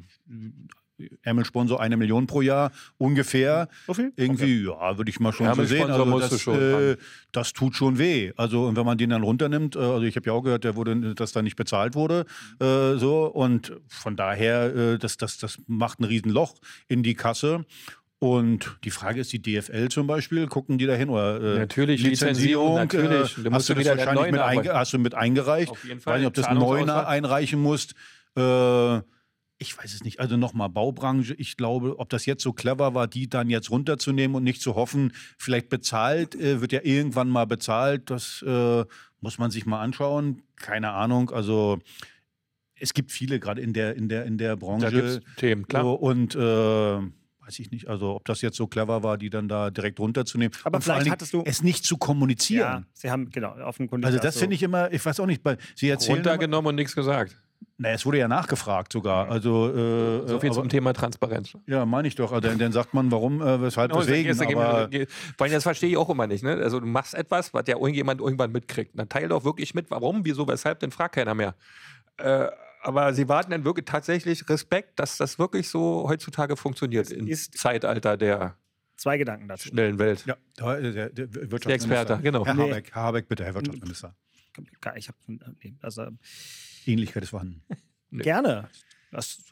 Ärmelsponsor 1.23 1.81
eine 1.81 1.97
Million 1.97 2.27
pro 2.27 2.41
Jahr 2.43 2.73
ungefähr. 2.99 3.69
So 3.87 3.95
viel? 3.95 4.12
Irgendwie, 4.17 4.65
ja, 4.65 4.97
würde 4.99 5.11
ich 5.11 5.21
mal 5.21 5.33
schon 5.33 5.53
so 5.55 5.65
sehen. 5.65 5.91
Also 5.91 6.07
musst 6.07 6.31
du 6.31 6.35
das, 6.35 6.41
schon 6.41 6.59
äh, 6.59 6.97
das 7.33 7.53
tut 7.53 7.75
schon 7.75 7.99
weh. 7.99 8.33
Also 8.37 8.67
und 8.67 8.77
wenn 8.77 8.87
man 8.87 8.99
den 8.99 9.11
dann 9.11 9.23
runternimmt, 9.23 9.77
äh, 9.77 9.79
also 9.79 10.03
ich 10.03 10.17
habe 10.17 10.27
ja 10.27 10.33
auch 10.33 10.43
gehört, 10.43 10.65
der 10.65 10.77
wurde, 10.77 11.15
dass 11.15 11.33
da 11.33 11.43
nicht 11.43 11.57
bezahlt 11.57 11.95
wurde, 11.95 12.27
äh, 12.61 12.97
so 12.97 13.27
und 13.27 13.73
von 13.88 14.17
daher, 14.17 14.75
äh, 14.75 14.99
das, 14.99 15.17
das, 15.17 15.38
das 15.38 15.59
macht 15.67 16.01
ein 16.01 16.05
Riesenloch 16.05 16.55
in 16.88 17.03
die 17.03 17.15
Kasse. 17.15 17.65
Und 18.23 18.79
die 18.85 18.93
Frage 18.93 19.21
ist, 19.21 19.33
die 19.33 19.43
DFL 19.43 19.88
zum 19.88 20.07
Beispiel, 20.07 20.47
gucken 20.47 20.79
die 20.79 20.87
da 20.87 20.95
hin? 20.95 21.09
Oder, 21.09 21.41
äh, 21.41 21.59
Natürlich, 21.59 22.05
Lizenzierung, 22.05 22.77
natürlich. 22.77 23.37
Äh, 23.37 23.43
Da 23.43 23.51
hast 23.51 23.51
musst 23.51 23.69
du 23.69 23.75
du 23.75 23.83
das 23.83 23.99
wahrscheinlich 23.99 24.31
mit, 24.31 24.41
einge 24.41 24.73
hast 24.75 24.93
du 24.93 24.99
mit 24.99 25.15
eingereicht? 25.17 25.73
Auf 25.73 25.83
jeden 25.83 25.97
Weiß 25.99 26.05
Fall. 26.05 26.19
nicht, 26.21 26.29
ob 26.29 26.35
das 26.35 26.47
ein 26.47 26.57
Neuner 26.57 27.09
einreichen 27.09 27.61
musst. 27.61 27.97
Äh, 28.37 29.01
ich 29.62 29.79
weiß 29.79 29.94
es 29.94 30.05
nicht. 30.05 30.20
Also 30.20 30.37
nochmal, 30.37 30.68
Baubranche, 30.68 31.33
ich 31.38 31.57
glaube, 31.57 31.98
ob 31.98 32.11
das 32.11 32.27
jetzt 32.27 32.42
so 32.42 32.53
clever 32.53 32.94
war, 32.94 33.07
die 33.09 33.29
dann 33.29 33.48
jetzt 33.48 33.70
runterzunehmen 33.70 34.35
und 34.37 34.44
nicht 34.44 34.61
zu 34.61 34.75
hoffen, 34.75 35.12
vielleicht 35.38 35.70
bezahlt, 35.70 36.35
äh, 36.35 36.61
wird 36.61 36.72
ja 36.72 36.81
irgendwann 36.83 37.29
mal 37.31 37.46
bezahlt. 37.46 38.11
Das 38.11 38.42
äh, 38.46 38.85
muss 39.20 39.38
man 39.38 39.51
sich 39.51 39.64
mal 39.64 39.81
anschauen. 39.81 40.42
Keine 40.57 40.90
Ahnung. 40.90 41.31
Also 41.31 41.79
es 42.75 42.94
gibt 42.94 43.12
viele 43.12 43.38
gerade 43.40 43.61
in 43.61 43.72
der, 43.72 43.96
in 43.96 44.09
der, 44.09 44.25
in 44.27 44.38
der 44.38 44.57
Branche. 44.57 44.87
Da 44.87 44.90
gibt 44.90 45.05
es 45.05 45.20
Themen, 45.37 45.66
klar. 45.66 45.83
So, 45.85 45.92
und 45.94 46.35
äh, 46.35 46.38
weiß 46.38 47.59
ich 47.59 47.70
nicht, 47.70 47.88
also 47.88 48.14
ob 48.16 48.25
das 48.25 48.40
jetzt 48.40 48.57
so 48.57 48.66
clever 48.66 49.03
war, 49.03 49.18
die 49.18 49.31
dann 49.31 49.48
da 49.48 49.70
direkt 49.70 49.98
runterzunehmen. 50.01 50.57
Aber 50.64 50.77
und 50.77 50.83
vor 50.85 50.94
allen 50.94 51.03
vielleicht 51.03 51.12
hattest 51.12 51.33
du- 51.35 51.42
es 51.44 51.62
nicht 51.62 51.85
zu 51.85 51.96
kommunizieren. 51.96 52.61
Ja, 52.61 52.83
sie 52.92 53.11
haben, 53.11 53.31
genau, 53.31 53.57
offenkundig. 53.64 54.07
Also 54.07 54.18
das 54.18 54.35
so- 54.35 54.40
finde 54.40 54.55
ich 54.55 54.62
immer, 54.62 54.92
ich 54.92 55.05
weiß 55.05 55.18
auch 55.20 55.27
nicht, 55.27 55.42
bei, 55.42 55.57
Sie 55.75 55.88
erzählen 55.88 56.18
immer, 56.18 56.31
Runtergenommen 56.31 56.68
und 56.70 56.75
nichts 56.77 56.94
gesagt. 56.94 57.37
Na, 57.79 57.90
es 57.90 58.05
wurde 58.07 58.18
ja 58.18 58.29
nachgefragt 58.29 58.92
sogar. 58.92 59.31
Also 59.31 59.68
äh, 59.70 60.29
So 60.29 60.40
viel 60.40 60.51
aber, 60.51 60.61
zum 60.61 60.68
Thema 60.68 60.92
Transparenz. 60.92 61.57
Ja, 61.66 61.85
meine 61.87 62.09
ich 62.09 62.14
doch. 62.14 62.33
Also, 62.33 62.48
dann, 62.48 62.59
dann 62.59 62.72
sagt 62.72 62.94
man, 62.94 63.11
warum, 63.11 63.40
äh, 63.42 63.61
weshalb, 63.62 63.90
Genau, 63.90 64.03
weswegen. 64.03 64.29
das- 64.29 64.38
das- 64.38 64.48
Aber, 64.57 64.88
Vor 65.37 65.44
allem, 65.44 65.53
das 65.53 65.62
verstehe 65.62 65.90
ich 65.90 65.96
auch 65.96 66.09
immer 66.11 66.27
nicht. 66.27 66.42
Ne? 66.44 66.55
Also 66.57 66.81
du 66.81 66.87
machst 66.87 67.14
etwas, 67.14 67.53
was 67.55 67.64
ja 67.66 67.77
irgendjemand 67.77 68.20
irgendwann 68.20 68.53
mitkriegt. 68.53 68.98
Dann 68.98 69.09
teil 69.09 69.29
doch 69.29 69.44
wirklich 69.44 69.75
mit, 69.75 69.90
warum, 69.90 70.25
wieso, 70.25 70.46
weshalb, 70.48 70.81
dann 70.81 70.90
fragt 70.90 71.14
keiner 71.14 71.35
mehr. 71.35 71.55
Äh, 72.18 72.48
aber 72.83 73.14
sie 73.14 73.29
warten 73.29 73.51
dann 73.53 73.64
wirklich 73.64 73.85
tatsächlich 73.87 74.48
Respekt, 74.48 74.98
dass 74.98 75.16
das 75.16 75.38
wirklich 75.38 75.68
so 75.68 76.07
heutzutage 76.09 76.57
funktioniert 76.57 77.11
im 77.11 77.27
ist- 77.29 77.57
Zeitalter 77.57 78.16
der 78.16 78.57
Zwei 78.96 79.18
Gedanken 79.18 79.48
dazu. 79.48 79.68
schnellen 79.68 79.98
Welt. 79.98 80.25
ja, 80.27 80.35
äh, 80.75 80.92
der, 80.92 81.09
der 81.11 81.35
Wirtschaftsminister. 81.35 81.64
Der 81.64 81.75
Experte, 81.75 82.22
genau. 82.22 82.44
Herr 82.46 82.55
Nee. 82.55 82.70
Habeck, 82.70 82.90
Herr 82.92 83.03
Habeck, 83.03 83.29
bitte, 83.29 83.44
Herr 83.44 83.55
Wirtschaftsminister. 83.55 84.14
Ich 84.96 85.09
habe, 85.09 85.18
nee, 85.27 85.75
also 85.81 86.09
Ähnlichkeit 86.87 87.23
ist 87.23 87.31
vorhanden. 87.31 87.62
gerne. 88.12 88.68
Das, 89.11 89.42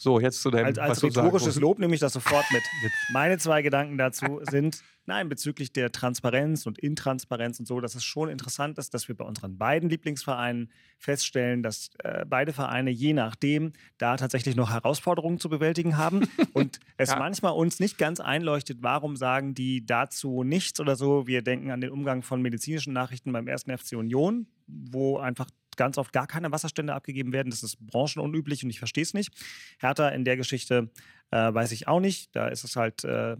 So, 0.00 0.20
jetzt 0.20 0.42
zu 0.42 0.50
deinem, 0.50 0.66
als, 0.66 0.78
als 0.78 1.02
rhetorisches. 1.02 1.56
Lob 1.56 1.80
nehme 1.80 1.92
ich 1.92 2.00
das 2.00 2.12
sofort 2.12 2.44
mit. 2.52 2.62
Meine 3.12 3.36
zwei 3.38 3.62
Gedanken 3.62 3.98
dazu 3.98 4.40
sind, 4.48 4.80
nein, 5.06 5.28
bezüglich 5.28 5.72
der 5.72 5.90
Transparenz 5.90 6.66
und 6.66 6.78
Intransparenz 6.78 7.58
und 7.58 7.66
so, 7.66 7.80
dass 7.80 7.96
es 7.96 8.04
schon 8.04 8.28
interessant 8.28 8.78
ist, 8.78 8.94
dass 8.94 9.08
wir 9.08 9.16
bei 9.16 9.24
unseren 9.24 9.58
beiden 9.58 9.88
Lieblingsvereinen 9.88 10.70
feststellen, 10.98 11.64
dass 11.64 11.90
äh, 12.04 12.24
beide 12.26 12.52
Vereine 12.52 12.90
je 12.90 13.12
nachdem 13.12 13.72
da 13.96 14.16
tatsächlich 14.16 14.54
noch 14.54 14.70
Herausforderungen 14.70 15.40
zu 15.40 15.48
bewältigen 15.48 15.96
haben 15.96 16.28
und 16.52 16.78
es 16.96 17.10
Ja. 17.10 17.18
manchmal 17.18 17.54
uns 17.54 17.80
nicht 17.80 17.98
ganz 17.98 18.20
einleuchtet, 18.20 18.78
warum 18.82 19.16
sagen 19.16 19.54
die 19.54 19.84
dazu 19.84 20.44
nichts 20.44 20.78
oder 20.78 20.94
so. 20.94 21.26
Wir 21.26 21.42
denken 21.42 21.72
an 21.72 21.80
den 21.80 21.90
Umgang 21.90 22.22
von 22.22 22.40
medizinischen 22.40 22.92
Nachrichten 22.92 23.32
beim 23.32 23.48
ersten 23.48 23.76
FC 23.76 23.94
Union, 23.96 24.46
wo 24.68 25.18
einfach 25.18 25.48
ganz 25.78 25.96
oft 25.96 26.12
gar 26.12 26.26
keine 26.26 26.52
Wasserstände 26.52 26.92
abgegeben 26.92 27.32
werden. 27.32 27.48
Das 27.48 27.62
ist 27.62 27.78
branchenunüblich 27.86 28.62
und 28.62 28.68
ich 28.68 28.78
verstehe 28.78 29.04
es 29.04 29.14
nicht. 29.14 29.32
Hertha 29.78 30.10
in 30.10 30.24
der 30.24 30.36
Geschichte 30.36 30.90
äh, 31.30 31.54
weiß 31.54 31.72
ich 31.72 31.88
auch 31.88 32.00
nicht. 32.00 32.36
Da 32.36 32.48
ist 32.48 32.64
es 32.64 32.76
halt, 32.76 33.04
äh, 33.04 33.36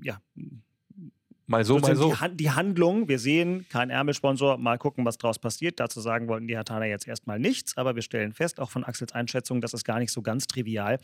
ja, 0.00 0.20
Mal 1.50 1.64
so, 1.64 1.80
mal 1.80 1.96
so. 1.96 2.10
Die, 2.10 2.20
Han 2.20 2.36
die 2.36 2.50
Handlung. 2.52 3.08
Wir 3.08 3.18
sehen 3.18 3.66
kein 3.70 3.90
Ärmelsponsor, 3.90 4.56
mal 4.56 4.78
gucken, 4.78 5.04
was 5.04 5.18
draus 5.18 5.40
passiert. 5.40 5.80
Dazu 5.80 6.00
sagen 6.00 6.28
wollten 6.28 6.46
die 6.46 6.54
Hertaner 6.54 6.84
jetzt 6.84 7.08
erstmal 7.08 7.40
nichts, 7.40 7.76
aber 7.76 7.96
wir 7.96 8.02
stellen 8.02 8.32
fest, 8.32 8.60
auch 8.60 8.70
von 8.70 8.84
Axels 8.84 9.10
Einschätzung, 9.10 9.60
das 9.60 9.74
ist 9.74 9.82
gar 9.82 9.98
nicht 9.98 10.12
so 10.12 10.22
ganz 10.22 10.46
trivial. 10.46 11.00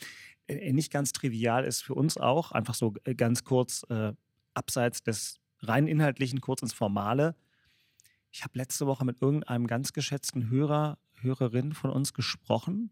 Äh, 0.46 0.72
nicht 0.72 0.92
ganz 0.92 1.10
trivial 1.10 1.64
ist 1.64 1.82
für 1.82 1.94
uns 1.94 2.16
auch, 2.16 2.52
einfach 2.52 2.74
so 2.74 2.94
äh, 3.02 3.16
ganz 3.16 3.42
kurz 3.42 3.84
äh, 3.90 4.12
abseits 4.54 5.02
des 5.02 5.40
rein 5.62 5.88
inhaltlichen, 5.88 6.40
kurz 6.40 6.62
ins 6.62 6.72
Formale. 6.72 7.34
Ich 8.36 8.44
habe 8.44 8.58
letzte 8.58 8.86
Woche 8.86 9.02
mit 9.06 9.22
irgendeinem 9.22 9.66
ganz 9.66 9.94
geschätzten 9.94 10.50
Hörer, 10.50 10.98
Hörerin 11.22 11.72
von 11.72 11.90
uns 11.90 12.12
gesprochen 12.12 12.90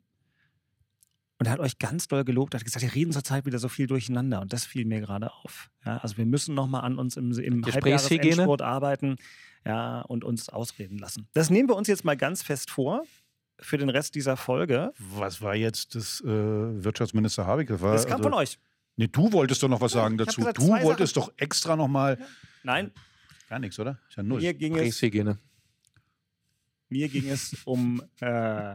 und 1.39 1.45
er 1.45 1.53
hat 1.53 1.61
euch 1.61 1.79
ganz 1.79 2.09
doll 2.09 2.25
gelobt, 2.25 2.55
er 2.55 2.61
hat 2.61 2.65
gesagt, 2.65 2.83
wir 2.83 2.95
reden 2.95 3.13
zurzeit 3.13 3.45
wieder 3.45 3.59
so 3.59 3.69
viel 3.69 3.87
durcheinander 3.87 4.41
und 4.41 4.55
das 4.55 4.65
fiel 4.65 4.87
mir 4.87 5.01
gerade 5.01 5.31
auf. 5.31 5.71
Ja, 5.85 5.99
also 5.99 6.17
wir 6.17 6.25
müssen 6.25 6.55
nochmal 6.55 6.81
an 6.83 6.99
uns 6.99 7.19
im, 7.19 7.31
im 7.33 7.61
Gesprächshygiene? 7.61 8.23
Halbjahresendspurt 8.23 8.63
arbeiten 8.63 9.17
ja, 9.67 10.01
und 10.01 10.25
uns 10.25 10.49
ausreden 10.49 10.97
lassen. 10.97 11.29
Das 11.35 11.51
nehmen 11.51 11.69
wir 11.69 11.77
uns 11.77 11.89
jetzt 11.89 12.07
mal 12.07 12.17
ganz 12.17 12.43
fest 12.43 12.71
vor 12.71 13.03
für 13.61 13.77
den 13.77 13.91
Rest 13.91 14.15
dieser 14.15 14.39
Folge. 14.39 14.95
Was 14.99 15.43
war 15.43 15.55
jetzt 15.55 15.95
das 15.95 16.23
äh, 16.23 16.27
Wirtschaftsminister 16.27 17.47
Habeck? 17.47 17.69
Das, 17.69 17.83
war, 17.83 17.93
Das 17.93 18.07
kam 18.07 18.17
also, 18.17 18.31
von 18.31 18.33
euch. 18.33 18.59
Nee, 18.97 19.09
du 19.09 19.31
wolltest 19.31 19.63
doch 19.63 19.69
noch 19.69 19.83
was 19.83 19.93
Ja, 19.93 20.05
sagen 20.05 20.15
ich 20.15 20.21
hab 20.21 20.27
dazu. 20.29 20.41
gesagt, 20.41 20.59
du 20.59 20.69
wolltest 20.69 21.19
doch 21.19 21.31
extra 21.37 21.77
noch 21.77 21.89
mal 21.89 22.17
Nein, 22.63 22.93
gar 23.49 23.59
nichts, 23.59 23.79
oder? 23.79 24.01
Ist 24.09 24.17
ja 24.17 24.23
null. 24.23 24.41
mir 24.41 24.55
ging 24.55 24.73
es 24.73 24.79
Gesprächshygiene. 24.79 25.39
Mir 26.89 27.09
ging 27.09 27.29
es 27.29 27.57
um 27.65 28.03
äh, 28.21 28.75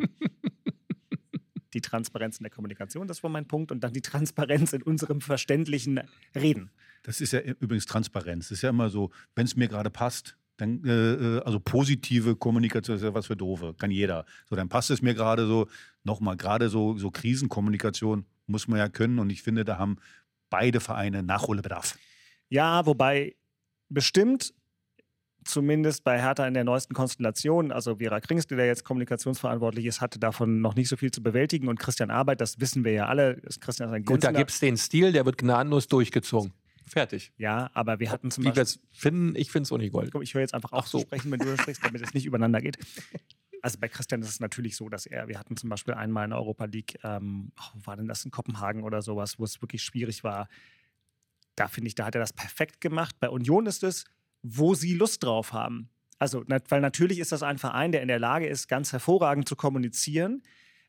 die 1.74 1.82
Transparenz 1.82 2.38
in 2.38 2.44
der 2.44 2.52
Kommunikation, 2.52 3.08
das 3.08 3.24
war 3.24 3.30
mein 3.30 3.48
Punkt, 3.48 3.72
und 3.72 3.82
dann 3.84 3.94
die 3.94 4.02
Transparenz 4.02 4.74
in 4.74 4.82
unserem 4.82 5.22
verständlichen 5.22 6.02
Reden. 6.36 6.72
Das 7.04 7.22
ist 7.22 7.32
ja 7.32 7.40
übrigens 7.40 7.86
Transparenz. 7.86 8.50
Das 8.50 8.58
ist 8.58 8.62
ja 8.62 8.70
immer 8.70 8.90
so, 8.90 9.12
wenn 9.36 9.46
es 9.46 9.56
mir 9.56 9.68
gerade 9.68 9.90
passt, 9.90 10.36
dann, 10.58 10.84
äh, 10.84 11.14
äh, 11.14 11.42
also 11.44 11.60
positive 11.60 12.36
Kommunikation 12.36 12.98
ist 12.98 13.04
ja 13.04 13.14
was 13.14 13.28
für 13.28 13.38
Doofe, 13.38 13.74
kann 13.78 13.92
jeder. 13.92 14.26
So, 14.50 14.56
dann 14.56 14.68
passt 14.68 14.92
es 14.92 15.02
mir 15.02 15.14
gerade 15.14 15.48
so, 15.48 15.68
nochmal, 16.04 16.36
gerade 16.36 16.70
so, 16.70 16.98
so 16.98 17.12
Krisenkommunikation 17.12 18.26
muss 18.48 18.68
man 18.68 18.80
ja 18.80 18.90
können 18.90 19.20
und 19.20 19.30
ich 19.30 19.42
finde, 19.42 19.64
da 19.64 19.78
haben 19.78 19.98
beide 20.50 20.80
Vereine 20.80 21.24
Nachholbedarf. 21.24 21.98
Ja, 22.50 22.86
wobei 22.86 23.36
bestimmt, 23.90 24.54
zumindest 25.44 26.04
bei 26.04 26.22
Hertha 26.22 26.48
in 26.48 26.54
der 26.54 26.64
neuesten 26.64 26.94
Konstellation, 26.94 27.72
also 27.72 27.98
Vera 27.98 28.20
Krings, 28.20 28.48
die 28.48 28.56
da 28.56 28.64
jetzt 28.64 28.84
kommunikationsverantwortlich 28.84 29.86
ist, 29.86 30.02
hatte 30.02 30.20
davon 30.20 30.62
noch 30.62 30.76
nicht 30.76 30.90
so 30.90 30.98
viel 30.98 31.12
zu 31.12 31.24
bewältigen 31.24 31.68
und 31.68 31.80
Christian 31.80 32.12
Arbeit, 32.12 32.42
das 32.42 32.60
wissen 32.60 32.84
wir 32.84 32.92
ja 32.92 33.06
alle, 33.08 33.34
ist 33.44 33.62
Christian 33.62 33.90
ist 33.90 33.96
ein 33.96 34.04
Gut, 34.04 34.24
da 34.24 34.32
gibt 34.32 34.52
es 34.52 34.60
den 34.60 34.78
Stil, 34.78 35.12
der 35.12 35.26
wird 35.26 35.38
gnadenlos 35.38 35.88
durchgezogen. 35.88 36.54
Fertig. 36.90 37.32
Ja, 37.38 37.70
aber 37.74 38.00
wir 38.00 38.12
hatten 38.12 38.32
zum 38.32 38.44
Wie 38.44 38.48
wir 38.48 38.54
Beispiel 38.54 38.82
es 38.92 39.00
finden, 39.00 39.36
ich 39.36 39.52
finde 39.52 39.68
es 39.68 39.72
auch. 39.72 40.12
Komm, 40.12 40.22
ich 40.24 40.34
höre 40.34 40.42
jetzt 40.42 40.54
einfach 40.54 40.72
auf 40.72 40.86
Ach 40.86 40.88
so. 40.88 40.98
zu 41.00 41.06
sprechen, 41.06 41.32
wenn 41.32 41.40
du 41.40 41.56
sprichst, 41.56 41.86
damit 41.86 42.02
es 42.02 42.14
nicht 42.14 42.26
übereinander 42.26 42.62
geht. 42.62 42.78
Also 43.62 43.78
bei 43.78 43.90
Christian 43.90 44.22
ist 44.22 44.30
es 44.30 44.40
natürlich 44.40 44.76
so, 44.76 44.90
dass 44.90 45.06
er, 45.06 45.28
wir 45.28 45.38
hatten 45.38 45.58
zum 45.58 45.70
Beispiel 45.70 45.94
einmal 45.94 46.24
in 46.24 46.30
der 46.32 46.40
Europa 46.40 46.66
League, 46.66 46.98
ähm, 47.04 47.52
oh, 47.60 47.80
war 47.86 47.98
denn 47.98 48.08
das 48.08 48.24
in 48.24 48.32
Kopenhagen 48.32 48.84
oder 48.84 49.02
sowas, 49.02 49.38
wo 49.38 49.44
es 49.44 49.62
wirklich 49.62 49.84
schwierig 49.84 50.24
war. 50.24 50.48
Da 51.56 51.68
finde 51.68 51.90
ich, 51.90 51.96
da 51.96 52.06
hat 52.06 52.16
er 52.16 52.22
das 52.22 52.34
perfekt 52.34 52.80
gemacht. 52.80 53.18
Bei 53.20 53.30
Union 53.30 53.66
ist 53.66 53.84
es, 53.84 54.06
wo 54.42 54.76
sie 54.76 54.94
Lust 54.94 55.24
drauf 55.24 55.54
haben. 55.54 55.90
Also, 56.18 56.44
weil 56.68 56.82
natürlich 56.82 57.20
ist 57.20 57.32
das 57.32 57.44
ein 57.44 57.58
Verein, 57.58 57.92
der 57.92 58.02
in 58.02 58.10
der 58.10 58.20
Lage 58.20 58.48
ist, 58.48 58.68
ganz 58.68 58.92
hervorragend 58.92 59.48
zu 59.48 59.56
kommunizieren, 59.56 60.44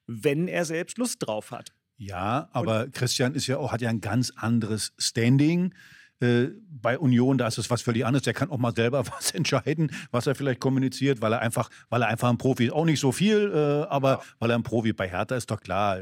wenn 0.07 0.49
er 0.49 0.65
selbst 0.65 0.99
Lust 0.99 1.25
drauf 1.25 1.53
hat. 1.53 1.73
Ja, 1.97 2.49
aber 2.53 2.85
Und 2.85 2.95
Christian 2.95 3.35
ist 3.35 3.47
ja 3.47 3.59
auch, 3.59 3.73
hat 3.73 3.81
ja 3.81 3.91
ein 3.91 4.01
ganz 4.01 4.33
anderes 4.35 4.93
Standing. 4.99 5.75
Äh, 6.23 6.49
bei 6.69 6.99
Union, 6.99 7.39
da 7.39 7.47
ist 7.47 7.59
es 7.59 7.71
was 7.71 7.81
völlig 7.81 8.05
anderes. 8.05 8.25
Der 8.25 8.35
kann 8.35 8.51
auch 8.51 8.59
mal 8.59 8.75
selber 8.75 9.07
was 9.17 9.31
entscheiden, 9.31 9.93
was 10.11 10.27
er 10.27 10.35
vielleicht 10.35 10.61
kommuniziert, 10.61 11.23
weil 11.23 11.33
er 11.33 11.41
einfach, 11.41 11.71
weil 11.91 12.03
er 12.03 12.09
einfach 12.09 12.29
ein 12.29 12.39
Profi 12.39 12.67
ist. 12.67 12.73
Auch 12.73 12.85
nicht 12.85 13.01
so 13.01 13.13
viel, 13.13 13.53
äh, 13.55 13.87
aber 13.89 14.11
ja. 14.11 14.23
weil 14.39 14.51
er 14.51 14.59
ein 14.59 14.63
Profi 14.63 14.93
bei 14.93 15.09
Hertha 15.09 15.37
ist 15.37 15.51
doch 15.51 15.61
klar. 15.61 16.01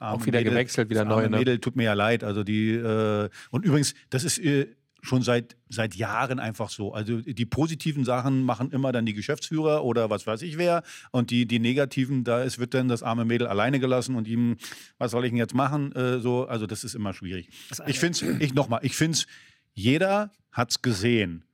Auch 0.00 0.26
wieder 0.26 0.38
Mädel, 0.38 0.52
gewechselt, 0.52 0.90
wieder 0.90 1.04
neu. 1.04 1.22
Ne? 1.22 1.38
Mädel, 1.38 1.58
tut 1.60 1.76
mir 1.76 1.84
ja 1.84 1.94
leid. 1.94 2.24
Also 2.24 2.44
die 2.44 2.72
äh, 2.72 3.28
und 3.50 3.64
übrigens, 3.64 3.94
das 4.10 4.24
ist 4.24 4.38
äh, 4.38 4.66
schon 5.06 5.22
seit, 5.22 5.56
seit 5.68 5.94
Jahren 5.94 6.38
einfach 6.38 6.68
so. 6.68 6.92
Also 6.92 7.20
die 7.20 7.46
positiven 7.46 8.04
Sachen 8.04 8.42
machen 8.42 8.70
immer 8.70 8.92
dann 8.92 9.06
die 9.06 9.14
Geschäftsführer 9.14 9.84
oder 9.84 10.10
was 10.10 10.26
weiß 10.26 10.42
ich 10.42 10.58
wer. 10.58 10.82
Und 11.10 11.30
die, 11.30 11.46
die 11.46 11.58
negativen, 11.58 12.24
da 12.24 12.42
ist, 12.42 12.58
wird 12.58 12.74
dann 12.74 12.88
das 12.88 13.02
arme 13.02 13.24
Mädel 13.24 13.46
alleine 13.46 13.80
gelassen 13.80 14.16
und 14.16 14.28
ihm, 14.28 14.56
was 14.98 15.12
soll 15.12 15.24
ich 15.24 15.30
denn 15.30 15.38
jetzt 15.38 15.54
machen? 15.54 15.92
Äh, 15.92 16.18
so, 16.18 16.46
also 16.46 16.66
das 16.66 16.84
ist 16.84 16.94
immer 16.94 17.14
schwierig. 17.14 17.48
Ich 17.86 17.98
finde 17.98 18.18
es, 18.18 18.40
ich 18.40 18.54
nochmal, 18.54 18.80
ich 18.82 18.96
finde 18.96 19.18
es, 19.18 19.26
jeder 19.72 20.32
hat 20.50 20.70
es 20.70 20.82
gesehen. 20.82 21.44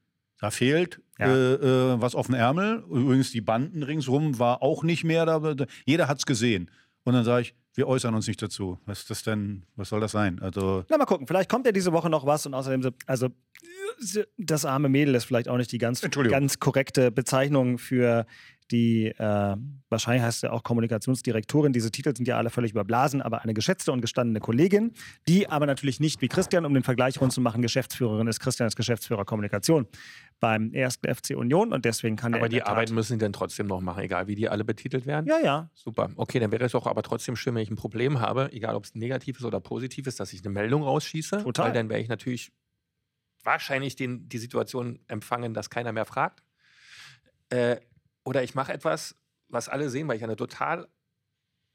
Da 0.40 0.50
fehlt 0.50 1.00
ja. 1.18 1.26
äh, 1.26 1.54
äh, 1.54 2.00
was 2.00 2.14
auf 2.14 2.26
dem 2.26 2.34
Ärmel. 2.34 2.82
Übrigens, 2.90 3.30
die 3.30 3.40
Banden 3.40 3.82
ringsrum 3.82 4.38
war 4.38 4.62
auch 4.62 4.82
nicht 4.82 5.04
mehr 5.04 5.26
da. 5.26 5.54
Jeder 5.84 6.08
hat 6.08 6.18
es 6.18 6.26
gesehen. 6.26 6.70
Und 7.04 7.14
dann 7.14 7.24
sage 7.24 7.42
ich, 7.42 7.54
wir 7.74 7.88
äußern 7.88 8.14
uns 8.14 8.26
nicht 8.26 8.42
dazu. 8.42 8.78
Was 8.86 9.00
ist 9.00 9.10
das 9.10 9.22
denn? 9.22 9.64
Was 9.76 9.88
soll 9.88 10.00
das 10.00 10.12
sein? 10.12 10.40
Also 10.40 10.84
Na, 10.88 10.98
mal 10.98 11.06
gucken. 11.06 11.26
Vielleicht 11.26 11.50
kommt 11.50 11.66
ja 11.66 11.72
diese 11.72 11.92
Woche 11.92 12.10
noch 12.10 12.26
was 12.26 12.46
und 12.46 12.54
außerdem, 12.54 12.92
also 13.06 13.28
das 14.38 14.64
arme 14.64 14.88
Mädel 14.88 15.14
ist 15.14 15.24
vielleicht 15.24 15.48
auch 15.48 15.56
nicht 15.56 15.72
die 15.72 15.78
ganz, 15.78 16.00
ganz 16.00 16.58
korrekte 16.58 17.10
Bezeichnung 17.10 17.78
für 17.78 18.26
die, 18.70 19.08
äh, 19.08 19.56
wahrscheinlich 19.90 20.22
heißt 20.22 20.40
sie 20.40 20.50
auch 20.50 20.62
Kommunikationsdirektorin. 20.62 21.72
Diese 21.72 21.90
Titel 21.90 22.16
sind 22.16 22.26
ja 22.26 22.38
alle 22.38 22.50
völlig 22.50 22.72
überblasen, 22.72 23.20
aber 23.20 23.42
eine 23.42 23.54
geschätzte 23.54 23.92
und 23.92 24.00
gestandene 24.00 24.40
Kollegin, 24.40 24.92
die 25.28 25.48
aber 25.48 25.66
natürlich 25.66 26.00
nicht 26.00 26.22
wie 26.22 26.28
Christian, 26.28 26.64
um 26.64 26.72
den 26.72 26.82
Vergleich 26.82 27.20
rund 27.20 27.32
zu 27.32 27.40
machen, 27.40 27.60
Geschäftsführerin 27.62 28.26
ist. 28.26 28.40
Christian 28.40 28.66
ist 28.66 28.76
Geschäftsführer 28.76 29.24
Kommunikation 29.24 29.86
beim 30.42 30.72
ersten 30.72 31.06
FC 31.06 31.36
Union 31.36 31.72
und 31.72 31.84
deswegen 31.84 32.16
kann 32.16 32.34
Aber 32.34 32.48
die 32.48 32.64
Arbeit 32.64 32.90
müssen 32.90 33.12
sie 33.12 33.18
dann 33.18 33.32
trotzdem 33.32 33.68
noch 33.68 33.80
machen, 33.80 34.02
egal 34.02 34.26
wie 34.26 34.34
die 34.34 34.48
alle 34.48 34.64
betitelt 34.64 35.06
werden? 35.06 35.24
Ja, 35.24 35.38
ja. 35.38 35.70
Super. 35.72 36.10
Okay, 36.16 36.40
dann 36.40 36.50
wäre 36.50 36.64
es 36.64 36.72
doch 36.72 36.88
aber 36.88 37.04
trotzdem 37.04 37.36
schön, 37.36 37.54
wenn 37.54 37.62
ich 37.62 37.70
ein 37.70 37.76
Problem 37.76 38.18
habe, 38.18 38.50
egal 38.52 38.74
ob 38.74 38.84
es 38.84 38.96
negativ 38.96 39.38
ist 39.38 39.44
oder 39.44 39.60
positiv 39.60 40.08
ist, 40.08 40.18
dass 40.18 40.32
ich 40.32 40.40
eine 40.40 40.52
Meldung 40.52 40.82
rausschieße. 40.82 41.44
Total. 41.44 41.66
Weil 41.66 41.72
dann 41.72 41.88
wäre 41.88 42.00
ich 42.00 42.08
natürlich 42.08 42.50
wahrscheinlich 43.44 43.94
den, 43.94 44.28
die 44.28 44.38
Situation 44.38 44.98
empfangen, 45.06 45.54
dass 45.54 45.70
keiner 45.70 45.92
mehr 45.92 46.06
fragt. 46.06 46.42
Äh, 47.50 47.76
oder 48.24 48.42
ich 48.42 48.56
mache 48.56 48.72
etwas, 48.72 49.14
was 49.46 49.68
alle 49.68 49.90
sehen, 49.90 50.08
weil 50.08 50.16
ich 50.16 50.24
eine 50.24 50.34
total 50.34 50.88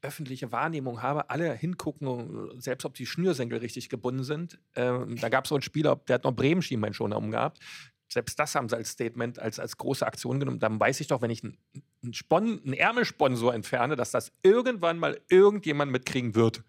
öffentliche 0.02 0.52
Wahrnehmung 0.52 1.00
habe, 1.00 1.30
alle 1.30 1.54
hingucken, 1.54 2.60
selbst 2.60 2.84
ob 2.84 2.92
die 2.92 3.06
Schnürsenkel 3.06 3.60
richtig 3.60 3.88
gebunden 3.88 4.24
sind. 4.24 4.58
Ähm, 4.76 5.16
da 5.16 5.30
gab 5.30 5.44
es 5.44 5.48
so 5.48 5.54
einen 5.54 5.62
Spieler, 5.62 5.96
der 6.06 6.16
hat 6.16 6.24
noch 6.24 6.36
Bremen-Schienbein 6.36 6.92
schon 6.92 7.14
umgehabt. 7.14 7.60
Selbst 8.08 8.38
das 8.38 8.54
haben 8.54 8.68
sie 8.68 8.76
als 8.76 8.90
Statement, 8.90 9.38
als, 9.38 9.58
als 9.58 9.76
große 9.76 10.06
Aktion 10.06 10.40
genommen. 10.40 10.58
Dann 10.58 10.80
weiß 10.80 11.00
ich 11.00 11.08
doch, 11.08 11.20
wenn 11.20 11.30
ich 11.30 11.44
einen, 11.44 11.58
einen, 12.02 12.14
Spon, 12.14 12.60
einen 12.64 12.72
Ärmelsponsor 12.72 13.54
entferne, 13.54 13.96
dass 13.96 14.10
das 14.10 14.32
irgendwann 14.42 14.98
mal 14.98 15.20
irgendjemand 15.28 15.92
mitkriegen 15.92 16.34
wird. 16.34 16.64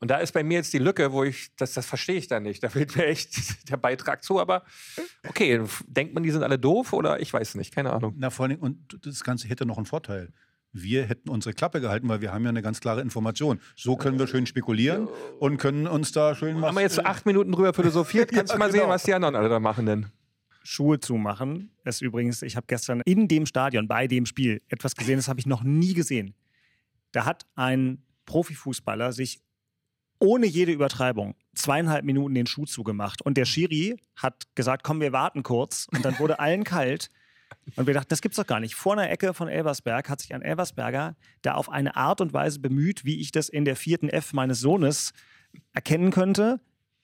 Und 0.00 0.10
da 0.10 0.16
ist 0.16 0.32
bei 0.32 0.42
mir 0.42 0.54
jetzt 0.54 0.72
die 0.72 0.78
Lücke, 0.78 1.12
wo 1.12 1.24
ich, 1.24 1.54
das, 1.56 1.74
das 1.74 1.84
verstehe 1.84 2.16
ich 2.16 2.26
da 2.26 2.40
nicht. 2.40 2.62
Da 2.62 2.70
fehlt 2.70 2.96
mir 2.96 3.06
echt 3.06 3.36
der 3.70 3.76
Beitrag 3.76 4.24
zu, 4.24 4.40
aber 4.40 4.64
okay, 5.28 5.62
denkt 5.86 6.14
man, 6.14 6.22
die 6.22 6.30
sind 6.30 6.42
alle 6.42 6.58
doof 6.58 6.94
oder 6.94 7.20
ich 7.20 7.32
weiß 7.32 7.54
nicht, 7.56 7.74
keine 7.74 7.92
Ahnung. 7.92 8.14
Na, 8.16 8.30
vor 8.30 8.46
allem, 8.46 8.58
und 8.60 8.98
das 9.04 9.22
Ganze 9.22 9.48
hätte 9.48 9.66
noch 9.66 9.76
einen 9.76 9.86
Vorteil. 9.86 10.32
Wir 10.72 11.04
hätten 11.04 11.28
unsere 11.28 11.52
Klappe 11.52 11.80
gehalten, 11.80 12.08
weil 12.08 12.20
wir 12.20 12.32
haben 12.32 12.44
ja 12.44 12.48
eine 12.48 12.62
ganz 12.62 12.80
klare 12.80 13.00
Information. 13.02 13.60
So 13.76 13.96
können 13.96 14.18
wir 14.18 14.28
schön 14.28 14.46
spekulieren 14.46 15.08
und 15.38 15.58
können 15.58 15.86
uns 15.86 16.12
da 16.12 16.34
schön 16.34 16.56
was. 16.56 16.68
Haben 16.68 16.76
wir 16.76 16.82
jetzt 16.82 16.94
so 16.94 17.02
acht 17.02 17.26
Minuten 17.26 17.52
drüber 17.52 17.74
philosophiert? 17.74 18.30
Kannst 18.32 18.52
ja, 18.52 18.54
du 18.54 18.58
mal 18.60 18.70
genau. 18.70 18.84
sehen, 18.84 18.88
was 18.88 19.02
die 19.02 19.12
anderen 19.12 19.34
alle 19.34 19.48
da 19.48 19.58
machen 19.58 19.84
denn? 19.84 20.06
Schuhe 20.62 21.00
zumachen. 21.00 21.70
Es 21.84 22.00
übrigens, 22.00 22.42
ich 22.42 22.56
habe 22.56 22.66
gestern 22.66 23.00
in 23.04 23.28
dem 23.28 23.46
Stadion, 23.46 23.88
bei 23.88 24.06
dem 24.06 24.26
Spiel, 24.26 24.62
etwas 24.68 24.94
gesehen, 24.94 25.16
das 25.16 25.28
habe 25.28 25.40
ich 25.40 25.46
noch 25.46 25.62
nie 25.62 25.94
gesehen. 25.94 26.34
Da 27.12 27.24
hat 27.24 27.46
ein 27.54 28.02
Profifußballer 28.26 29.12
sich 29.12 29.40
ohne 30.20 30.46
jede 30.46 30.72
Übertreibung 30.72 31.34
zweieinhalb 31.54 32.04
Minuten 32.04 32.34
den 32.34 32.46
Schuh 32.46 32.66
zugemacht. 32.66 33.22
Und 33.22 33.36
der 33.36 33.46
Schiri 33.46 33.96
hat 34.14 34.44
gesagt, 34.54 34.84
komm, 34.84 35.00
wir 35.00 35.12
warten 35.12 35.42
kurz. 35.42 35.88
Und 35.92 36.04
dann 36.04 36.18
wurde 36.18 36.38
allen 36.38 36.62
kalt. 36.62 37.10
Und 37.76 37.86
wir 37.86 37.94
dachten, 37.94 38.08
das 38.10 38.20
gibt's 38.20 38.36
doch 38.36 38.46
gar 38.46 38.60
nicht. 38.60 38.74
Vor 38.74 38.92
einer 38.92 39.10
Ecke 39.10 39.34
von 39.34 39.48
Elversberg 39.48 40.08
hat 40.08 40.20
sich 40.20 40.34
ein 40.34 40.42
Elversberger 40.42 41.16
da 41.42 41.54
auf 41.54 41.68
eine 41.68 41.96
Art 41.96 42.20
und 42.20 42.32
Weise 42.32 42.60
bemüht, 42.60 43.04
wie 43.04 43.20
ich 43.20 43.32
das 43.32 43.48
in 43.48 43.64
der 43.64 43.76
vierten 43.76 44.08
F 44.08 44.32
meines 44.32 44.60
Sohnes 44.60 45.12
erkennen 45.72 46.10
könnte, 46.10 46.60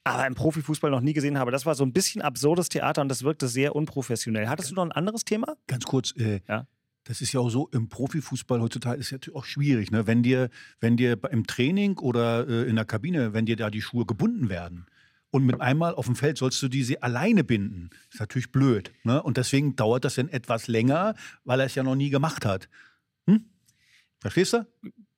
aber 0.07 0.26
im 0.26 0.34
Profifußball 0.34 0.90
noch 0.90 1.00
nie 1.00 1.12
gesehen 1.12 1.38
habe. 1.38 1.50
Das 1.50 1.66
war 1.66 1.74
so 1.74 1.84
ein 1.84 1.92
bisschen 1.92 2.22
absurdes 2.22 2.68
Theater 2.68 3.02
und 3.02 3.09
das 3.09 3.24
wirkte 3.24 3.48
sehr 3.48 3.74
unprofessionell. 3.74 4.48
Hattest 4.48 4.70
du 4.70 4.74
noch 4.74 4.84
ein 4.84 4.92
anderes 4.92 5.24
Thema? 5.24 5.57
Ganz 5.66 5.84
kurz, 5.84 6.14
äh, 6.16 6.40
ja? 6.48 6.66
das 7.04 7.20
ist 7.20 7.32
ja 7.32 7.40
auch 7.40 7.50
so, 7.50 7.68
im 7.72 7.88
Profifußball 7.88 8.61
heutzutage 8.61 9.00
ist 9.00 9.11
ja 9.11 9.16
natürlich 9.16 9.36
auch 9.36 9.44
schwierig, 9.44 9.90
ne? 9.90 10.07
wenn 10.07 10.22
dir, 10.22 10.48
wenn 10.80 10.96
dir 10.96 11.18
im 11.30 11.46
Training 11.46 11.98
oder 11.98 12.48
äh, 12.48 12.68
in 12.68 12.76
der 12.76 12.84
Kabine, 12.84 13.32
wenn 13.32 13.46
dir 13.46 13.57
da 13.57 13.68
die 13.68 13.82
Schuhe 13.82 14.07
gebunden 14.07 14.48
werden 14.48 14.86
und 15.30 15.44
mit 15.44 15.61
einmal 15.61 15.94
auf 15.94 16.07
dem 16.07 16.14
Feld 16.14 16.38
sollst 16.38 16.62
du 16.62 16.68
diese 16.68 17.02
alleine 17.02 17.42
binden. 17.42 17.90
Das 17.90 18.14
ist 18.14 18.20
natürlich 18.20 18.52
blöd. 18.52 18.92
Ne? 19.02 19.20
Und 19.22 19.36
deswegen 19.36 19.74
dauert 19.74 20.04
das 20.04 20.14
dann 20.14 20.28
etwas 20.28 20.68
länger, 20.68 21.14
weil 21.44 21.61
er 21.61 21.66
es 21.66 21.74
ja 21.74 21.82
noch 21.82 21.96
nie 21.96 22.11
gemacht 22.11 22.46
hat. 22.46 22.68
Hm? 23.26 23.44
Verstehst 24.20 24.52
du? 24.52 24.66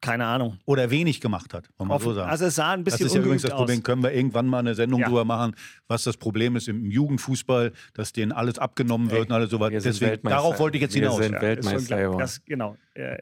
Keine 0.01 0.27
Ahnung. 0.27 0.59
Oder 0.65 0.91
wenig 0.91 1.21
gemacht 1.21 1.53
hat, 1.55 1.69
wollen 1.77 1.91
wir 1.91 1.99
so 1.99 2.15
sagen. 2.15 2.31
Also 2.31 2.47
es 2.47 2.55
sah 2.55 2.73
ein 2.73 2.85
bisschen 2.85 3.01
Das 3.01 3.07
ist 3.09 3.15
ja 3.15 3.21
übrigens 3.21 3.43
das 3.43 3.51
Problem. 3.51 3.79
Aus. 3.79 3.85
Können 3.85 4.03
wir 4.03 4.13
irgendwann 4.13 4.47
mal 4.47 4.61
eine 4.61 4.75
Sendung 4.77 5.01
ja. 5.01 5.09
drüber 5.09 5.25
machen, 5.25 5.57
was 5.89 6.05
das 6.05 6.17
Problem 6.17 6.55
ist 6.55 6.69
im 6.69 6.89
Jugendfußball, 6.91 7.73
dass 7.95 8.13
denen 8.13 8.31
alles 8.31 8.59
abgenommen 8.59 9.11
wird 9.11 9.23
Ey, 9.23 9.27
und 9.27 9.33
alles 9.33 9.51
so 9.51 9.59
weiter. 9.59 9.81
Deswegen, 9.81 10.23
darauf 10.23 10.61
wollte 10.61 10.77
ich 10.77 10.83
jetzt 10.83 10.95
hinaus. 10.95 11.19
Wir 11.19 11.25
sind 11.25 11.35
ja, 11.35 11.43
Weltmeister 11.43 11.99
geworden. 11.99 12.19
Das, 12.21 12.45
genau. 12.45 12.77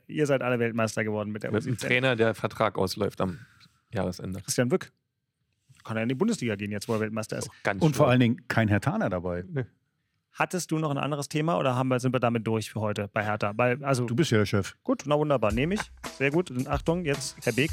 Ihr 0.07 0.27
seid 0.27 0.43
alle 0.43 0.59
Weltmeister 0.59 1.03
geworden 1.03 1.31
mit 1.31 1.45
der 1.45 1.53
Mit 1.53 1.65
dem 1.65 1.79
Trainer, 1.79 2.15
der 2.15 2.35
Vertrag 2.35 2.77
ausläuft 2.77 3.23
am 3.23 3.39
Jahresende. 3.93 4.41
Christian 4.43 4.71
Wück. 4.71 4.93
Kann 5.83 5.97
er 5.97 6.03
in 6.03 6.09
die 6.09 6.15
Bundesliga 6.15 6.57
gehen, 6.57 6.73
jetzt 6.73 6.89
wo 6.89 6.95
er 6.95 7.01
Weltmeister 7.01 7.39
ist. 7.39 7.49
und 7.65 7.81
schön. 7.81 7.95
vor 7.95 8.09
allen 8.09 8.21
Dingen 8.21 8.49
kein 8.49 8.69
Herr 8.69 8.81
Taner 8.81 9.09
dabei. 9.09 9.45
Nee. 9.49 9.65
Hattest 10.39 10.71
du 10.71 10.79
noch 10.79 10.91
ein 10.91 10.99
anderes 10.99 11.31
Thema 11.31 11.59
oder 11.59 11.77
haben 11.77 11.89
wir, 11.89 11.99
sind 11.99 12.15
wir 12.15 12.21
damit 12.21 12.47
durch 12.47 12.71
für 12.71 12.83
heute 12.83 13.09
bei 13.09 13.25
Hertha? 13.25 13.55
Bei, 13.55 13.79
also, 13.81 14.05
du 14.05 14.15
bist 14.15 14.31
ja 14.31 14.37
der 14.37 14.45
Chef. 14.45 14.75
Gut, 14.85 15.05
na 15.07 15.19
wunderbar, 15.19 15.51
nehme 15.51 15.77
ich. 15.77 15.81
Sehr 16.19 16.31
gut. 16.31 16.51
Und 16.51 16.69
Achtung, 16.69 17.07
jetzt 17.07 17.39
Herr 17.43 17.55
Beek. 17.55 17.71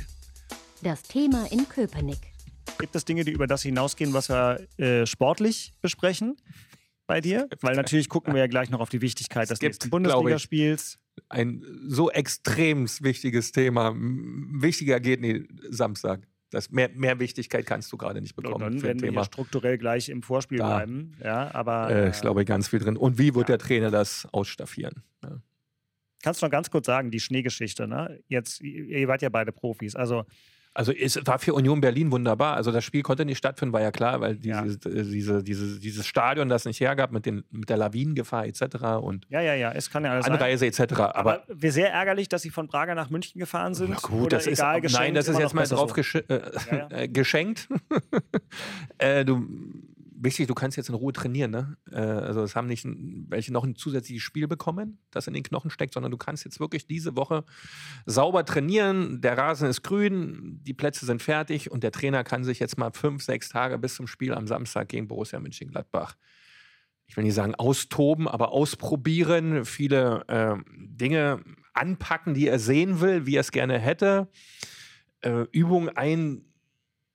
Das 0.82 1.03
Thema 1.03 1.45
in 1.51 1.68
Köpenick. 1.68 2.32
Gibt 2.80 2.95
es 2.95 3.03
Dinge, 3.03 3.26
die 3.26 3.32
über 3.34 3.47
das 3.47 3.64
hinausgehen, 3.64 4.14
was 4.14 4.30
wir 4.30 4.66
äh, 4.78 5.05
sportlich 5.05 5.74
besprechen 5.82 6.38
bei 7.05 7.20
dir? 7.20 7.49
Weil 7.59 7.76
natürlich 7.76 8.07
gucken 8.07 8.34
wir 8.34 8.39
ja 8.39 8.47
gleich 8.47 8.70
noch 8.70 8.80
auf 8.80 8.89
die 8.89 9.01
Wichtigkeit 9.01 9.49
des 9.49 9.59
nächsten 9.59 9.89
Bundesligaspiels. 9.89 10.99
Ein 11.28 11.66
so 11.86 12.09
extrem 12.11 12.88
wichtiges 13.01 13.51
Thema. 13.51 13.93
Wichtiger 13.93 15.01
geht 15.01 15.20
nie 15.20 15.49
Samstag. 15.70 16.22
Das 16.54 16.70
mehr, 16.70 16.89
mehr 16.93 17.20
Wichtigkeit 17.20 17.66
kannst 17.66 17.91
du 17.91 17.97
gerade 17.97 18.22
nicht 18.22 18.36
bekommen. 18.36 18.64
Und 18.64 18.76
dann 18.76 18.82
werden 18.84 19.01
wir 19.01 19.24
strukturell 19.24 19.80
gleich 19.80 20.08
im 20.10 20.22
Vorspiel 20.22 20.60
da, 20.60 20.78
bleiben. 20.78 21.18
Ja, 21.24 21.49
aber, 21.54 21.89
äh, 21.89 22.10
ich 22.10 22.22
glaube, 22.22 22.45
ganz 22.45 22.68
viel 22.68 22.78
drin. 22.78 22.95
Und 22.95 23.18
wie 23.18 23.34
wird 23.34 23.49
ja. 23.49 23.58
der 23.58 23.66
Trainer 23.66 23.89
das 23.89 24.28
ausstaffieren? 24.32 25.01
Ja. 25.24 25.41
Kannst 26.22 26.41
du 26.41 26.45
noch 26.45 26.51
ganz 26.51 26.70
kurz 26.70 26.86
sagen, 26.86 27.10
die 27.10 27.20
Schneegeschichte, 27.20 27.88
ne? 27.88 28.20
Jetzt, 28.28 28.62
ihr 28.62 29.08
wart 29.08 29.24
ja 29.24 29.30
beide 29.30 29.51
Profis. 29.51 29.95
Also 29.95 30.26
also 30.74 30.91
es 30.91 31.19
war 31.26 31.39
für 31.39 31.53
Union 31.53 31.82
Berlin 31.82 32.11
wunderbar. 32.11 32.55
Also 32.55 32.71
das 32.71 32.84
Spiel 32.84 33.03
konnte 33.03 33.26
nicht 33.26 33.38
stattfinden, 33.38 33.74
war 33.74 33.82
ja 33.82 33.91
klar, 33.91 34.21
weil 34.21 34.36
diese, 34.36 34.49
ja. 34.49 34.63
Äh, 34.63 35.03
diese, 35.03 35.43
diese, 35.43 35.80
dieses 35.80 36.07
Stadion 36.07 36.49
das 36.49 36.65
nicht 36.65 36.80
hergab 36.80 37.11
mit, 37.11 37.26
den, 37.26 37.43
mit 37.51 37.69
der 37.69 37.78
Lawinengefahr 37.78 38.45
etc. 38.47 38.61
und 39.01 39.26
ja, 39.30 39.41
ja, 39.41 39.53
ja, 39.53 39.71
es 39.71 39.89
kann 39.89 40.03
ja 40.03 40.11
alles 40.11 40.26
Anreise 40.26 40.65
etc. 40.65 40.93
Aber, 40.93 41.17
Aber 41.17 41.43
wir 41.47 41.71
sehr 41.71 41.91
ärgerlich, 41.91 42.28
dass 42.28 42.41
sie 42.41 42.49
von 42.49 42.67
Prager 42.67 42.95
nach 42.95 43.09
München 43.09 43.39
gefahren 43.39 43.76
sind. 43.76 43.91
Na 43.91 43.97
gut, 44.01 44.34
das 44.34 44.47
egal, 44.47 44.84
ist 44.84 44.93
nein, 44.93 45.13
das 45.13 45.28
ist 45.28 45.39
jetzt 45.39 45.53
mal 45.53 45.67
drauf 45.67 45.93
so. 45.95 46.19
äh, 46.19 46.41
ja, 46.71 46.88
ja. 46.89 47.07
geschenkt. 47.07 47.67
äh, 48.97 49.24
du 49.26 49.47
wichtig, 50.24 50.47
du 50.47 50.53
kannst 50.53 50.78
jetzt 50.78 50.89
in 50.89 50.95
Ruhe 50.95 51.13
trainieren. 51.13 51.51
Ne? 51.51 51.78
Äh, 51.91 51.99
also 51.99 52.43
es 52.43 52.55
haben 52.55 52.67
nicht 52.67 52.86
welche 52.86 53.51
noch 53.53 53.63
ein 53.63 53.76
zusätzliches 53.76 54.24
Spiel 54.24 54.47
bekommen, 54.47 54.99
das 55.11 55.28
in 55.28 55.34
den 55.34 55.43
Knochen 55.43 55.69
steckt, 55.69 55.93
sondern 55.93 56.11
du 56.11 56.17
kannst 56.17 56.45
jetzt 56.45 56.59
wirklich 56.59 56.88
diese 56.88 57.15
Woche 57.15 57.43
sauber 58.05 58.45
trainieren. 58.45 59.21
Der 59.21 59.38
Rasen 59.38 59.69
ist 59.69 59.84
grün, 59.84 60.59
die 60.63 60.74
Plätze 60.74 61.05
sind 61.05 61.21
fertig 61.21 61.71
und 61.71 61.84
der 61.84 61.91
Trainer 61.91 62.24
kann 62.24 62.43
sich 62.43 62.59
jetzt 62.59 62.78
mal 62.78 62.91
fünf, 62.91 63.24
sechs 63.24 63.49
Tage 63.49 63.78
bis 63.78 63.95
zum 63.95 64.07
Spiel 64.07 64.34
am 64.34 64.47
Samstag 64.47 64.89
gegen 64.89 65.07
Borussia 65.07 65.39
Mönchengladbach 65.39 66.15
ich 67.05 67.17
will 67.17 67.26
nicht 67.26 67.36
sagen 67.36 67.53
austoben, 67.55 68.28
aber 68.28 68.51
ausprobieren, 68.51 69.65
viele 69.65 70.24
äh, 70.28 70.55
Dinge 70.76 71.43
anpacken, 71.74 72.34
die 72.34 72.47
er 72.47 72.59
sehen 72.59 73.01
will, 73.01 73.26
wie 73.26 73.36
er 73.36 73.41
es 73.41 73.51
gerne 73.51 73.78
hätte. 73.80 74.30
Äh, 75.21 75.45
Übungen 75.51 75.95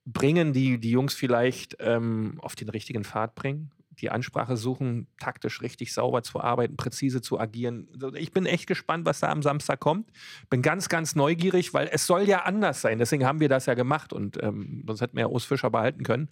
einbringen, 0.09 0.53
die 0.53 0.79
die 0.79 0.91
Jungs 0.91 1.15
vielleicht 1.15 1.77
ähm, 1.81 2.39
auf 2.41 2.57
den 2.57 2.69
richtigen 2.69 3.05
Pfad 3.05 3.35
bringen 3.35 3.71
die 4.01 4.11
Ansprache 4.11 4.57
suchen, 4.57 5.09
taktisch 5.19 5.61
richtig 5.61 5.93
sauber 5.93 6.23
zu 6.23 6.41
arbeiten, 6.41 6.77
präzise 6.77 7.21
zu 7.21 7.39
agieren. 7.39 7.89
Ich 8.15 8.33
bin 8.33 8.47
echt 8.47 8.67
gespannt, 8.67 9.07
was 9.07 9.21
da 9.21 9.29
am 9.29 9.43
Samstag 9.43 9.81
kommt. 9.81 10.11
Bin 10.51 10.63
ganz, 10.63 10.89
ganz 10.89 11.15
neugierig, 11.15 11.75
weil 11.75 11.89
es 11.93 12.07
soll 12.07 12.23
ja 12.23 12.45
anders 12.45 12.81
sein. 12.81 12.99
Deswegen 12.99 13.27
haben 13.27 13.41
wir 13.41 13.49
das 13.49 13.67
ja 13.67 13.75
gemacht 13.75 14.13
und 14.13 14.43
ähm, 14.43 14.85
sonst 14.87 15.01
hätten 15.01 15.17
wir 15.17 15.23
ja 15.23 15.29
Urs 15.29 15.45
Fischer 15.45 15.71
behalten 15.71 16.05
können. 16.05 16.29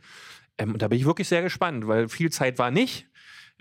Ähm, 0.59 0.73
und 0.75 0.83
da 0.83 0.89
bin 0.89 0.99
ich 0.99 1.07
wirklich 1.07 1.29
sehr 1.29 1.43
gespannt, 1.43 1.87
weil 1.87 2.09
viel 2.09 2.31
Zeit 2.31 2.59
war 2.59 2.71
nicht. 2.71 3.09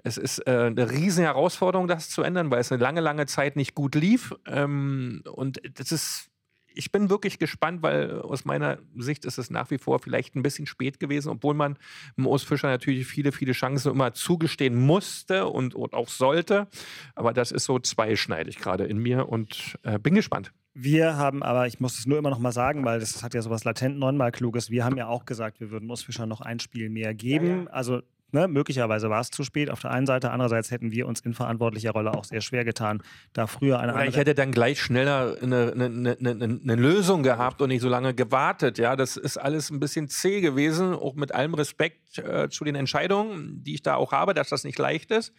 Es 0.04 0.18
ist 0.18 0.40
äh, 0.46 0.52
eine 0.52 0.92
riesen 0.92 1.24
Herausforderung, 1.24 1.88
das 1.88 2.10
zu 2.10 2.22
ändern, 2.22 2.52
weil 2.52 2.60
es 2.60 2.72
eine 2.72 2.84
lange, 2.84 3.02
lange 3.02 3.26
Zeit 3.26 3.56
nicht 3.56 3.76
gut 3.76 3.96
lief. 3.96 4.34
Ähm, 4.46 5.24
und 5.26 5.62
das 5.80 5.92
ist 5.92 6.30
ich 6.76 6.92
bin 6.92 7.10
wirklich 7.10 7.40
gespannt, 7.40 7.82
weil 7.82 8.22
aus 8.22 8.46
meiner 8.46 8.78
Sicht 8.96 9.26
ist 9.26 9.38
es 9.38 9.50
nach 9.50 9.72
wie 9.72 9.78
vor 9.78 10.00
vielleicht 10.00 10.36
ein 10.36 10.44
bisschen 10.44 10.68
spät 10.68 11.00
gewesen, 11.00 11.30
obwohl 11.30 11.54
man 11.54 11.78
Moos 12.16 12.44
Fischer 12.44 12.68
natürlich 12.68 13.08
viele, 13.08 13.32
viele 13.32 13.54
Chancen 13.54 13.92
immer 13.92 14.14
zugestehen 14.14 14.76
musste 14.76 15.48
und, 15.48 15.76
und 15.76 15.94
auch 15.94 16.10
sollte. 16.10 16.68
Aber 17.16 17.34
das 17.34 17.52
ist 17.52 17.66
so 17.66 17.80
zweischneidig 17.80 18.58
gerade 18.58 18.86
in 18.86 18.98
mir 18.98 19.30
und 19.30 19.78
äh, 19.84 20.00
bin 20.00 20.16
gespannt. 20.16 20.52
Wir 20.78 21.16
haben 21.16 21.42
aber, 21.42 21.68
ich 21.68 21.80
muss 21.80 21.98
es 21.98 22.06
nur 22.06 22.18
immer 22.18 22.30
noch 22.30 22.40
mal 22.40 22.52
sagen, 22.52 22.84
weil 22.84 23.00
das 23.00 23.24
hat 23.24 23.34
ja 23.34 23.42
sowas 23.42 23.64
latent 23.64 23.98
neunmal 23.98 24.34
Kluges. 24.34 24.70
Wir 24.70 24.84
haben 24.84 24.98
ja 24.98 25.08
auch 25.08 25.26
gesagt, 25.26 25.62
wir 25.62 25.72
würden 25.72 25.88
Moos 25.88 26.04
Fischer 26.04 26.26
noch 26.26 26.42
ein 26.42 26.60
Spiel 26.60 26.90
mehr 26.90 27.14
geben. 27.14 27.48
Ja, 27.48 27.64
ja. 27.64 27.70
Also 27.70 28.02
Ne, 28.32 28.48
möglicherweise 28.48 29.10
war 29.10 29.22
es 29.22 29.30
zu 29.30 29.44
spät 29.44 29.70
auf 29.70 29.80
der 29.82 29.92
einen 29.92 30.08
Seite, 30.08 30.32
andererseits 30.32 30.72
hätten 30.72 30.92
wir 30.92 31.08
uns 31.08 31.22
in 31.22 31.34
verantwortlicher 31.34 31.92
Rolle 31.92 32.14
auch 32.14 32.26
sehr 32.26 32.42
schwer 32.42 32.66
getan, 32.66 33.02
da 33.34 33.48
früher 33.48 33.80
eine 33.80 33.94
Oder 33.94 34.02
andere. 34.02 34.10
Ich 34.10 34.18
hätte 34.18 34.34
dann 34.34 34.52
gleich 34.52 34.82
schneller 34.82 35.38
eine, 35.42 35.72
eine, 35.74 36.18
eine, 36.20 36.60
eine, 36.62 36.76
Lösung 36.76 37.24
gehabt 37.24 37.62
und 37.62 37.70
nicht 37.70 37.82
so 37.82 37.88
lange 37.88 38.14
gewartet. 38.14 38.78
Ja, 38.78 38.96
das 38.96 39.16
ist 39.16 39.38
alles 39.38 39.70
ein 39.70 39.80
bisschen 39.80 40.10
zäh 40.10 40.42
gewesen, 40.42 40.94
auch 40.94 41.14
mit 41.14 41.34
allem 41.34 41.54
Respekt 41.54 42.18
äh, 42.18 42.50
zu 42.50 42.66
den 42.66 42.76
Entscheidungen, 42.76 43.64
die 43.64 43.76
ich 43.76 43.84
da 43.84 43.96
auch 43.96 44.12
habe, 44.12 44.34
dass 44.34 44.50
das 44.50 44.64
nicht 44.64 44.80
leicht 44.80 45.12
ist. 45.12 45.32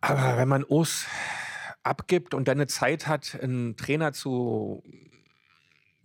Aber 0.00 0.36
wenn 0.36 0.48
man 0.48 0.64
Os 0.64 1.06
abgibt 1.82 2.32
und 2.32 2.48
dann 2.48 2.58
eine 2.58 2.68
Zeit 2.68 3.06
hat, 3.06 3.38
einen 3.42 3.76
Trainer 3.76 4.12
zu 4.12 4.82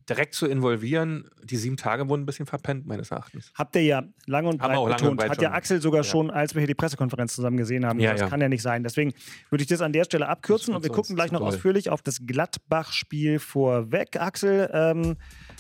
direkt 0.10 0.34
zu 0.34 0.46
involvieren, 0.48 1.30
die 1.44 1.58
sieben 1.58 1.78
Tage 1.78 2.08
wurden 2.08 2.22
ein 2.22 2.26
bisschen 2.26 2.46
verpennt, 2.46 2.86
meines 2.86 3.12
Erachtens. 3.12 3.52
Habt 3.56 3.76
ihr 3.76 3.84
ja 3.84 4.04
lange 4.26 4.50
und 4.50 4.58
breit 4.58 4.98
betont. 4.98 5.30
Hat 5.30 5.42
ja 5.42 5.52
Axel 5.52 5.82
sogar 5.82 6.02
ja. 6.02 6.04
schon, 6.04 6.32
als 6.32 6.56
wir 6.56 6.62
hier 6.62 6.68
die 6.68 6.76
Pressekonferenz 6.76 7.36
zusammen 7.36 7.58
gesehen 7.58 7.86
haben. 7.86 8.00
Ja, 8.00 8.12
das 8.12 8.22
ja. 8.22 8.30
kann 8.30 8.40
ja 8.40 8.48
nicht 8.48 8.62
sein. 8.62 8.84
Deswegen 8.84 9.14
würde 9.50 9.64
ich 9.64 9.68
das 9.68 9.82
an 9.82 9.92
der 9.92 10.06
Stelle 10.06 10.28
abkürzen 10.30 10.74
und 10.74 10.84
wir 10.84 10.92
gucken 10.92 11.16
gleich 11.16 11.32
noch 11.32 11.40
toll. 11.40 11.50
ausführlich 11.50 11.90
auf 11.90 12.02
das 12.02 12.26
Gladbach-Spiel 12.26 13.40
vorweg. 13.40 14.20
Axel, 14.20 14.70
ähm, 14.74 15.18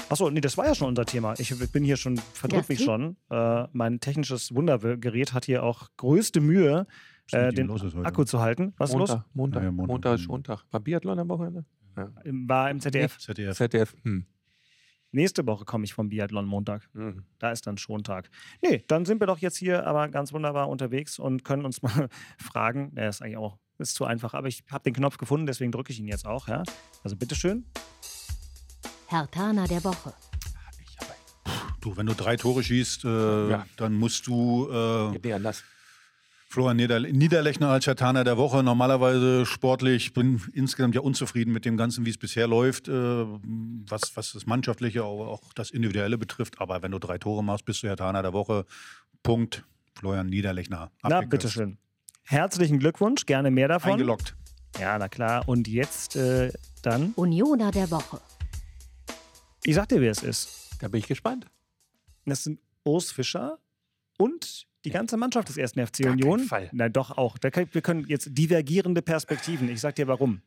achso, 0.09 0.29
nee, 0.29 0.41
das 0.41 0.57
war 0.57 0.65
ja 0.65 0.75
schon 0.75 0.87
unser 0.87 1.05
Thema. 1.05 1.33
Ich 1.37 1.53
bin 1.71 1.83
hier 1.83 1.97
schon, 1.97 2.17
verdrückt 2.17 2.69
mich 2.69 2.83
schon. 2.83 3.17
Äh, 3.29 3.65
mein 3.73 3.99
technisches 3.99 4.55
Wundergerät 4.55 5.33
hat 5.33 5.45
hier 5.45 5.63
auch 5.63 5.89
größte 5.97 6.39
Mühe, 6.39 6.87
äh, 7.31 7.51
den 7.51 7.69
Akku 8.05 8.23
zu 8.23 8.39
halten. 8.39 8.73
Was 8.77 8.91
Montag, 8.91 9.03
ist 9.03 9.13
los? 9.15 9.23
Montag, 9.33 9.63
ja, 9.63 9.71
Montag, 9.71 9.87
Montag 9.87 10.19
ist 10.19 10.27
Montag. 10.27 10.65
War 10.71 10.79
Biathlon 10.79 11.19
am 11.19 11.29
Wochenende? 11.29 11.65
Ja. 11.97 12.09
War 12.25 12.69
im 12.69 12.79
ZDF. 12.79 13.17
ZDF. 13.17 13.57
ZDF. 13.57 13.95
Hm. 14.03 14.25
Nächste 15.17 15.47
Woche 15.47 15.65
komme 15.65 15.83
ich 15.83 15.95
vom 15.95 16.09
Biathlon 16.09 16.45
Montag. 16.45 16.87
Mhm. 16.93 17.23
Da 17.39 17.49
ist 17.49 17.65
dann 17.65 17.79
Schontag. 17.79 18.29
Nee, 18.61 18.83
dann 18.87 19.03
sind 19.03 19.19
wir 19.19 19.25
doch 19.25 19.39
jetzt 19.39 19.57
hier 19.57 19.87
aber 19.87 20.09
ganz 20.09 20.31
wunderbar 20.31 20.69
unterwegs 20.69 21.17
und 21.17 21.43
können 21.43 21.65
uns 21.65 21.81
mal 21.81 22.09
fragen. 22.37 22.93
Der 22.93 23.09
ist 23.09 23.23
eigentlich 23.23 23.37
auch 23.37 23.57
ist 23.79 23.95
zu 23.95 24.05
einfach, 24.05 24.35
aber 24.35 24.47
ich 24.47 24.63
habe 24.69 24.83
den 24.83 24.93
Knopf 24.93 25.17
gefunden, 25.17 25.47
deswegen 25.47 25.71
drücke 25.71 25.91
ich 25.91 25.99
ihn 25.99 26.07
jetzt 26.07 26.27
auch. 26.27 26.47
Ja? 26.47 26.61
Also 27.03 27.15
bitteschön. 27.15 27.65
Herr 29.07 29.27
Tana 29.31 29.65
der 29.65 29.83
Woche. 29.83 30.13
Du, 31.81 31.97
wenn 31.97 32.05
du 32.05 32.13
drei 32.13 32.37
Tore 32.37 32.61
schießt, 32.61 33.05
äh, 33.05 33.49
ja. 33.49 33.65
dann 33.77 33.95
musst 33.95 34.27
du. 34.27 34.69
Äh, 34.69 35.17
nicht 35.17 35.33
anders. 35.33 35.63
Florian 36.49 36.77
Nieder 36.77 36.99
Niederlechner 37.01 37.69
als 37.69 37.83
Schatana 37.83 38.23
der 38.23 38.37
Woche. 38.37 38.63
Normalerweise 38.63 39.45
sportlich 39.45 40.13
bin 40.13 40.41
insgesamt 40.53 40.95
ja 40.95 41.01
unzufrieden 41.01 41.51
mit 41.51 41.65
dem 41.65 41.75
Ganzen, 41.75 42.05
wie 42.05 42.09
es 42.09 42.17
bisher 42.17 42.47
läuft, 42.47 42.87
äh, 42.87 42.91
was, 42.91 44.15
was 44.15 44.31
das 44.31 44.45
Mannschaftliche, 44.45 45.01
aber 45.03 45.27
auch 45.27 45.53
das 45.53 45.71
Individuelle 45.71 46.17
betrifft. 46.17 46.61
Aber 46.61 46.81
wenn 46.81 46.91
du 46.91 46.99
drei 46.99 47.17
Tore 47.17 47.43
machst, 47.43 47.65
bist 47.65 47.83
du 47.83 47.87
Schatana 47.87 48.21
der 48.21 48.33
Woche. 48.33 48.65
Punkt. 49.23 49.65
Florian 49.95 50.27
Niederlechner. 50.27 50.91
Na, 51.03 51.21
bitteschön. 51.21 51.77
Herzlichen 52.23 52.79
Glückwunsch, 52.79 53.25
gerne 53.25 53.51
mehr 53.51 53.67
davon. 53.67 53.93
Eingeloggt. 53.93 54.35
Ja, 54.79 54.97
na 54.97 55.09
klar. 55.09 55.47
Und 55.47 55.67
jetzt 55.67 56.15
äh, 56.15 56.51
dann. 56.81 57.13
Unioner 57.15 57.71
der 57.71 57.89
Woche. 57.91 58.21
Ich 59.63 59.75
sag 59.75 59.89
dir, 59.89 59.99
wer 60.01 60.11
es 60.11 60.23
ist. 60.23 60.69
Da 60.79 60.87
bin 60.87 60.99
ich 60.99 61.07
gespannt. 61.07 61.47
Das 62.25 62.43
sind 62.43 62.59
Urs 62.83 63.11
Fischer 63.11 63.57
und 64.17 64.67
die 64.85 64.89
ganze 64.91 65.17
Mannschaft 65.17 65.49
des 65.49 65.57
ersten 65.57 65.85
FC 65.85 66.03
Gar 66.03 66.13
Union. 66.13 66.39
Fall. 66.39 66.69
Nein, 66.71 66.93
doch 66.93 67.17
auch. 67.17 67.37
wir 67.41 67.81
können 67.81 68.05
jetzt 68.07 68.29
divergierende 68.31 69.01
Perspektiven. 69.01 69.69
Ich 69.69 69.81
sag 69.81 69.95
dir 69.95 70.07
warum. 70.07 70.41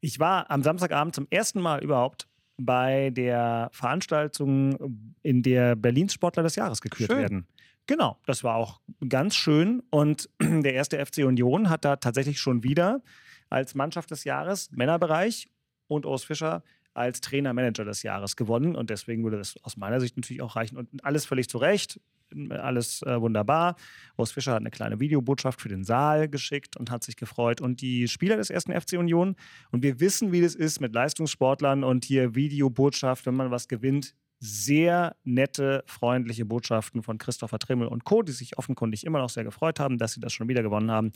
Ich 0.00 0.18
war 0.18 0.50
am 0.50 0.62
Samstagabend 0.62 1.14
zum 1.14 1.26
ersten 1.30 1.60
Mal 1.60 1.82
überhaupt 1.82 2.26
bei 2.56 3.10
der 3.10 3.70
Veranstaltung, 3.72 5.14
in 5.22 5.42
der 5.42 5.76
Berlins 5.76 6.14
Sportler 6.14 6.42
des 6.42 6.56
Jahres 6.56 6.80
gekürt 6.80 7.10
schön. 7.10 7.18
werden. 7.18 7.46
Genau, 7.86 8.18
das 8.26 8.44
war 8.44 8.56
auch 8.56 8.80
ganz 9.08 9.34
schön. 9.34 9.82
Und 9.90 10.28
der 10.40 10.74
erste 10.74 11.04
FC 11.04 11.18
Union 11.18 11.70
hat 11.70 11.84
da 11.84 11.96
tatsächlich 11.96 12.38
schon 12.38 12.62
wieder 12.62 13.02
als 13.48 13.74
Mannschaft 13.74 14.10
des 14.10 14.24
Jahres 14.24 14.70
Männerbereich 14.72 15.48
und 15.88 16.06
Urs 16.06 16.24
Fischer 16.24 16.62
als 16.94 17.20
Trainer-Manager 17.20 17.84
des 17.84 18.02
Jahres 18.02 18.36
gewonnen. 18.36 18.76
Und 18.76 18.90
deswegen 18.90 19.24
würde 19.24 19.38
das 19.38 19.56
aus 19.62 19.76
meiner 19.76 20.00
Sicht 20.00 20.16
natürlich 20.16 20.42
auch 20.42 20.56
reichen. 20.56 20.76
Und 20.76 21.04
alles 21.04 21.24
völlig 21.24 21.48
zu 21.48 21.58
Recht 21.58 22.00
alles 22.50 23.02
äh, 23.02 23.20
wunderbar. 23.20 23.76
Urs 24.16 24.32
Fischer 24.32 24.52
hat 24.52 24.60
eine 24.60 24.70
kleine 24.70 25.00
Videobotschaft 25.00 25.60
für 25.60 25.68
den 25.68 25.84
Saal 25.84 26.28
geschickt 26.28 26.76
und 26.76 26.90
hat 26.90 27.04
sich 27.04 27.16
gefreut. 27.16 27.60
Und 27.60 27.80
die 27.80 28.08
Spieler 28.08 28.36
des 28.36 28.50
ersten 28.50 28.78
FC 28.78 28.94
Union, 28.94 29.36
und 29.70 29.82
wir 29.82 30.00
wissen, 30.00 30.32
wie 30.32 30.40
das 30.40 30.54
ist 30.54 30.80
mit 30.80 30.94
Leistungssportlern 30.94 31.84
und 31.84 32.04
hier 32.04 32.34
Videobotschaft, 32.34 33.26
wenn 33.26 33.34
man 33.34 33.50
was 33.50 33.68
gewinnt, 33.68 34.14
sehr 34.40 35.16
nette, 35.22 35.84
freundliche 35.86 36.46
Botschaften 36.46 37.02
von 37.02 37.18
Christopher 37.18 37.58
Trimmel 37.58 37.88
und 37.88 38.04
Co., 38.04 38.22
die 38.22 38.32
sich 38.32 38.56
offenkundig 38.56 39.04
immer 39.04 39.18
noch 39.18 39.28
sehr 39.28 39.44
gefreut 39.44 39.78
haben, 39.78 39.98
dass 39.98 40.14
sie 40.14 40.20
das 40.20 40.32
schon 40.32 40.48
wieder 40.48 40.62
gewonnen 40.62 40.90
haben, 40.90 41.12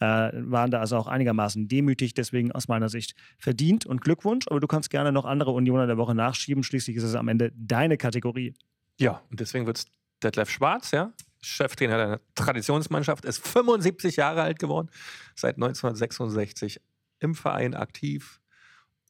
äh, 0.00 0.30
waren 0.34 0.70
da 0.70 0.80
also 0.80 0.96
auch 0.96 1.06
einigermaßen 1.06 1.68
demütig, 1.68 2.14
deswegen 2.14 2.50
aus 2.50 2.68
meiner 2.68 2.88
Sicht 2.88 3.14
verdient 3.36 3.84
und 3.84 4.00
Glückwunsch. 4.00 4.46
Aber 4.48 4.58
du 4.58 4.66
kannst 4.66 4.88
gerne 4.88 5.12
noch 5.12 5.26
andere 5.26 5.50
Unioner 5.50 5.86
der 5.86 5.98
Woche 5.98 6.14
nachschieben, 6.14 6.62
schließlich 6.62 6.96
ist 6.96 7.04
es 7.04 7.14
am 7.14 7.28
Ende 7.28 7.52
deine 7.54 7.98
Kategorie. 7.98 8.54
Ja, 8.98 9.22
und 9.30 9.40
deswegen 9.40 9.66
wird 9.66 9.76
es 9.76 9.86
Detlef 10.22 10.50
Schwarz, 10.50 10.90
ja, 10.90 11.12
Cheftrainer 11.40 11.96
der 11.96 12.20
Traditionsmannschaft, 12.34 13.24
ist 13.24 13.46
75 13.46 14.16
Jahre 14.16 14.42
alt 14.42 14.58
geworden, 14.58 14.88
seit 15.34 15.56
1966 15.56 16.80
im 17.18 17.34
Verein 17.34 17.74
aktiv, 17.74 18.40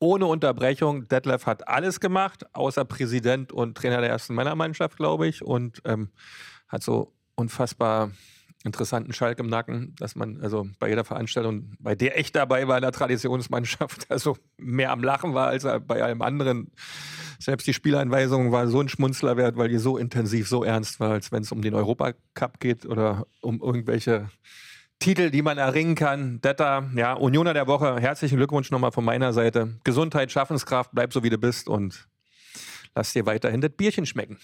ohne 0.00 0.26
Unterbrechung. 0.26 1.08
Detlef 1.08 1.46
hat 1.46 1.68
alles 1.68 2.00
gemacht, 2.00 2.44
außer 2.54 2.84
Präsident 2.84 3.52
und 3.52 3.76
Trainer 3.76 4.00
der 4.00 4.10
ersten 4.10 4.34
Männermannschaft, 4.34 4.96
glaube 4.96 5.28
ich, 5.28 5.42
und 5.42 5.82
ähm, 5.84 6.10
hat 6.68 6.82
so 6.82 7.14
unfassbar 7.34 8.10
interessanten 8.64 9.12
Schalk 9.12 9.38
im 9.38 9.46
Nacken, 9.46 9.94
dass 9.98 10.14
man 10.14 10.40
also 10.40 10.66
bei 10.78 10.88
jeder 10.88 11.04
Veranstaltung, 11.04 11.72
bei 11.78 11.94
der 11.94 12.18
echt 12.18 12.36
dabei 12.36 12.68
war 12.68 12.76
in 12.76 12.82
der 12.82 12.92
Traditionsmannschaft, 12.92 14.06
also 14.10 14.36
mehr 14.56 14.90
am 14.90 15.02
Lachen 15.02 15.34
war 15.34 15.48
als 15.48 15.64
bei 15.64 16.02
allem 16.02 16.22
anderen. 16.22 16.72
Selbst 17.38 17.66
die 17.66 17.74
Spieleinweisung 17.74 18.52
war 18.52 18.68
so 18.68 18.80
ein 18.80 18.88
Schmunzler 18.88 19.36
wert, 19.36 19.56
weil 19.56 19.68
die 19.68 19.78
so 19.78 19.96
intensiv, 19.96 20.48
so 20.48 20.62
ernst 20.64 21.00
war, 21.00 21.12
als 21.12 21.32
wenn 21.32 21.42
es 21.42 21.52
um 21.52 21.62
den 21.62 21.74
Europacup 21.74 22.60
geht 22.60 22.86
oder 22.86 23.26
um 23.40 23.60
irgendwelche 23.60 24.28
Titel, 25.02 25.30
die 25.30 25.42
man 25.42 25.58
erringen 25.58 25.96
kann. 25.96 26.40
Detta, 26.40 26.88
ja, 26.94 27.14
Unioner 27.14 27.54
der 27.54 27.66
Woche, 27.66 28.00
herzlichen 28.00 28.36
Glückwunsch 28.36 28.70
nochmal 28.70 28.92
von 28.92 29.04
meiner 29.04 29.32
Seite. 29.32 29.80
Gesundheit, 29.82 30.30
Schaffenskraft, 30.30 30.90
bleib 30.92 31.12
so 31.12 31.24
wie 31.24 31.30
du 31.30 31.38
bist 31.38 31.68
und 31.68 32.06
lass 32.94 33.12
dir 33.12 33.26
weiterhin 33.26 33.60
das 33.60 33.72
Bierchen 33.72 34.06
schmecken. 34.06 34.38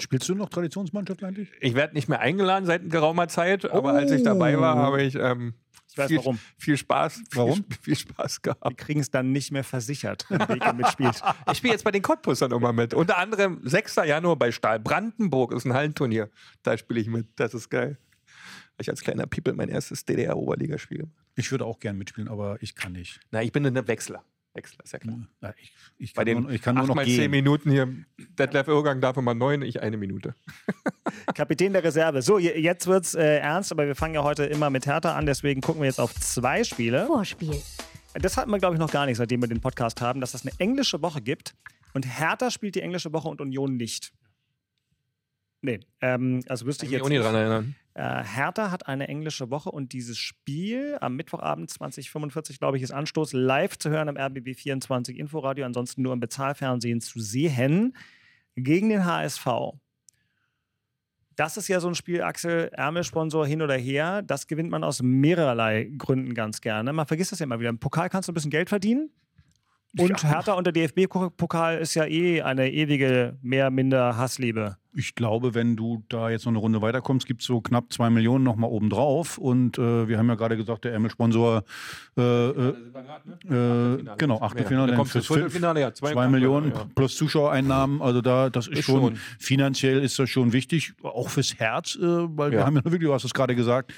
Spielst 0.00 0.28
du 0.28 0.34
noch 0.34 0.48
Traditionsmannschaft 0.48 1.22
eigentlich? 1.22 1.50
Ich 1.60 1.74
werde 1.74 1.94
nicht 1.94 2.08
mehr 2.08 2.20
eingeladen 2.20 2.66
seit 2.66 2.90
geraumer 2.90 3.28
Zeit, 3.28 3.70
aber 3.70 3.92
oh. 3.92 3.96
als 3.96 4.10
ich 4.10 4.22
dabei 4.22 4.58
war, 4.58 4.76
habe 4.76 5.02
ich, 5.02 5.14
ähm, 5.14 5.54
ich 5.88 5.96
weiß 5.96 6.08
viel, 6.08 6.16
warum. 6.18 6.38
Viel 6.58 6.76
Spaß. 6.76 7.22
Warum? 7.32 7.64
Viel, 7.64 7.78
viel 7.80 7.96
Spaß 7.96 8.42
gehabt. 8.42 8.64
Wir 8.64 8.74
kriegen 8.74 8.98
es 8.98 9.12
dann 9.12 9.30
nicht 9.30 9.52
mehr 9.52 9.62
versichert, 9.62 10.26
wenn 10.30 10.38
Beke 10.38 10.72
mitspielt. 10.72 11.22
ich 11.50 11.58
spiele 11.58 11.74
jetzt 11.74 11.84
bei 11.84 11.92
den 11.92 12.02
Cottbussern 12.02 12.50
nochmal 12.50 12.72
mit. 12.72 12.92
Unter 12.92 13.18
anderem 13.18 13.60
6. 13.62 13.96
Januar 14.06 14.36
bei 14.36 14.50
Stahl 14.50 14.80
Brandenburg 14.80 15.52
ist 15.52 15.64
ein 15.64 15.74
Hallenturnier. 15.74 16.28
Da 16.64 16.76
spiele 16.76 17.00
ich 17.00 17.06
mit. 17.06 17.28
Das 17.36 17.54
ist 17.54 17.70
geil. 17.70 17.98
Ich 18.78 18.90
als 18.90 19.02
kleiner 19.02 19.26
People 19.28 19.52
mein 19.52 19.68
erstes 19.68 20.04
DDR-Oberligaspiel 20.04 20.98
gemacht. 20.98 21.24
Ich 21.36 21.52
würde 21.52 21.64
auch 21.64 21.78
gern 21.78 21.96
mitspielen, 21.96 22.28
aber 22.28 22.58
ich 22.60 22.74
kann 22.74 22.92
nicht. 22.92 23.20
Na, 23.30 23.42
ich 23.42 23.52
bin 23.52 23.64
ein 23.64 23.86
Wechsler. 23.86 24.24
Wechsel, 24.54 24.78
ist 24.84 24.92
ja 24.92 24.98
klar. 25.00 25.18
Ja, 25.42 25.52
ich, 25.60 25.72
ich, 25.98 26.14
Bei 26.14 26.24
den 26.24 26.42
nur, 26.42 26.50
ich 26.52 26.62
kann 26.62 26.76
nur 26.76 26.86
noch 26.86 26.94
mal 26.94 27.04
gehen. 27.04 27.16
zehn 27.16 27.30
Minuten 27.30 27.70
hier, 27.70 27.92
Detlef 28.38 28.68
Irrgang 28.68 29.00
darf 29.00 29.16
immer 29.16 29.34
neun, 29.34 29.62
ich 29.62 29.82
eine 29.82 29.96
Minute. 29.96 30.34
Kapitän 31.34 31.72
der 31.72 31.82
Reserve. 31.82 32.22
So, 32.22 32.38
jetzt 32.38 32.86
wird's 32.86 33.14
äh, 33.14 33.38
ernst, 33.38 33.72
aber 33.72 33.86
wir 33.86 33.96
fangen 33.96 34.14
ja 34.14 34.22
heute 34.22 34.44
immer 34.44 34.70
mit 34.70 34.86
Hertha 34.86 35.16
an, 35.16 35.26
deswegen 35.26 35.60
gucken 35.60 35.82
wir 35.82 35.86
jetzt 35.86 36.00
auf 36.00 36.14
zwei 36.14 36.62
Spiele. 36.62 37.06
Vorspiel. 37.06 37.60
das 38.14 38.36
hatten 38.36 38.50
wir, 38.50 38.58
glaube 38.58 38.76
ich, 38.76 38.80
noch 38.80 38.92
gar 38.92 39.06
nicht, 39.06 39.16
seitdem 39.16 39.42
wir 39.42 39.48
den 39.48 39.60
Podcast 39.60 40.00
haben, 40.00 40.20
dass 40.20 40.34
es 40.34 40.42
eine 40.42 40.52
englische 40.58 41.02
Woche 41.02 41.20
gibt 41.20 41.56
und 41.92 42.04
Hertha 42.06 42.50
spielt 42.50 42.76
die 42.76 42.82
englische 42.82 43.12
Woche 43.12 43.28
und 43.28 43.40
Union 43.40 43.76
nicht. 43.76 44.12
Nee, 45.64 45.80
ähm, 46.02 46.42
also 46.46 46.66
wüsste 46.66 46.84
ich 46.84 46.90
Kann 46.90 46.98
jetzt 46.98 47.06
auch 47.06 47.08
nicht 47.08 47.22
dran 47.22 47.34
erinnern. 47.34 47.74
Äh, 47.94 48.22
Hertha 48.22 48.70
hat 48.70 48.86
eine 48.86 49.08
englische 49.08 49.48
Woche 49.48 49.70
und 49.70 49.94
dieses 49.94 50.18
Spiel 50.18 50.98
am 51.00 51.16
Mittwochabend 51.16 51.70
2045, 51.70 52.58
glaube 52.58 52.76
ich, 52.76 52.82
ist 52.82 52.90
Anstoß 52.90 53.32
live 53.32 53.78
zu 53.78 53.88
hören 53.88 54.10
am 54.10 54.18
RBB 54.18 54.54
24 54.54 55.18
Inforadio, 55.18 55.64
ansonsten 55.64 56.02
nur 56.02 56.12
im 56.12 56.20
Bezahlfernsehen 56.20 57.00
zu 57.00 57.18
sehen 57.18 57.96
gegen 58.56 58.90
den 58.90 59.06
HSV. 59.06 59.46
Das 61.34 61.56
ist 61.56 61.68
ja 61.68 61.80
so 61.80 61.88
ein 61.88 61.94
Spiel, 61.94 62.20
Axel, 62.20 62.68
Ärmelsponsor 62.74 63.46
hin 63.46 63.62
oder 63.62 63.78
her. 63.78 64.20
Das 64.20 64.46
gewinnt 64.46 64.70
man 64.70 64.84
aus 64.84 65.00
mehrerlei 65.00 65.90
Gründen 65.96 66.34
ganz 66.34 66.60
gerne. 66.60 66.92
Man 66.92 67.06
vergisst 67.06 67.32
das 67.32 67.38
ja 67.38 67.44
immer 67.44 67.58
wieder. 67.58 67.70
Im 67.70 67.78
Pokal 67.78 68.10
kannst 68.10 68.28
du 68.28 68.32
ein 68.32 68.34
bisschen 68.34 68.50
Geld 68.50 68.68
verdienen. 68.68 69.08
Und 69.98 70.24
Hertha 70.24 70.54
und 70.54 70.64
der 70.66 70.72
DFB-Pokal 70.72 71.78
ist 71.78 71.94
ja 71.94 72.04
eh 72.06 72.42
eine 72.42 72.70
ewige 72.72 73.36
mehr, 73.42 73.70
minder 73.70 74.16
Hassliebe. 74.16 74.76
Ich 74.96 75.16
glaube, 75.16 75.54
wenn 75.54 75.74
du 75.74 76.04
da 76.08 76.30
jetzt 76.30 76.44
noch 76.44 76.52
eine 76.52 76.58
Runde 76.58 76.80
weiterkommst, 76.80 77.26
gibt 77.26 77.40
es 77.40 77.46
so 77.48 77.60
knapp 77.60 77.92
zwei 77.92 78.10
Millionen 78.10 78.44
nochmal 78.44 78.70
obendrauf. 78.70 79.38
Und 79.38 79.76
äh, 79.76 80.06
wir 80.08 80.18
haben 80.18 80.28
ja 80.28 80.36
gerade 80.36 80.56
gesagt, 80.56 80.84
der 80.84 80.92
Ärmelsponsor, 80.92 81.64
äh, 82.16 82.22
äh, 82.22 82.68
äh, 83.48 84.04
genau, 84.16 84.40
Achtelfinale, 84.40 84.88
Dann 84.88 84.96
kommst 84.98 85.16
du 85.16 85.20
Viertelfinale, 85.20 85.80
ja. 85.80 85.92
Zwei, 85.92 86.12
Knapp, 86.12 86.30
Millionen 86.30 86.72
ja. 86.72 86.86
plus 86.94 87.16
Zuschauereinnahmen. 87.16 88.02
Also 88.02 88.20
da, 88.20 88.50
das 88.50 88.68
ist, 88.68 88.78
Ist 88.78 88.84
schon, 88.84 89.00
schon. 89.00 89.16
finanziell 89.38 90.00
ist 90.00 90.18
das 90.18 90.30
schon 90.30 90.52
wichtig, 90.52 90.94
auch 91.02 91.28
fürs 91.28 91.58
Herz, 91.58 91.96
äh, 91.96 92.00
weil 92.02 92.52
wir 92.52 92.60
Ja. 92.60 92.66
haben 92.66 92.76
ja 92.76 92.84
wirklich, 92.84 93.02
du 93.02 93.12
hast 93.12 93.24
es 93.24 93.34
gerade 93.34 93.56
gesagt, 93.56 93.92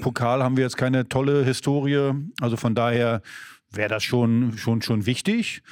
Pokal 0.00 0.42
haben 0.42 0.56
wir 0.56 0.64
jetzt 0.64 0.76
keine 0.76 1.08
tolle 1.08 1.44
Historie. 1.44 2.12
Also 2.40 2.56
von 2.56 2.74
daher 2.74 3.20
wäre 3.70 3.88
das 3.88 4.04
schon, 4.04 4.56
schon, 4.56 4.82
schon 4.82 5.06
wichtig. 5.06 5.62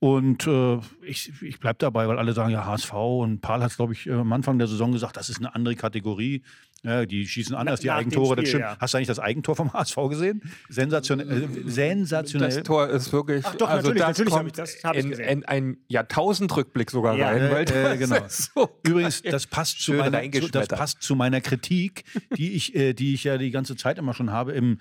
Und 0.00 0.46
äh, 0.46 0.78
ich, 1.02 1.32
ich 1.42 1.58
bleibe 1.58 1.78
dabei, 1.80 2.06
weil 2.06 2.18
alle 2.18 2.32
sagen, 2.32 2.52
ja, 2.52 2.64
HSV 2.64 2.92
und 2.92 3.40
Paul 3.40 3.62
hat 3.62 3.72
es, 3.72 3.76
glaube 3.76 3.94
ich, 3.94 4.06
äh, 4.06 4.12
am 4.12 4.32
Anfang 4.32 4.56
der 4.58 4.68
Saison 4.68 4.92
gesagt, 4.92 5.16
das 5.16 5.28
ist 5.28 5.38
eine 5.38 5.54
andere 5.56 5.74
Kategorie. 5.74 6.42
Ja, 6.84 7.04
die 7.06 7.26
schießen 7.26 7.56
anders, 7.56 7.80
die 7.80 7.88
nach 7.88 7.94
dem 7.98 8.02
Eigentore. 8.06 8.36
das 8.36 8.42
Spiel, 8.42 8.60
stimmt. 8.60 8.62
ja. 8.62 8.76
Hast 8.78 8.94
du 8.94 8.98
eigentlich 8.98 9.08
das 9.08 9.18
Eigentor 9.18 9.56
vom 9.56 9.72
HSV 9.72 9.96
gesehen? 10.10 10.42
Sensationell. 10.68 11.42
Äh, 11.42 11.48
sensationell. 11.68 12.50
Das 12.50 12.62
Tor 12.62 12.86
ist 12.88 13.12
wirklich. 13.12 13.44
Ach 13.44 13.56
doch, 13.56 13.68
also 13.68 13.88
natürlich, 13.88 14.06
das 14.06 14.18
natürlich 14.18 14.32
kommt 14.32 14.46
ich 14.46 14.52
das- 14.52 14.74
in, 14.94 15.10
gesehen. 15.10 15.28
in 15.28 15.44
einen 15.46 15.76
Jahrtausendrückblick 15.88 16.92
sogar 16.92 17.16
Ja, 17.16 17.30
rein. 17.30 17.42
äh, 17.42 17.50
weil 17.50 17.62
äh, 17.62 17.64
das 17.64 17.98
genau. 17.98 18.16
ist 18.26 18.52
so 18.54 18.68
Übrigens, 18.86 19.22
das 19.22 19.48
passt, 19.48 19.80
zu 19.82 19.94
meiner, 19.94 20.22
zu, 20.30 20.48
das 20.48 20.68
passt 20.68 21.02
zu 21.02 21.16
meiner 21.16 21.40
Kritik, 21.40 22.04
die 22.36 22.52
ich, 22.52 22.76
äh, 22.76 22.92
die 22.94 23.14
ich 23.14 23.24
ja 23.24 23.38
die 23.38 23.50
ganze 23.50 23.74
Zeit 23.74 23.98
immer 23.98 24.14
schon 24.14 24.30
habe. 24.30 24.52
Im, 24.52 24.78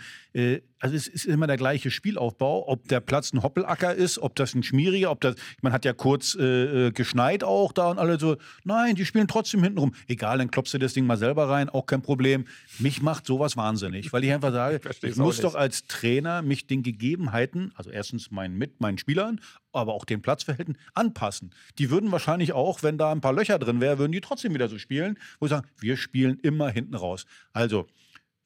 also 0.79 0.95
es 0.95 1.07
ist 1.07 1.25
immer 1.25 1.47
der 1.47 1.57
gleiche 1.57 1.89
Spielaufbau, 1.89 2.67
ob 2.69 2.87
der 2.87 2.99
Platz 2.99 3.33
ein 3.33 3.41
Hoppelacker 3.41 3.95
ist, 3.95 4.19
ob 4.19 4.35
das 4.35 4.53
ein 4.53 4.61
schmieriger, 4.61 5.09
ob 5.09 5.21
das, 5.21 5.35
man 5.61 5.73
hat 5.73 5.83
ja 5.83 5.93
kurz 5.93 6.35
äh, 6.35 6.87
äh, 6.87 6.91
geschneit 6.91 7.43
auch 7.43 7.71
da 7.71 7.89
und 7.89 7.97
alle 7.97 8.19
so, 8.19 8.37
nein, 8.63 8.95
die 8.95 9.05
spielen 9.05 9.27
trotzdem 9.27 9.63
hinten 9.63 9.79
rum. 9.79 9.95
Egal, 10.07 10.37
dann 10.37 10.51
klopfst 10.51 10.73
du 10.73 10.77
das 10.77 10.93
Ding 10.93 11.07
mal 11.07 11.17
selber 11.17 11.49
rein, 11.49 11.69
auch 11.69 11.87
kein 11.87 12.03
Problem. 12.03 12.45
Mich 12.77 13.01
macht 13.01 13.25
sowas 13.25 13.57
wahnsinnig, 13.57 14.13
weil 14.13 14.23
ich 14.23 14.31
einfach 14.31 14.51
sage, 14.51 14.79
ich 15.01 15.13
auch 15.13 15.17
muss 15.17 15.41
doch 15.41 15.55
als 15.55 15.87
Trainer 15.87 16.43
mich 16.43 16.67
den 16.67 16.83
Gegebenheiten, 16.83 17.71
also 17.75 17.89
erstens 17.89 18.29
meinen 18.29 18.57
mit 18.57 18.79
meinen 18.79 18.99
Spielern, 18.99 19.41
aber 19.71 19.93
auch 19.95 20.05
den 20.05 20.21
Platzverhältnissen 20.21 20.81
anpassen. 20.93 21.51
Die 21.79 21.89
würden 21.89 22.11
wahrscheinlich 22.11 22.53
auch, 22.53 22.83
wenn 22.83 22.99
da 22.99 23.11
ein 23.11 23.21
paar 23.21 23.33
Löcher 23.33 23.57
drin 23.57 23.81
wären, 23.81 23.97
würden 23.97 24.11
die 24.11 24.21
trotzdem 24.21 24.53
wieder 24.53 24.69
so 24.69 24.77
spielen, 24.77 25.17
wo 25.39 25.47
ich 25.47 25.49
sage, 25.49 25.67
wir 25.79 25.97
spielen 25.97 26.39
immer 26.41 26.69
hinten 26.69 26.95
raus. 26.95 27.25
Also 27.53 27.87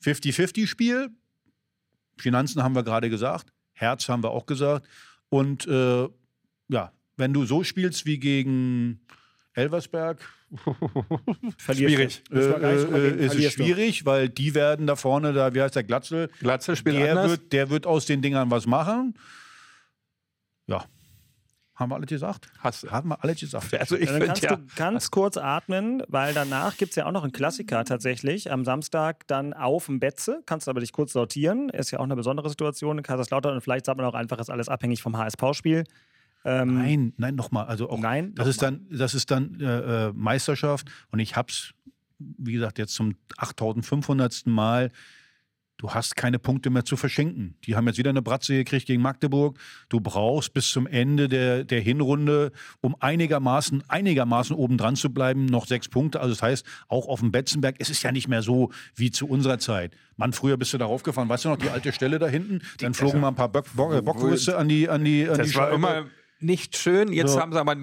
50-50 0.04 0.68
Spiel, 0.68 1.10
Finanzen 2.22 2.64
haben 2.64 2.76
wir 2.76 2.84
gerade 2.84 3.10
gesagt, 3.10 3.52
Herz 3.74 4.08
haben 4.10 4.24
wir 4.24 4.32
auch 4.32 4.46
gesagt 4.46 4.88
und 5.30 5.68
äh, 5.68 6.08
ja, 6.70 6.92
wenn 7.18 7.34
du 7.34 7.46
so 7.46 7.64
spielst 7.64 8.06
wie 8.06 8.20
gegen 8.20 9.02
Elversberg, 9.54 10.20
Schwierig. 11.58 12.24
äh, 12.32 12.38
äh, 12.40 13.26
ist 13.26 13.36
es 13.36 13.54
schwierig, 13.54 14.06
weil 14.06 14.28
die 14.28 14.54
werden 14.54 14.88
da 14.88 14.96
vorne, 14.96 15.34
da, 15.34 15.54
wie 15.54 15.62
heißt 15.62 15.76
der 15.76 15.84
Glatzel, 15.84 16.30
Glatze 16.40 16.76
spielt 16.76 16.98
der 16.98 17.12
anders. 17.12 17.32
wird, 17.32 17.54
der 17.54 17.70
wird 17.70 17.88
aus 17.88 18.06
den 18.06 18.22
Dingern 18.22 18.52
was 18.52 18.66
machen. 18.66 19.16
Ja. 20.68 20.86
Haben 21.82 21.90
wir 21.90 21.96
alles 21.96 22.08
gesagt? 22.08 22.48
Hast 22.60 22.84
du. 22.84 22.92
Haben 22.92 23.10
wir 23.10 23.24
alles 23.24 23.40
gesagt. 23.40 23.74
Also 23.80 23.98
ich 23.98 24.06
Ja, 24.06 24.20
dann 24.20 24.28
kannst 24.28 24.44
ja. 24.44 24.56
du 24.56 24.64
ganz 24.76 25.12
kurz 25.12 25.38
atmen, 25.38 26.04
weil 26.08 26.34
danach 26.34 26.78
gibt 26.78 26.92
es 26.92 26.96
ja 26.96 27.08
auch 27.08 27.12
noch 27.12 27.24
einen 27.24 27.32
Klassiker 27.32 27.84
tatsächlich. 27.84 28.52
Am 28.52 28.64
Samstag 28.64 29.28
dann 29.28 29.54
auf 29.54 29.88
dem 29.88 30.00
Betze. 30.00 30.44
Kannst 30.46 30.70
aber 30.70 30.80
dich 30.80 30.94
kurz 30.94 31.14
sortieren. 31.14 31.70
Ist 31.70 31.92
ja 31.92 32.00
auch 32.00 32.04
eine 32.04 32.16
besondere 32.16 32.50
Situation 32.50 32.98
in 33.00 33.04
Kaiserslautern. 33.04 33.56
Und 33.56 33.62
vielleicht 33.62 33.86
sagt 33.86 33.98
man 33.98 34.06
auch 34.06 34.14
einfach, 34.14 34.40
ist 34.40 34.50
alles 34.50 34.70
abhängig 34.70 35.02
vom 35.02 35.18
HSV-Spiel. 35.18 35.84
Ähm, 36.44 36.76
Nein, 36.76 37.14
nein, 37.18 37.36
nochmal. 37.36 37.66
Also 37.66 37.90
auch, 37.90 38.00
Nein, 38.00 38.34
das 38.36 38.48
ist 38.48 38.62
dann, 38.62 38.88
das 38.90 39.14
ist 39.14 39.30
dann 39.30 39.60
äh, 39.60 40.08
äh, 40.08 40.14
Meisterschaft 40.14 40.90
und 41.12 41.20
ich 41.20 41.36
hab's, 41.36 41.74
wie 42.18 42.54
gesagt, 42.54 42.80
jetzt 42.80 42.94
zum 42.94 43.16
8500. 43.38 44.48
Mal. 44.48 44.92
Du 45.82 45.90
hast 45.90 46.16
keine 46.16 46.38
Punkte 46.38 46.70
mehr 46.70 46.86
zu 46.86 46.96
verschenken. 46.96 47.56
Die 47.66 47.76
haben 47.76 47.88
jetzt 47.88 47.98
wieder 47.98 48.12
eine 48.12 48.22
Bratze 48.22 48.54
gekriegt 48.54 48.86
gegen 48.86 49.02
Magdeburg. 49.02 49.58
Du 49.90 50.00
brauchst 50.00 50.54
bis 50.54 50.70
zum 50.70 50.86
Ende 50.86 51.28
der, 51.28 51.64
der 51.64 51.80
Hinrunde, 51.82 52.52
um 52.82 52.96
einigermaßen, 53.00 53.84
einigermaßen 53.88 54.56
oben 54.56 54.78
dran 54.78 54.96
zu 54.96 55.12
bleiben, 55.12 55.48
noch 55.48 55.66
sechs 55.66 55.90
Punkte. 55.90 56.20
Also 56.20 56.36
das 56.36 56.44
heißt, 56.44 56.66
auch 56.88 57.08
auf 57.08 57.22
dem 57.22 57.32
Betzenberg, 57.32 57.78
es 57.80 57.90
ist 57.90 58.04
ja 58.04 58.12
nicht 58.12 58.28
mehr 58.28 58.44
so 58.44 58.72
wie 58.94 59.10
zu 59.10 59.28
unserer 59.28 59.58
Zeit. 59.58 59.96
Mann, 60.18 60.34
früher 60.34 60.56
bist 60.56 60.72
du 60.72 60.78
darauf 60.78 61.02
gefahren, 61.02 61.28
weißt 61.30 61.46
du 61.46 61.50
noch, 61.50 61.58
die 61.58 61.70
alte 61.70 61.92
Stelle 61.92 62.20
da 62.20 62.28
hinten? 62.28 62.62
Dann 62.78 62.94
flogen 62.94 63.20
mal 63.20 63.30
ein 63.30 63.36
paar 63.36 63.50
Bock, 63.50 63.66
Bock, 63.74 64.06
Bockwürste 64.06 64.58
an 64.58 64.70
die, 64.70 64.88
an 64.88 65.04
die, 65.04 65.28
an 65.28 65.34
die 65.34 65.38
Das 65.40 65.56
war 65.56 65.64
Scheibe. 65.64 65.76
immer 65.78 66.06
nicht 66.40 66.78
schön. 66.78 67.12
Jetzt 67.12 67.34
So. 67.34 67.40
haben 67.40 67.54
sie 67.54 67.60
aber 67.60 67.76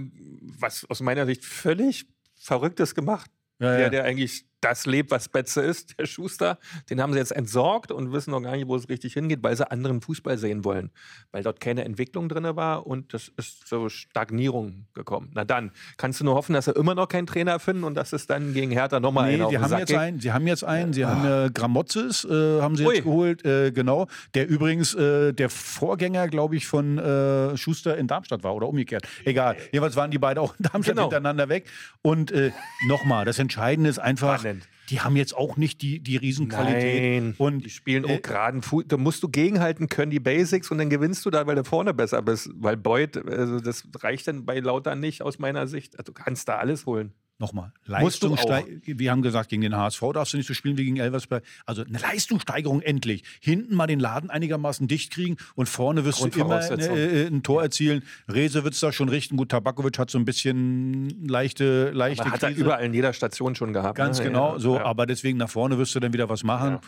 was 0.61 0.85
aus 0.89 1.01
meiner 1.01 1.27
Sicht 1.27 1.45
völlig 1.45 2.07
Verrücktes 2.37 2.95
gemacht. 2.95 3.29
Ja, 3.59 3.73
Der, 3.73 3.81
ja. 3.81 3.89
der 3.89 4.05
eigentlich 4.05 4.45
das 4.61 4.87
lebt, 4.87 5.11
was 5.11 5.29
Betze 5.29 5.61
ist, 5.63 5.95
der 5.99 6.07
Schuster, 6.07 6.59
den 6.91 7.01
haben 7.01 7.13
sie 7.13 7.19
jetzt 7.19 7.33
entsorgt 7.33 7.93
und 7.93 8.13
wissen 8.13 8.31
noch 8.33 8.41
gar 8.43 8.57
nicht, 8.57 8.67
wo 8.69 8.77
es 8.77 8.89
richtig 8.89 9.13
hingeht, 9.15 9.43
weil 9.43 9.57
sie 9.57 9.71
anderen 9.71 10.01
Fußball 10.01 10.37
sehen 10.39 10.65
wollen. 10.65 10.91
Weil 11.33 11.43
dort 11.43 11.61
keine 11.61 11.85
Entwicklung 11.85 12.29
drin 12.29 12.45
war 12.57 12.87
und 12.87 13.15
das 13.15 13.31
ist 13.37 13.67
so 13.69 13.89
Stagnierung 13.89 14.87
gekommen. 14.95 15.31
Na 15.35 15.45
dann, 15.45 15.71
kannst 15.97 16.21
du 16.21 16.25
nur 16.25 16.35
hoffen, 16.35 16.53
dass 16.55 16.65
sie 16.67 16.73
immer 16.73 16.95
noch 16.95 17.09
keinen 17.09 17.27
Trainer 17.27 17.59
finden 17.59 17.85
und 17.85 17.95
dass 17.95 18.13
es 18.13 18.27
dann 18.27 18.55
gegen 18.55 18.71
Hertha 18.71 19.01
nochmal 19.01 19.27
Nee, 19.29 19.35
einen 19.35 19.43
auf 19.43 19.51
die 19.51 19.59
haben 19.59 19.69
Sack 19.69 19.79
jetzt 19.81 19.89
geht. 19.89 19.99
einen, 19.99 20.21
sie 20.21 20.33
haben 20.33 20.47
jetzt 20.47 20.65
einen, 20.65 20.93
sie 20.93 21.05
haben 21.07 21.47
äh, 21.47 21.51
Gramotzes, 21.51 22.25
äh, 22.25 22.61
haben 22.61 22.77
sie 22.77 22.83
jetzt 22.85 22.93
Ui. 22.97 23.01
geholt, 23.03 23.45
äh, 23.45 23.71
genau, 23.73 24.07
der 24.35 24.49
übrigens 24.49 24.95
äh, 24.95 25.33
der 25.33 25.51
Vorgänger, 25.51 26.29
glaube 26.29 26.57
ich, 26.57 26.67
von 26.67 26.99
äh, 26.99 27.57
Schuster 27.57 27.97
in 27.97 28.07
Darmstadt 28.07 28.43
war 28.43 28.55
oder 28.55 28.69
umgekehrt. 28.69 29.07
Egal. 29.25 29.57
Jedenfalls 29.73 29.97
waren 29.97 30.11
die 30.11 30.19
beiden 30.19 30.43
auch 30.43 30.55
in 30.59 30.65
Darmstadt 30.65 30.89
Genau. 30.97 31.03
hintereinander 31.03 31.49
weg. 31.49 31.67
Und 32.03 32.31
äh, 32.33 32.51
nochmal, 32.89 33.25
das 33.25 33.39
Entscheidende 33.39 33.91
ist 33.91 33.99
einfach, 33.99 34.39
Spannend. 34.41 34.58
Die 34.89 35.01
haben 35.01 35.17
jetzt 35.17 35.37
auch 35.37 35.57
nicht 35.57 35.83
die, 35.83 36.01
die 36.01 36.17
Riesenqualität. 36.17 37.23
Nein, 37.23 37.35
Und 37.39 37.65
die 37.65 37.71
spielen 37.71 38.05
äh, 38.05 38.17
auch 38.17 38.23
geraden 38.23 38.63
Fuß. 38.63 38.85
Da 38.89 38.97
musst 38.97 39.23
du 39.23 39.29
gegenhalten 39.29 39.89
können, 39.89 40.11
die 40.11 40.21
Basics, 40.21 40.71
und 40.71 40.79
dann 40.79 40.91
gewinnst 40.91 41.25
du 41.27 41.31
da, 41.31 41.47
weil 41.47 41.57
du 41.57 41.65
vorne 41.65 41.95
besser 41.95 42.23
bist. 42.23 42.51
Weil 42.55 42.77
Beuth, 42.77 43.17
also 43.17 43.61
das 43.61 43.87
reicht 44.01 44.29
dann 44.29 44.47
bei 44.47 44.59
Lauter 44.61 44.95
nicht 44.95 45.23
aus 45.23 45.39
meiner 45.39 45.67
Sicht. 45.67 45.99
Also 45.99 46.13
du 46.13 46.23
kannst 46.23 46.49
da 46.49 46.57
alles 46.57 46.87
holen. 46.87 47.13
Nochmal, 47.41 47.73
Leistungssteigerung. 47.87 48.81
Wir 48.85 49.13
haben 49.13 49.23
gesagt, 49.23 49.49
gegen 49.49 49.63
den 49.63 49.77
HSV 49.77 50.03
darfst 50.13 50.33
du 50.33 50.39
nicht 50.39 50.49
so 50.49 50.55
spielen 50.55 50.77
wie 50.77 50.85
gegen 50.85 50.97
Elversberg. 50.97 51.45
Also 51.67 51.85
eine 51.85 51.99
Leistungssteigerung 51.99 52.83
endlich. 52.83 53.23
Hinten 53.41 53.77
mal 53.77 53.87
den 53.87 54.01
Laden 54.01 54.29
einigermaßen 54.29 54.89
dicht 54.89 55.13
kriegen 55.13 55.37
und 55.55 55.69
vorne 55.69 56.05
wirst 56.05 56.19
du 56.21 56.25
immer 56.25 56.59
Grundvoraussetzung. 56.59 56.97
äh, 56.97 57.27
ein 57.27 57.45
Tor 57.45 57.63
erzielen. 57.63 58.03
Rese 58.27 58.65
wird 58.65 58.75
es 58.75 58.81
da 58.81 58.91
schon 58.91 59.09
richten. 59.09 59.37
Gut, 59.37 59.51
Tabakovic 59.51 60.01
hat 60.01 60.11
so 60.11 60.19
ein 60.19 60.25
bisschen 60.25 61.11
leichte, 61.29 61.91
leichte 61.91 62.23
Aber 62.25 62.33
hat 62.33 62.43
er 62.43 62.51
überall 62.51 62.85
in 62.85 62.93
jeder 62.93 63.13
Station 63.13 63.55
schon 63.55 63.73
gehabt. 63.73 63.97
Ganz 63.97 64.19
ne? 64.19 64.25
genau, 64.25 64.55
Ja, 64.55 64.59
so. 64.59 64.75
ja. 64.75 64.85
Aber 64.85 65.07
deswegen 65.07 65.39
nach 65.39 65.51
vorne 65.51 65.79
wirst 65.79 65.95
du 65.95 66.01
dann 66.01 66.13
wieder 66.13 66.29
was 66.29 66.43
machen. 66.43 66.73
Ja. 66.73 66.81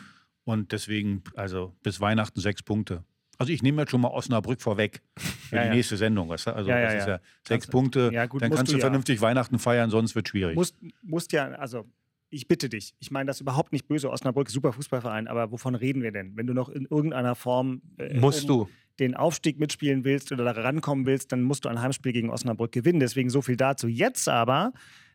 Und 0.42 0.72
deswegen, 0.72 1.22
also 1.36 1.76
bis 1.84 2.00
Weihnachten 2.00 2.40
sechs 2.40 2.64
Punkte. 2.64 3.04
Also 3.40 3.52
ich 3.52 3.62
nehme 3.62 3.80
jetzt 3.82 3.90
schon 3.90 4.02
mal 4.02 4.08
Osnabrück 4.08 4.60
vorweg 4.60 5.00
für 5.16 5.56
Ja, 5.56 5.62
die 5.62 5.68
ja. 5.68 5.74
nächste 5.74 5.96
Sendung. 5.96 6.28
Weißt 6.28 6.46
du? 6.46 6.54
Also 6.54 6.68
Ja, 6.70 6.78
ja, 6.78 6.84
das 6.86 6.94
ist 6.94 7.00
ja. 7.06 7.08
ja 7.14 7.16
sechs 7.18 7.48
Kannst- 7.48 7.70
Punkte. 7.70 8.10
ja, 8.12 8.26
gut, 8.26 8.42
dann 8.42 8.50
kannst 8.52 8.72
du 8.72 8.78
vernünftig 8.78 9.20
Weihnachten 9.22 9.58
feiern, 9.58 9.88
sonst 9.90 10.14
wird 10.14 10.28
schwierig. 10.28 10.54
musst, 10.56 10.76
musst 11.02 11.32
ja, 11.32 11.48
also 11.52 11.86
ich 12.28 12.46
bitte 12.46 12.68
dich, 12.68 12.94
ich 13.00 13.10
meine 13.10 13.26
das 13.28 13.40
überhaupt 13.40 13.72
nicht 13.72 13.88
böse, 13.88 14.10
Osnabrück, 14.10 14.50
super 14.50 14.72
Fußballverein, 14.72 15.26
aber 15.26 15.50
wovon 15.50 15.74
reden 15.74 16.02
wir 16.02 16.12
denn? 16.12 16.36
Wenn 16.36 16.46
du 16.46 16.52
noch 16.54 16.68
in 16.68 16.84
irgendeiner 16.88 17.34
Form 17.34 17.80
äh, 17.98 18.14
Musst 18.18 18.48
du. 18.48 18.68
den 19.00 19.16
Aufstieg 19.16 19.58
mitspielen 19.58 20.04
willst 20.04 20.30
oder 20.30 20.44
da 20.44 20.50
rankommen 20.60 21.06
willst, 21.06 21.32
dann 21.32 21.42
musst 21.42 21.64
du 21.64 21.68
ein 21.70 21.80
Heimspiel 21.80 22.12
gegen 22.12 22.30
Osnabrück 22.30 22.70
gewinnen. 22.72 23.00
Deswegen 23.00 23.30
so 23.30 23.40
viel 23.42 23.56
dazu. 23.56 23.88
Jetzt 23.88 24.28
aber 24.28 24.72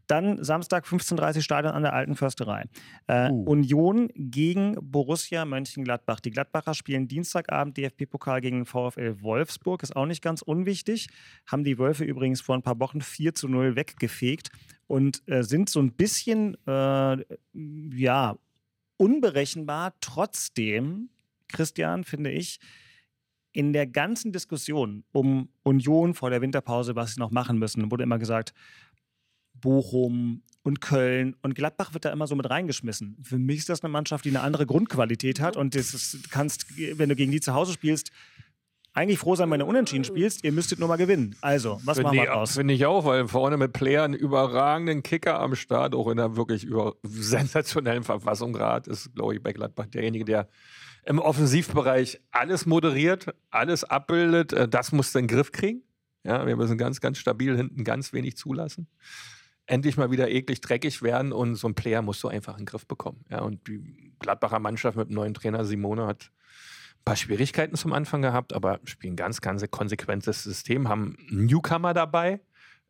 dann 0.08 0.44
Samstag 0.44 0.86
15.30 0.86 1.36
Uhr 1.38 1.42
Stadion 1.42 1.74
an 1.74 1.84
der 1.84 1.94
Alten 1.94 2.16
Försterei. 2.16 2.66
Äh, 3.08 3.30
Uh. 3.32 3.44
Union 3.44 4.10
gegen 4.16 4.76
Borussia 4.82 5.46
Mönchengladbach. 5.46 6.20
Die 6.20 6.32
Gladbacher 6.32 6.74
spielen 6.74 7.08
Dienstagabend 7.08 7.78
DFB-Pokal 7.78 8.42
gegen 8.42 8.60
den 8.60 8.66
VfL 8.66 9.22
Wolfsburg. 9.22 9.84
Ist 9.84 9.96
auch 9.96 10.06
nicht 10.06 10.22
ganz 10.22 10.42
unwichtig. 10.42 11.08
Haben 11.48 11.64
die 11.64 11.80
Wölfe 11.80 12.04
übrigens 12.04 12.42
vor 12.42 12.56
ein 12.56 12.62
paar 12.62 12.80
Wochen 12.80 13.02
4 13.02 13.34
zu 13.34 13.48
0 13.48 13.76
weggefegt 13.76 14.50
und 14.88 15.24
äh, 15.28 15.44
sind 15.44 15.70
so 15.70 15.80
ein 15.80 15.92
bisschen, 15.94 16.56
äh, 16.68 17.18
ja, 17.54 18.38
unberechenbar. 18.98 19.94
Trotzdem, 20.02 21.10
Christian, 21.48 22.04
finde 22.04 22.32
ich, 22.32 22.60
in 23.56 23.72
der 23.72 23.88
ganzen 23.88 24.34
Diskussion 24.34 25.06
um 25.14 25.48
Union 25.64 26.14
vor 26.14 26.30
der 26.30 26.42
Winterpause, 26.42 26.96
was 26.96 27.14
sie 27.14 27.22
noch 27.22 27.32
machen 27.32 27.58
müssen, 27.58 27.90
wurde 27.90 28.04
immer 28.04 28.20
gesagt, 28.20 28.54
Bochum 29.66 30.44
und 30.62 30.80
Köln 30.80 31.36
und 31.42 31.56
Gladbach 31.56 31.94
wird 31.96 32.06
da 32.06 32.12
immer 32.12 32.28
so 32.28 32.36
mit 32.36 32.48
reingeschmissen. 32.50 33.18
Für 33.24 33.40
mich 33.40 33.58
ist 33.60 33.70
das 33.70 33.84
eine 33.84 33.92
Mannschaft, 33.92 34.24
die 34.26 34.30
eine 34.30 34.42
andere 34.42 34.68
Grundqualität 34.68 35.40
hat 35.40 35.58
und 35.58 35.74
das 35.74 35.94
ist, 35.96 36.30
kannst, 36.30 36.68
wenn 36.78 37.10
du 37.10 37.16
gegen 37.16 37.32
die 37.32 37.42
zu 37.42 37.54
Hause 37.56 37.74
spielst, 37.74 38.12
eigentlich 38.94 39.18
froh 39.20 39.36
sein, 39.36 39.50
wenn 39.52 39.60
du 39.60 39.66
unentschieden 39.66 40.06
spielst. 40.06 40.44
Ihr 40.44 40.52
müsstet 40.52 40.78
nur 40.80 40.88
mal 40.88 40.96
gewinnen. 40.98 41.36
Also, 41.42 41.82
was 41.84 41.98
Finde 41.98 42.12
machen 42.16 42.24
wir 42.28 42.30
raus? 42.30 42.54
finde 42.54 42.74
ich 42.76 42.86
auch, 42.86 43.06
weil 43.06 43.28
vorne 43.28 43.58
mit 43.58 43.74
Player 43.74 44.04
einen 44.04 44.14
überragenden 44.14 45.02
Kicker 45.04 45.40
am 45.40 45.56
Start, 45.56 45.96
auch 45.96 46.08
in 46.08 46.20
einer 46.20 46.38
wirklich 46.38 46.64
über 46.64 46.96
sensationellen 47.04 48.04
Verfassung 48.04 48.54
gerade, 48.54 48.90
ist, 48.90 49.14
glaube 49.16 49.36
ich, 49.36 49.44
bei 49.44 49.52
Gladbach 49.52 49.88
derjenige, 49.88 50.24
der 50.26 50.48
im 51.06 51.20
Offensivbereich 51.20 52.22
alles 52.32 52.66
moderiert, 52.66 53.34
alles 53.50 53.84
abbildet. 53.84 54.54
Äh, 54.54 54.68
Das 54.70 54.92
muss 54.92 55.12
den 55.12 55.28
Griff 55.28 55.52
kriegen. 55.52 55.82
Ja, 56.24 56.48
wir 56.48 56.56
müssen 56.56 56.78
ganz, 56.78 57.02
ganz 57.02 57.18
stabil 57.18 57.56
hinten 57.56 57.84
ganz 57.84 58.14
wenig 58.14 58.38
zulassen. 58.38 58.88
Endlich 59.68 59.98
mal 59.98 60.12
wieder 60.12 60.30
eklig 60.30 60.62
dreckig 60.62 61.02
werden 61.02 61.32
und 61.32 61.56
so 61.56 61.68
ein 61.68 61.76
Player 61.76 62.02
musst 62.02 62.24
du 62.24 62.28
einfach 62.28 62.54
in 62.54 62.62
den 62.62 62.66
Griff 62.66 62.88
bekommen. 62.88 63.26
Ja, 63.30 63.42
und 63.42 63.68
die 63.68 64.14
Gladbacher 64.20 64.60
Mannschaft 64.60 64.98
mit 64.98 65.10
dem 65.10 65.16
neuen 65.16 65.34
Trainer 65.34 65.66
Simone 65.66 66.06
hat 66.06 66.32
ein 66.98 67.04
paar 67.06 67.16
Schwierigkeiten 67.16 67.76
zum 67.76 67.94
Anfang 67.94 68.22
gehabt, 68.22 68.54
aber 68.54 68.80
spielen 68.84 69.16
ganz, 69.16 69.42
ganz 69.42 69.64
konsequentes 69.72 70.44
System, 70.44 70.88
haben 70.88 71.18
einen 71.30 71.46
Newcomer 71.46 71.94
dabei, 71.94 72.42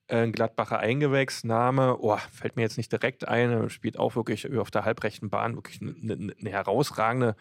äh, 0.07 0.17
ein 0.17 0.31
Gladbacher 0.31 0.79
Eingewächs, 0.79 1.43
Name, 1.43 1.97
oh, 1.99 2.17
fällt 2.31 2.55
mir 2.55 2.61
jetzt 2.61 2.77
nicht 2.77 2.91
direkt 2.91 3.27
ein, 3.27 3.69
spielt 3.69 3.97
auch 3.97 4.15
wirklich 4.15 4.53
auf 4.57 4.69
der 4.69 4.85
halbrechten 4.85 5.29
Bahn, 5.29 5.55
wirklich 5.55 5.81
eine, 5.81 6.13
eine 6.13 6.49
herausragende 6.49 7.35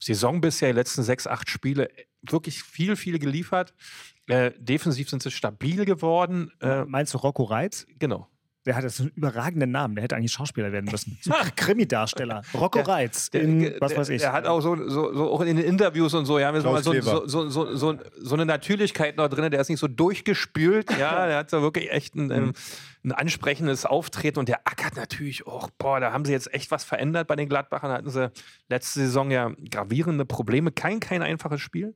Saison 0.00 0.40
bisher, 0.40 0.68
die 0.70 0.76
letzten 0.76 1.02
sechs, 1.02 1.26
acht 1.26 1.50
Spiele, 1.50 1.90
wirklich 2.22 2.62
viel, 2.62 2.96
viel 2.96 3.18
geliefert. 3.18 3.74
Äh, 4.28 4.52
defensiv 4.58 5.08
sind 5.10 5.22
sie 5.22 5.30
stabil 5.30 5.84
geworden. 5.84 6.50
Äh, 6.60 6.84
Meinst 6.84 7.14
du 7.14 7.18
Rocco 7.18 7.44
Reitz? 7.44 7.86
genau. 7.98 8.28
Der 8.66 8.74
hat 8.74 8.82
jetzt 8.82 9.00
einen 9.00 9.10
überragenden 9.10 9.70
Namen. 9.70 9.94
Der 9.94 10.02
hätte 10.02 10.16
eigentlich 10.16 10.32
Schauspieler 10.32 10.72
werden 10.72 10.90
müssen. 10.90 11.16
So 11.22 11.32
ein 11.32 11.54
Krimi-Darsteller. 11.54 12.42
Rocco 12.54 12.80
Der- 12.80 12.88
Reitz. 12.88 13.30
Der, 13.30 13.42
In, 13.42 13.60
der- 13.60 13.80
was 13.80 13.96
weiß 13.96 14.08
ich. 14.08 14.20
Der 14.22 14.32
hat 14.32 14.46
auch 14.46 14.60
so, 14.60 14.76
so, 14.88 15.14
so 15.14 15.30
auch 15.32 15.40
in 15.40 15.56
den 15.56 15.64
Interviews 15.64 16.12
und 16.14 16.26
so, 16.26 16.40
ja, 16.40 16.52
wir 16.52 16.60
so, 16.60 16.76
so, 16.78 17.26
so, 17.26 17.48
so, 17.48 17.76
so, 17.76 17.98
so 18.20 18.34
eine 18.34 18.44
Natürlichkeit 18.44 19.16
noch 19.16 19.28
drin, 19.28 19.48
der 19.50 19.60
ist 19.60 19.68
nicht 19.68 19.78
so 19.78 19.86
durchgespült, 19.86 20.90
ja, 20.98 21.26
der 21.28 21.36
hat 21.38 21.50
so 21.50 21.62
wirklich 21.62 21.92
echt 21.92 22.16
ein, 22.16 22.30
ähm, 22.32 22.52
ein 23.04 23.12
ansprechendes 23.12 23.86
Auftreten 23.86 24.40
und 24.40 24.48
der 24.48 24.66
ackert 24.66 24.96
natürlich 24.96 25.46
auch, 25.46 25.70
boah, 25.78 26.00
da 26.00 26.12
haben 26.12 26.24
sie 26.24 26.32
jetzt 26.32 26.52
echt 26.52 26.72
was 26.72 26.82
verändert 26.82 27.28
bei 27.28 27.36
den 27.36 27.48
Gladbachern, 27.48 27.90
da 27.90 27.96
hatten 27.98 28.10
sie 28.10 28.30
letzte 28.68 29.00
Saison 29.00 29.30
ja 29.30 29.52
gravierende 29.70 30.24
Probleme, 30.24 30.72
kein, 30.72 30.98
kein 30.98 31.22
einfaches 31.22 31.60
Spiel. 31.60 31.94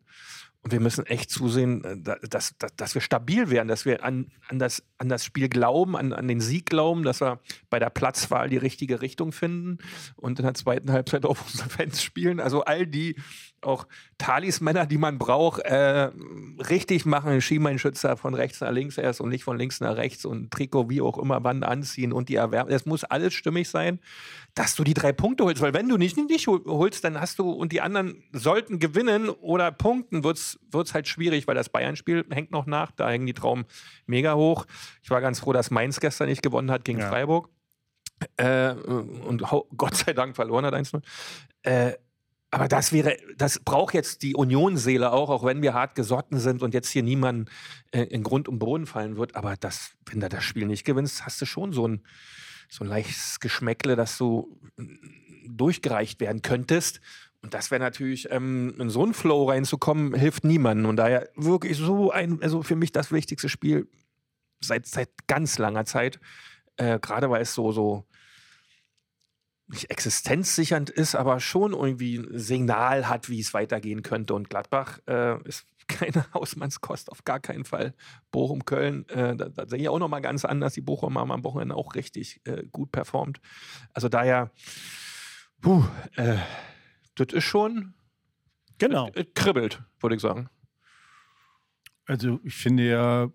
Und 0.62 0.72
wir 0.72 0.80
müssen 0.80 1.06
echt 1.06 1.30
zusehen, 1.30 1.82
äh, 1.84 1.96
da- 1.98 2.16
dass, 2.16 2.54
dass, 2.58 2.76
dass 2.76 2.94
wir 2.94 3.00
stabil 3.00 3.48
werden, 3.48 3.68
dass 3.68 3.86
wir 3.86 4.04
an, 4.04 4.30
an, 4.48 4.58
das, 4.58 4.82
an 4.98 5.08
das 5.08 5.24
Spiel 5.24 5.48
glauben, 5.48 5.96
an, 5.96 6.12
an 6.12 6.28
den 6.28 6.40
Sieg 6.40 6.66
glauben, 6.66 7.02
dass 7.02 7.22
wir 7.22 7.40
bei 7.70 7.78
der 7.78 7.88
Platzwahl 7.90 8.50
die 8.50 8.58
richtige 8.58 9.00
Richtung 9.00 9.32
finden 9.32 9.78
und 10.16 10.38
in 10.38 10.44
der 10.44 10.54
zweiten 10.54 10.92
Halbzeit 10.92 11.24
auf 11.24 11.42
unsere 11.50 11.70
Fans 11.70 12.02
spielen. 12.02 12.40
Also 12.40 12.62
all 12.64 12.86
die 12.86 13.16
auch 13.62 13.86
Talismänner, 14.18 14.86
die 14.86 14.98
man 14.98 15.18
braucht, 15.18 15.60
äh, 15.60 16.10
richtig 16.68 17.04
machen. 17.06 17.40
Schienbeinschützer 17.40 18.16
von 18.16 18.34
rechts 18.34 18.60
nach 18.60 18.70
links 18.70 18.96
erst 18.98 19.20
und 19.20 19.28
nicht 19.28 19.44
von 19.44 19.58
links 19.58 19.80
nach 19.80 19.96
rechts 19.96 20.24
und 20.24 20.50
Trikot 20.50 20.88
wie 20.88 21.00
auch 21.00 21.18
immer 21.18 21.42
wann 21.44 21.62
anziehen 21.62 22.12
und 22.12 22.28
die 22.28 22.36
Erwärmung. 22.36 22.72
Es 22.72 22.86
muss 22.86 23.04
alles 23.04 23.34
stimmig 23.34 23.68
sein, 23.68 24.00
dass 24.54 24.74
du 24.74 24.84
die 24.84 24.94
drei 24.94 25.12
Punkte 25.12 25.44
holst. 25.44 25.60
Weil 25.62 25.74
wenn 25.74 25.88
du 25.88 25.96
nicht, 25.96 26.16
nicht 26.16 26.46
hol- 26.46 26.64
holst, 26.66 27.04
dann 27.04 27.20
hast 27.20 27.38
du 27.38 27.50
und 27.50 27.72
die 27.72 27.80
anderen 27.80 28.22
sollten 28.32 28.78
gewinnen 28.78 29.28
oder 29.28 29.70
punkten, 29.72 30.24
wird 30.24 30.38
es 30.38 30.94
halt 30.94 31.06
schwierig, 31.08 31.46
weil 31.46 31.54
das 31.54 31.68
Bayern-Spiel 31.68 32.24
hängt 32.30 32.50
noch 32.50 32.66
nach. 32.66 32.90
Da 32.92 33.08
hängen 33.10 33.26
die 33.26 33.34
Traumen 33.34 33.64
mega 34.06 34.34
hoch. 34.34 34.66
Ich 35.02 35.10
war 35.10 35.20
ganz 35.20 35.40
froh, 35.40 35.52
dass 35.52 35.70
Mainz 35.70 36.00
gestern 36.00 36.28
nicht 36.28 36.42
gewonnen 36.42 36.70
hat 36.70 36.84
gegen 36.84 37.00
Ja. 37.00 37.08
Freiburg. 37.08 37.48
Äh, 38.36 38.72
und 38.72 39.42
Gott 39.76 39.96
sei 39.96 40.12
Dank 40.12 40.36
verloren 40.36 40.64
hat 40.66 40.74
1-0. 40.74 41.00
Äh, 41.62 41.92
aber 42.50 42.66
das 42.66 42.92
wäre, 42.92 43.16
das 43.36 43.60
braucht 43.60 43.94
jetzt 43.94 44.22
die 44.22 44.34
Unionsseele 44.34 45.12
auch, 45.12 45.30
auch 45.30 45.44
wenn 45.44 45.62
wir 45.62 45.72
hart 45.72 45.94
gesotten 45.94 46.40
sind 46.40 46.62
und 46.62 46.74
jetzt 46.74 46.90
hier 46.90 47.04
niemand 47.04 47.48
äh, 47.92 48.02
in 48.02 48.24
Grund 48.24 48.48
und 48.48 48.58
Boden 48.58 48.86
fallen 48.86 49.16
wird. 49.16 49.36
Aber 49.36 49.56
das, 49.56 49.92
wenn 50.06 50.20
du 50.20 50.28
das 50.28 50.42
Spiel 50.42 50.66
nicht 50.66 50.84
gewinnst, 50.84 51.24
hast 51.24 51.40
du 51.40 51.46
schon 51.46 51.72
so 51.72 51.86
ein, 51.86 52.02
so 52.68 52.84
ein 52.84 52.88
leichtes 52.88 53.38
Geschmäckle, 53.38 53.94
dass 53.94 54.18
du 54.18 54.58
mm, 54.76 55.56
durchgereicht 55.56 56.18
werden 56.18 56.42
könntest. 56.42 57.00
Und 57.42 57.54
das 57.54 57.70
wäre 57.70 57.80
natürlich, 57.80 58.30
ähm, 58.32 58.74
in 58.78 58.90
so 58.90 59.04
einen 59.04 59.14
Flow 59.14 59.48
reinzukommen, 59.48 60.14
hilft 60.14 60.42
niemandem. 60.44 60.88
Und 60.88 60.96
daher 60.96 61.28
wirklich 61.36 61.76
so 61.76 62.10
ein, 62.10 62.42
also 62.42 62.64
für 62.64 62.76
mich 62.76 62.90
das 62.90 63.12
wichtigste 63.12 63.48
Spiel 63.48 63.88
seit, 64.60 64.86
seit 64.86 65.08
ganz 65.28 65.56
langer 65.58 65.84
Zeit. 65.84 66.18
Äh, 66.76 66.98
Gerade 66.98 67.30
weil 67.30 67.42
es 67.42 67.54
so, 67.54 67.70
so 67.70 68.06
nicht 69.70 69.90
existenzsichernd 69.90 70.90
ist, 70.90 71.14
aber 71.14 71.40
schon 71.40 71.72
irgendwie 71.72 72.16
ein 72.16 72.38
Signal 72.38 73.08
hat, 73.08 73.28
wie 73.28 73.40
es 73.40 73.54
weitergehen 73.54 74.02
könnte. 74.02 74.34
Und 74.34 74.50
Gladbach 74.50 74.98
äh, 75.06 75.40
ist 75.48 75.66
keine 75.88 76.24
Hausmannskost, 76.34 77.10
auf 77.10 77.24
gar 77.24 77.40
keinen 77.40 77.64
Fall. 77.64 77.94
Bochum, 78.30 78.64
Köln, 78.64 79.08
äh, 79.08 79.36
da, 79.36 79.48
da 79.48 79.66
sehe 79.66 79.80
ich 79.80 79.88
auch 79.88 79.98
nochmal 79.98 80.22
ganz 80.22 80.44
anders. 80.44 80.74
Die 80.74 80.80
Bochum 80.80 81.18
haben 81.18 81.32
am 81.32 81.44
Wochenende 81.44 81.74
auch 81.74 81.94
richtig 81.94 82.40
äh, 82.44 82.64
gut 82.70 82.92
performt. 82.92 83.40
Also 83.92 84.08
daher, 84.08 84.50
puh, 85.60 85.84
äh, 86.16 86.36
das 87.14 87.28
ist 87.32 87.44
schon, 87.44 87.94
genau. 88.78 89.10
es 89.14 89.26
kribbelt, 89.34 89.82
würde 90.00 90.16
ich 90.16 90.22
sagen. 90.22 90.48
Also 92.06 92.40
ich 92.42 92.54
finde 92.54 92.88
ja, 92.88 93.30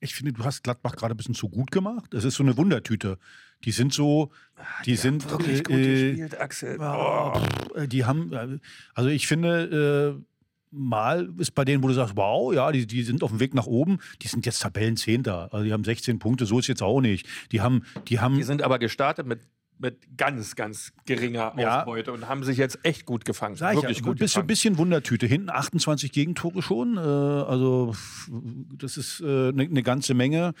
ich 0.00 0.14
finde, 0.14 0.32
du 0.32 0.44
hast 0.44 0.62
Gladbach 0.62 0.96
gerade 0.96 1.14
ein 1.14 1.16
bisschen 1.16 1.34
zu 1.34 1.50
gut 1.50 1.70
gemacht. 1.70 2.14
Das 2.14 2.24
ist 2.24 2.36
so 2.36 2.42
eine 2.42 2.56
Wundertüte. 2.56 3.18
Die 3.64 3.72
sind 3.72 3.92
so, 3.92 4.30
die 4.86 4.96
sind 4.96 5.30
Wirklich 5.30 5.64
gut 5.64 5.76
äh, 5.76 6.10
gespielt, 6.10 6.40
Axel. 6.40 6.78
Oh, 6.80 7.32
pff, 7.34 7.88
die 7.88 8.04
haben, 8.04 8.32
äh, 8.32 8.58
also 8.94 9.10
ich 9.10 9.26
finde, 9.26 10.18
äh, 10.18 10.24
mal 10.70 11.28
ist 11.38 11.54
bei 11.54 11.64
denen, 11.64 11.82
wo 11.82 11.88
du 11.88 11.94
sagst, 11.94 12.16
wow, 12.16 12.54
ja, 12.54 12.70
die, 12.72 12.86
die 12.86 13.02
sind 13.02 13.22
auf 13.22 13.30
dem 13.30 13.40
Weg 13.40 13.54
nach 13.54 13.66
oben, 13.66 13.98
die 14.22 14.28
sind 14.28 14.46
jetzt 14.46 14.60
Tabellenzehnter. 14.60 15.52
Also 15.52 15.64
die 15.64 15.72
haben 15.72 15.84
16 15.84 16.18
Punkte, 16.18 16.46
so 16.46 16.58
ist 16.58 16.68
jetzt 16.68 16.82
auch 16.82 17.00
nicht. 17.00 17.26
Die 17.52 17.60
haben, 17.60 17.84
die 18.08 18.20
haben, 18.20 18.36
Die 18.36 18.42
sind 18.42 18.62
aber 18.62 18.78
gestartet 18.78 19.26
mit, 19.26 19.40
mit 19.78 20.16
ganz, 20.16 20.54
ganz 20.54 20.92
geringer 21.06 21.54
Ja. 21.58 21.80
Ausbeute 21.80 22.12
und 22.12 22.28
haben 22.28 22.44
sich 22.44 22.58
jetzt 22.58 22.78
echt 22.84 23.04
gut 23.04 23.24
gefangen. 23.24 23.56
Sag 23.56 23.74
ich 23.74 23.82
Wirklich 23.82 23.98
ja, 23.98 24.04
gut 24.04 24.22
ein 24.36 24.46
bisschen, 24.46 24.78
Wundertüte. 24.78 25.26
Hinten 25.26 25.50
28 25.50 26.12
Gegentore 26.12 26.62
schon. 26.62 26.96
Äh, 26.96 27.00
also 27.00 27.94
das 28.76 28.96
ist 28.96 29.22
eine 29.22 29.50
äh, 29.50 29.68
ne 29.68 29.82
ganze 29.82 30.14
Menge. 30.14 30.54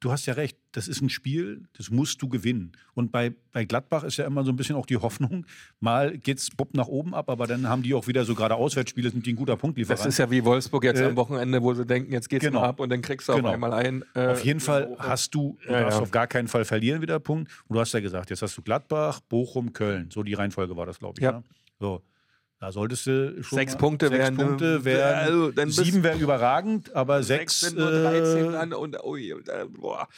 Du 0.00 0.12
hast 0.12 0.26
ja 0.26 0.34
recht, 0.34 0.58
das 0.72 0.88
ist 0.88 1.00
ein 1.00 1.08
Spiel, 1.08 1.62
das 1.72 1.90
musst 1.90 2.20
du 2.20 2.28
gewinnen. 2.28 2.72
Und 2.92 3.12
bei, 3.12 3.32
bei 3.52 3.64
Gladbach 3.64 4.04
ist 4.04 4.18
ja 4.18 4.26
immer 4.26 4.44
so 4.44 4.52
ein 4.52 4.56
bisschen 4.56 4.76
auch 4.76 4.84
die 4.84 4.98
Hoffnung, 4.98 5.46
mal 5.80 6.18
geht's 6.18 6.50
Bob 6.50 6.74
nach 6.74 6.86
oben 6.86 7.14
ab, 7.14 7.30
aber 7.30 7.46
dann 7.46 7.66
haben 7.66 7.82
die 7.82 7.94
auch 7.94 8.06
wieder 8.06 8.26
so 8.26 8.34
gerade 8.34 8.56
Auswärtsspiele, 8.56 9.08
sind 9.10 9.24
die 9.24 9.32
ein 9.32 9.36
guter 9.36 9.56
Punktlieferant. 9.56 9.98
Das 10.00 10.06
ist 10.06 10.18
ja 10.18 10.30
wie 10.30 10.44
Wolfsburg 10.44 10.84
jetzt 10.84 11.00
Äh, 11.00 11.06
am 11.06 11.16
Wochenende, 11.16 11.62
wo 11.62 11.72
sie 11.72 11.86
denken, 11.86 12.12
jetzt 12.12 12.28
geht's 12.28 12.44
genau. 12.44 12.60
mal 12.60 12.68
ab 12.68 12.80
und 12.80 12.90
dann 12.90 13.00
kriegst 13.00 13.26
du 13.28 13.34
Genau. 13.36 13.48
auf 13.48 13.54
einmal 13.54 13.72
ein. 13.72 14.04
äh, 14.14 14.26
Auf 14.28 14.44
jeden 14.44 14.60
Fall 14.60 14.94
hast 14.98 15.34
du, 15.34 15.56
du 15.66 15.72
Ja, 15.72 15.80
darfst 15.80 15.96
ja. 15.98 16.02
auf 16.02 16.10
gar 16.10 16.26
keinen 16.26 16.48
Fall 16.48 16.66
verlieren 16.66 17.00
wieder 17.00 17.18
Punkt. 17.18 17.50
Und 17.66 17.74
du 17.74 17.80
hast 17.80 17.94
ja 17.94 18.00
gesagt, 18.00 18.28
jetzt 18.28 18.42
hast 18.42 18.54
du 18.58 18.60
Gladbach, 18.62 19.20
Bochum, 19.20 19.72
Köln. 19.72 20.10
So 20.12 20.22
die 20.22 20.34
Reihenfolge 20.34 20.76
war 20.76 20.84
das, 20.84 20.98
glaube 20.98 21.14
ich. 21.18 21.24
Ja. 21.24 21.32
Ne? 21.32 21.42
So. 21.80 22.02
Da 22.58 22.72
solltest 22.72 23.06
du 23.06 23.42
schon 23.42 23.58
Sechs 23.58 23.74
mal- 23.74 23.78
Punkte 23.78 24.08
sechs 24.08 24.18
wären- 24.18 24.36
Punkte 24.36 24.84
wären 24.86 25.14
also, 25.14 25.50
dann 25.50 25.68
sieben 25.70 26.02
wäre 26.02 26.16
überragend, 26.18 26.94
aber 26.96 27.22
sechs 27.22 27.60
sechs, 27.60 27.72
sind 27.74 27.78
nur 27.78 27.90
13 27.90 28.48
äh, 28.48 28.52
dann 28.52 28.72
und 28.72 28.96
ui, 29.04 29.34
und, 29.34 29.46
äh, 29.50 29.66
boah. 29.68 30.08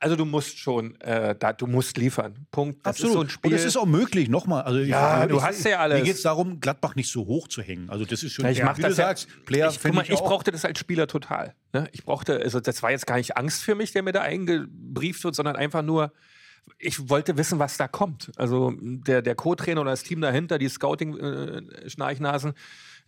Also 0.00 0.16
du 0.16 0.24
musst 0.24 0.58
schon, 0.58 1.00
äh, 1.00 1.36
da, 1.38 1.52
du 1.52 1.68
musst 1.68 1.96
liefern. 1.96 2.34
Punkt. 2.50 2.84
Das 2.84 2.96
absolut. 2.96 3.10
ist 3.10 3.14
so 3.14 3.20
ein 3.22 3.28
Spiel. 3.28 3.52
Und 3.52 3.56
es 3.56 3.64
ist 3.64 3.76
auch 3.76 3.86
möglich, 3.86 4.28
nochmal. 4.28 4.62
Also 4.64 4.80
Ja, 4.80 5.22
ich, 5.22 5.28
du 5.30 5.36
ich, 5.36 5.42
hast 5.44 5.64
ja 5.64 5.78
alles. 5.78 5.98
Mir 6.00 6.04
geht 6.04 6.16
es 6.16 6.22
darum, 6.22 6.58
Gladbach 6.58 6.96
nicht 6.96 7.12
so 7.12 7.26
hoch 7.26 7.46
zu 7.46 7.62
hängen. 7.62 7.88
Also 7.88 8.04
das 8.04 8.24
ist 8.24 8.32
schon, 8.32 8.44
Ja, 8.44 8.50
ich 8.50 8.62
mach 8.64 8.76
wie 8.76 8.82
das 8.82 8.96
du 8.96 9.00
ja- 9.02 9.06
sagst, 9.08 9.28
Player 9.46 9.70
ich, 9.70 9.80
guck 9.80 9.94
mal, 9.94 10.02
ich, 10.02 10.10
ich 10.10 10.16
auch. 10.16 10.24
brauchte 10.26 10.50
das 10.50 10.64
als 10.64 10.80
Spieler 10.80 11.06
total. 11.06 11.54
Ne? 11.72 11.88
Ich 11.92 12.04
brauchte, 12.04 12.40
also 12.40 12.58
das 12.58 12.82
war 12.82 12.90
jetzt 12.90 13.06
gar 13.06 13.18
nicht 13.18 13.36
Angst 13.36 13.62
für 13.62 13.76
mich, 13.76 13.92
der 13.92 14.02
mir 14.02 14.12
da 14.12 14.22
eingebrieft 14.22 15.22
wird, 15.22 15.36
sondern 15.36 15.54
einfach 15.54 15.82
nur, 15.82 16.12
ich 16.78 17.08
wollte 17.08 17.36
wissen, 17.36 17.58
was 17.58 17.76
da 17.76 17.88
kommt. 17.88 18.30
Also 18.36 18.72
der, 18.78 19.22
der 19.22 19.34
Co-Trainer 19.34 19.80
oder 19.80 19.90
das 19.90 20.02
Team 20.02 20.20
dahinter, 20.20 20.58
die 20.58 20.68
Scouting-Schnarchnasen, 20.68 22.50
äh, 22.50 22.54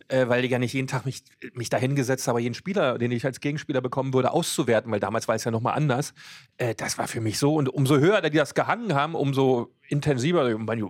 weil 0.09 0.45
ich 0.45 0.51
ja 0.51 0.59
nicht 0.59 0.73
jeden 0.73 0.87
Tag 0.87 1.05
mich, 1.05 1.23
mich 1.53 1.69
da 1.69 1.77
hingesetzt 1.77 2.27
habe, 2.27 2.39
jeden 2.39 2.55
Spieler, 2.55 2.97
den 2.97 3.11
ich 3.11 3.25
als 3.25 3.39
Gegenspieler 3.41 3.81
bekommen 3.81 4.13
würde, 4.13 4.31
auszuwerten, 4.31 4.91
weil 4.91 4.99
damals 4.99 5.27
war 5.27 5.35
es 5.35 5.43
ja 5.43 5.51
nochmal 5.51 5.75
anders. 5.75 6.13
Äh, 6.57 6.75
das 6.75 6.97
war 6.97 7.07
für 7.07 7.21
mich 7.21 7.39
so. 7.39 7.55
Und 7.55 7.69
umso 7.69 7.97
höher 7.97 8.21
die 8.21 8.37
das 8.37 8.53
gehangen 8.53 8.93
haben, 8.93 9.15
umso 9.15 9.73
intensiver. 9.89 10.49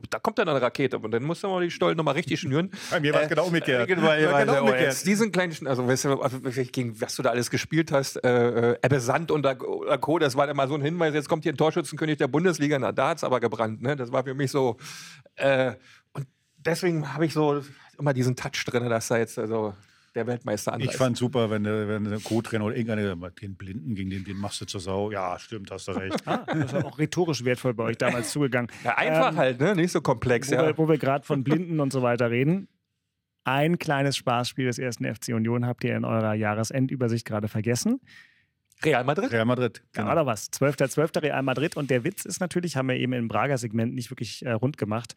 Da 0.09 0.19
kommt 0.19 0.39
dann 0.39 0.49
eine 0.49 0.61
Rakete 0.61 0.97
und 0.99 1.11
dann 1.11 1.23
musst 1.23 1.43
du 1.43 1.47
mal 1.47 1.63
die 1.63 1.71
Stollen 1.71 1.97
nochmal 1.97 2.15
richtig 2.15 2.39
schnüren. 2.39 2.71
Bei 2.91 2.99
mir 2.99 3.13
war 3.13 3.23
es 3.23 3.29
genau 3.29 3.45
umgekehrt. 3.45 3.89
Äh, 3.89 4.01
weil, 4.01 4.23
Ja, 4.23 4.31
weil, 4.31 4.45
genau 4.45 4.57
oh, 4.57 4.59
umgekehrt. 4.61 4.83
jetzt 4.83 5.05
diesen 5.05 5.31
kleinen, 5.31 5.67
also 5.67 5.87
weißt 5.87 6.05
du, 6.05 6.21
also, 6.21 6.39
gegen 6.39 6.99
was 7.01 7.15
du 7.15 7.23
da 7.23 7.29
alles 7.31 7.49
gespielt 7.49 7.91
hast, 7.91 8.23
äh, 8.23 8.71
äh, 8.73 8.77
Ebbe 8.81 8.99
Sand 8.99 9.31
und 9.31 9.43
der- 9.43 9.61
oder 9.67 9.97
Co., 9.97 10.19
das 10.19 10.35
war 10.35 10.47
dann 10.47 10.55
mal 10.55 10.67
so 10.67 10.75
ein 10.75 10.81
Hinweis, 10.81 11.13
jetzt 11.13 11.29
kommt 11.29 11.43
hier 11.43 11.53
ein 11.53 11.57
Torschützenkönig 11.57 12.17
der 12.17 12.27
Bundesliga, 12.27 12.77
na, 12.79 12.91
da 12.91 13.09
hat's 13.09 13.23
aber 13.23 13.39
gebrannt, 13.39 13.81
ne? 13.81 13.95
Das 13.95 14.11
war 14.11 14.23
für 14.23 14.33
mich 14.33 14.51
so, 14.51 14.77
äh, 15.35 15.73
und 16.13 16.25
deswegen 16.57 17.13
habe 17.13 17.25
ich 17.25 17.33
so, 17.33 17.61
immer 17.97 18.13
diesen 18.13 18.35
Touch 18.35 18.63
drin, 18.65 18.89
dass 18.89 19.07
da 19.07 19.17
jetzt 19.17 19.37
also 19.39 19.73
der 20.15 20.25
Weltmeister 20.25 20.73
anreißt. 20.73 20.91
Ich 20.91 20.97
fand 20.97 21.15
super, 21.17 21.49
wenn 21.49 21.63
der, 21.63 21.87
wenn 21.87 22.03
der 22.05 22.19
Co-Trainer 22.19 22.65
oder 22.65 22.75
irgendeiner 22.75 23.29
den 23.31 23.55
Blinden 23.55 23.93
gegen 23.93 24.09
den, 24.09 24.23
den 24.23 24.37
machst 24.37 24.59
du 24.61 24.65
zur 24.65 24.79
Sau. 24.81 25.11
Ja, 25.11 25.37
stimmt, 25.37 25.69
hast 25.69 25.87
du 25.87 25.91
recht. 25.91 26.15
Ah, 26.25 26.43
das 26.47 26.73
ist 26.73 26.83
auch 26.83 26.97
rhetorisch 26.97 27.43
wertvoll 27.43 27.73
bei 27.73 27.83
euch 27.83 27.97
damals 27.97 28.31
zugegangen. 28.31 28.71
Ja, 28.83 28.97
einfach 28.97 29.29
Ähm, 29.31 29.37
halt, 29.37 29.59
ne? 29.59 29.75
Nicht 29.75 29.91
so 29.91 30.01
komplex, 30.01 30.49
Wo 30.49 30.55
ja. 30.55 30.65
wir, 30.67 30.77
wo 30.77 30.89
wir 30.89 30.97
gerade 30.97 31.25
von 31.25 31.43
Blinden 31.43 31.79
und 31.79 31.93
so 31.93 32.01
weiter 32.01 32.31
reden. 32.31 32.67
Ein 33.43 33.77
kleines 33.79 34.17
Spaßspiel 34.17 34.65
des 34.65 34.77
ersten 34.79 35.05
FC 35.05 35.29
Union 35.29 35.65
habt 35.65 35.83
ihr 35.83 35.95
in 35.95 36.03
eurer 36.03 36.33
Jahresendübersicht 36.33 37.25
gerade 37.25 37.47
vergessen. 37.47 38.01
Real 38.83 39.03
Madrid? 39.03 39.31
Real 39.31 39.45
Madrid. 39.45 39.81
Da 39.93 40.01
Genau. 40.01 40.07
war 40.09 40.15
doch 40.17 40.25
was. 40.25 40.51
12.12. 40.51 41.21
Real 41.21 41.41
Madrid. 41.43 41.77
Und 41.77 41.89
der 41.89 42.03
Witz 42.03 42.25
ist 42.25 42.41
natürlich, 42.41 42.75
haben 42.75 42.89
wir 42.89 42.95
eben 42.97 43.13
im 43.13 43.27
Braga-Segment 43.27 43.93
nicht 43.95 44.09
wirklich 44.11 44.45
äh, 44.45 44.51
rund 44.51 44.77
gemacht. 44.77 45.15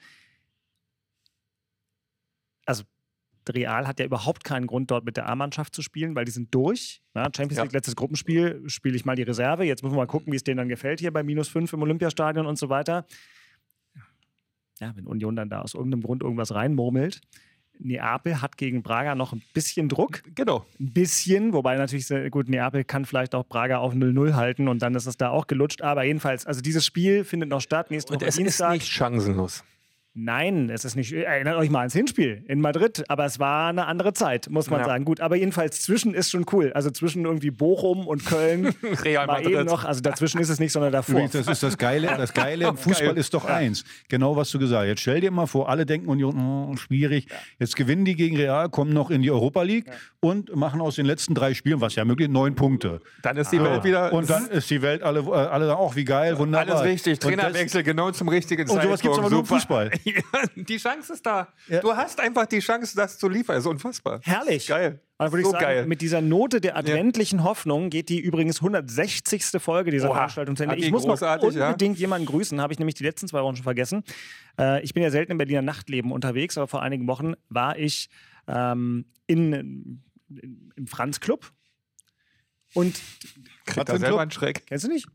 Also, 2.66 2.85
Real 3.49 3.86
hat 3.86 3.99
ja 3.99 4.07
überhaupt 4.07 4.45
keinen 4.45 4.66
Grund, 4.66 4.91
dort 4.91 5.05
mit 5.05 5.16
der 5.16 5.28
A-Mannschaft 5.28 5.74
zu 5.74 5.82
spielen, 5.82 6.14
weil 6.14 6.24
die 6.24 6.32
sind 6.32 6.55
durch. 6.55 7.01
Ja, 7.14 7.24
Champions 7.24 7.57
Ja. 7.57 7.62
League, 7.62 7.72
letztes 7.72 7.97
Gruppenspiel, 7.97 8.62
spiele 8.66 8.97
ich 8.97 9.05
mal 9.05 9.16
die 9.16 9.22
Reserve. 9.22 9.64
Jetzt 9.64 9.82
müssen 9.82 9.95
wir 9.95 9.99
mal 10.01 10.07
gucken, 10.07 10.32
wie 10.32 10.36
es 10.36 10.45
denen 10.45 10.59
dann 10.59 10.68
gefällt 10.68 11.01
hier 11.01 11.12
bei 11.12 11.22
minus 11.22 11.49
5 11.49 11.72
im 11.72 11.82
Olympiastadion 11.82 12.47
und 12.47 12.59
so 12.59 12.68
weiter. 12.68 13.07
Ja, 14.80 14.93
wenn 14.97 15.07
Union 15.07 15.36
dann 15.36 15.51
da 15.51 15.61
aus 15.61 15.74
irgendeinem 15.74 16.03
Grund 16.03 16.22
irgendwas 16.22 16.55
reinmurmelt. 16.55 17.20
Neapel 17.82 18.43
hat 18.43 18.57
gegen 18.59 18.82
Braga 18.82 19.14
noch 19.14 19.32
ein 19.32 19.43
bisschen 19.55 19.88
Druck. 19.88 20.22
Genau. 20.34 20.66
Ein 20.78 20.93
bisschen, 20.93 21.53
wobei 21.55 21.76
natürlich, 21.76 22.09
gut, 22.30 22.49
Neapel 22.49 22.84
kann 22.84 23.07
vielleicht 23.07 23.34
auch 23.34 23.47
Braga 23.47 23.78
auf 23.78 23.95
0-0 23.95 24.34
halten 24.34 24.68
und 24.68 24.82
dann 24.82 24.95
ist 24.95 25.07
es 25.07 25.16
da 25.16 25.30
auch 25.30 25.47
gelutscht. 25.47 25.80
Aber 25.80 26.05
jedenfalls, 26.05 26.45
also 26.47 26.61
dieses 26.61 26.84
Spiel 26.84 27.24
findet 27.24 27.49
noch 27.49 27.61
statt, 27.62 27.91
nächste 27.91 28.12
Und 28.12 28.20
Woche 28.20 28.28
es 28.28 28.34
ist 28.34 28.38
Dienstag. 28.38 28.72
nicht 28.74 28.86
chancenlos. 28.88 29.64
Nein, 30.23 30.68
es 30.71 30.85
ist 30.85 30.97
nicht. 30.97 31.12
Erinnert 31.12 31.57
euch 31.57 31.71
mal 31.71 31.79
ans 31.81 31.95
Hinspiel 31.95 32.45
in 32.47 32.61
Madrid, 32.61 33.05
aber 33.09 33.25
es 33.25 33.39
war 33.39 33.71
eine 33.71 33.87
andere 33.87 34.12
Zeit, 34.12 34.49
muss 34.51 34.68
man 34.68 34.81
Ja. 34.81 34.87
sagen. 34.87 35.05
Gut, 35.07 35.21
aber 35.21 35.37
jedenfalls 35.37 35.81
zwischen 35.81 36.12
ist 36.12 36.31
schon 36.31 36.45
cool. 36.53 36.73
Also 36.75 36.91
zwischen 36.91 37.25
irgendwie 37.25 37.51
Bochum 37.51 38.07
und 38.07 38.27
Köln 38.27 38.75
Real 39.05 39.27
mal 39.27 39.41
eben 39.41 39.53
Madrid. 39.53 39.66
noch. 39.71 39.85
Also 39.85 40.03
dazwischen 40.03 40.39
ist 40.41 40.51
es 40.51 40.61
nicht, 40.61 40.73
sondern 40.73 40.93
davor. 40.93 41.27
Das 41.33 41.47
ist 41.49 41.62
das 41.62 41.79
Geile. 41.79 42.09
Das 42.21 42.35
Geile 42.35 42.68
im 42.68 42.77
Fußball 42.77 43.16
ist 43.16 43.33
doch 43.33 43.47
eins. 43.47 43.85
Genau, 44.09 44.37
was 44.37 44.51
du 44.51 44.59
gesagt 44.59 44.83
hast. 44.83 44.89
Jetzt 44.89 45.01
stell 45.01 45.21
dir 45.23 45.31
mal 45.31 45.47
vor, 45.47 45.68
alle 45.71 45.87
denken 45.87 46.09
Union, 46.09 46.68
oh, 46.71 46.77
schwierig. 46.77 47.27
Jetzt 47.59 47.77
gewinnen 47.77 48.05
die 48.05 48.14
gegen 48.14 48.37
Real, 48.37 48.68
kommen 48.68 48.93
noch 48.93 49.11
in 49.11 49.23
die 49.23 49.31
Europa 49.31 49.62
League 49.62 49.87
und 50.21 50.55
machen 50.55 50.81
aus 50.83 50.97
den 50.97 51.07
letzten 51.07 51.35
drei 51.35 51.55
Spielen, 51.55 51.81
was 51.81 51.95
ja 51.95 52.05
möglich, 52.05 52.29
neun 52.29 52.55
Punkte. 52.57 53.01
Dann 53.23 53.39
ist 53.39 53.53
die 53.53 53.62
Welt 53.62 53.85
wieder. 53.85 54.12
Und 54.12 54.29
dann 54.29 54.47
ist 54.49 54.68
die 54.68 54.83
Welt 54.83 55.03
alle, 55.03 55.21
äh, 55.21 55.31
alle 55.33 55.66
sagen, 55.66 55.79
auch 55.81 55.97
wie 55.97 56.05
geil, 56.05 56.37
wunderbar. 56.39 56.77
alles 56.77 56.85
richtig. 56.91 57.12
Und 57.25 57.37
das- 57.37 57.41
Trainerwechsel 57.45 57.83
genau 57.83 58.11
zum 58.11 58.29
richtigen 58.29 58.62
Und 58.62 58.68
Zeitpunkt. 58.68 58.85
sowas 58.85 59.01
gibt's 59.01 59.18
aber 59.18 59.31
nur 59.31 59.41
im. 59.41 59.47
Fußball. 59.47 59.91
Ja, 60.15 60.43
die 60.57 60.77
Chance 60.77 61.13
ist 61.13 61.27
da. 61.27 61.49
Ja. 61.69 61.81
Du 61.81 61.95
hast 61.95 62.21
einfach 62.21 62.47
die 62.47 62.61
Chance, 62.61 62.97
das 62.97 63.19
zu 63.19 63.29
liefern. 63.29 63.57
Das 63.57 63.65
ist 63.65 63.71
unfassbar. 63.71 64.21
Herrlich. 64.25 64.67
Geil. 64.67 65.01
Also 65.19 65.33
würde 65.35 65.45
so 65.45 65.51
ich 65.51 65.53
sagen, 65.53 65.65
geil. 65.65 65.87
mit 65.87 66.01
dieser 66.01 66.23
Note 66.23 66.63
der 66.63 66.79
adventlichen 66.79 67.45
Hoffnung 67.45 67.91
geht 67.91 68.09
die 68.09 68.21
übrigens 68.21 68.57
160. 68.57 69.45
Folge 69.59 69.91
dieser 69.91 70.09
Oha. 70.09 70.15
Veranstaltung 70.15 70.57
zu 70.57 70.63
Ende. 70.63 70.77
Ich 70.77 70.91
muss 70.91 71.03
noch 71.03 71.11
großartig, 71.11 71.57
ja? 71.57 71.67
unbedingt 71.67 71.99
jemanden 71.99 72.27
grüßen, 72.27 72.59
habe 72.61 72.73
ich 72.73 72.79
nämlich 72.79 72.95
die 72.95 73.05
letzten 73.05 73.29
zwei 73.29 73.43
Wochen 73.43 73.55
schon 73.55 73.65
vergessen. 73.65 74.03
Äh, 74.59 74.83
ich 74.83 74.95
bin 74.95 75.03
ja 75.03 75.11
selten 75.11 75.33
im 75.33 75.39
Berliner 75.39 75.61
Nachtleben 75.61 76.11
unterwegs, 76.11 76.57
aber 76.57 76.69
vor 76.69 76.81
einigen 76.81 77.07
Wochen 77.07 77.35
war 77.51 77.79
ich 77.79 78.09
ähm, 78.49 79.05
in, 79.27 79.53
in, 79.53 80.73
im 80.77 80.87
Franz 80.87 81.21
Club 81.21 81.53
und 82.73 82.99
Kriegt 83.67 83.89
da 83.89 83.93
selber 83.93 84.07
Club? 84.07 84.21
einen 84.21 84.31
Schreck. 84.31 84.67
kennst 84.67 84.85
du 84.85 84.89
nicht? 84.89 85.07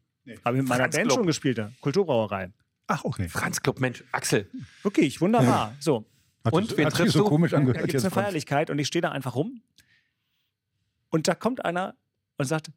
Habe 0.44 0.58
ich 0.58 0.62
mit 0.62 0.70
meiner 0.70 0.84
Franz 0.84 0.96
Band 0.96 1.08
Club. 1.08 1.18
schon 1.18 1.26
gespielt, 1.26 1.58
da. 1.58 1.72
Kulturbrauerei. 1.82 2.52
Ach, 2.88 3.04
okay. 3.04 3.28
Franz 3.30 3.62
Club, 3.62 3.80
Mensch, 3.80 4.04
Axel. 4.12 4.50
Wirklich, 4.84 5.20
wunderbar. 5.22 5.76
So, 5.80 6.06
Hat 6.44 6.54
Und, 6.54 6.70
sich- 6.70 6.78
wen 6.78 6.90
triffst 6.90 7.14
so 7.14 7.24
du? 7.24 7.30
komisch 7.30 7.52
da 7.52 7.58
angehört. 7.58 7.78
gibt 7.80 7.90
es 7.90 7.94
jetzt, 7.94 8.04
eine 8.04 8.12
Franz. 8.12 8.26
Feierlichkeit 8.26 8.70
und 8.70 8.78
ich 8.80 8.88
stehe 8.88 9.02
da 9.02 9.12
einfach 9.12 9.34
rum 9.36 9.62
und 11.10 11.28
da 11.28 11.36
kommt 11.36 11.64
einer 11.66 11.96
und 12.38 12.46
sagt, 12.46 12.72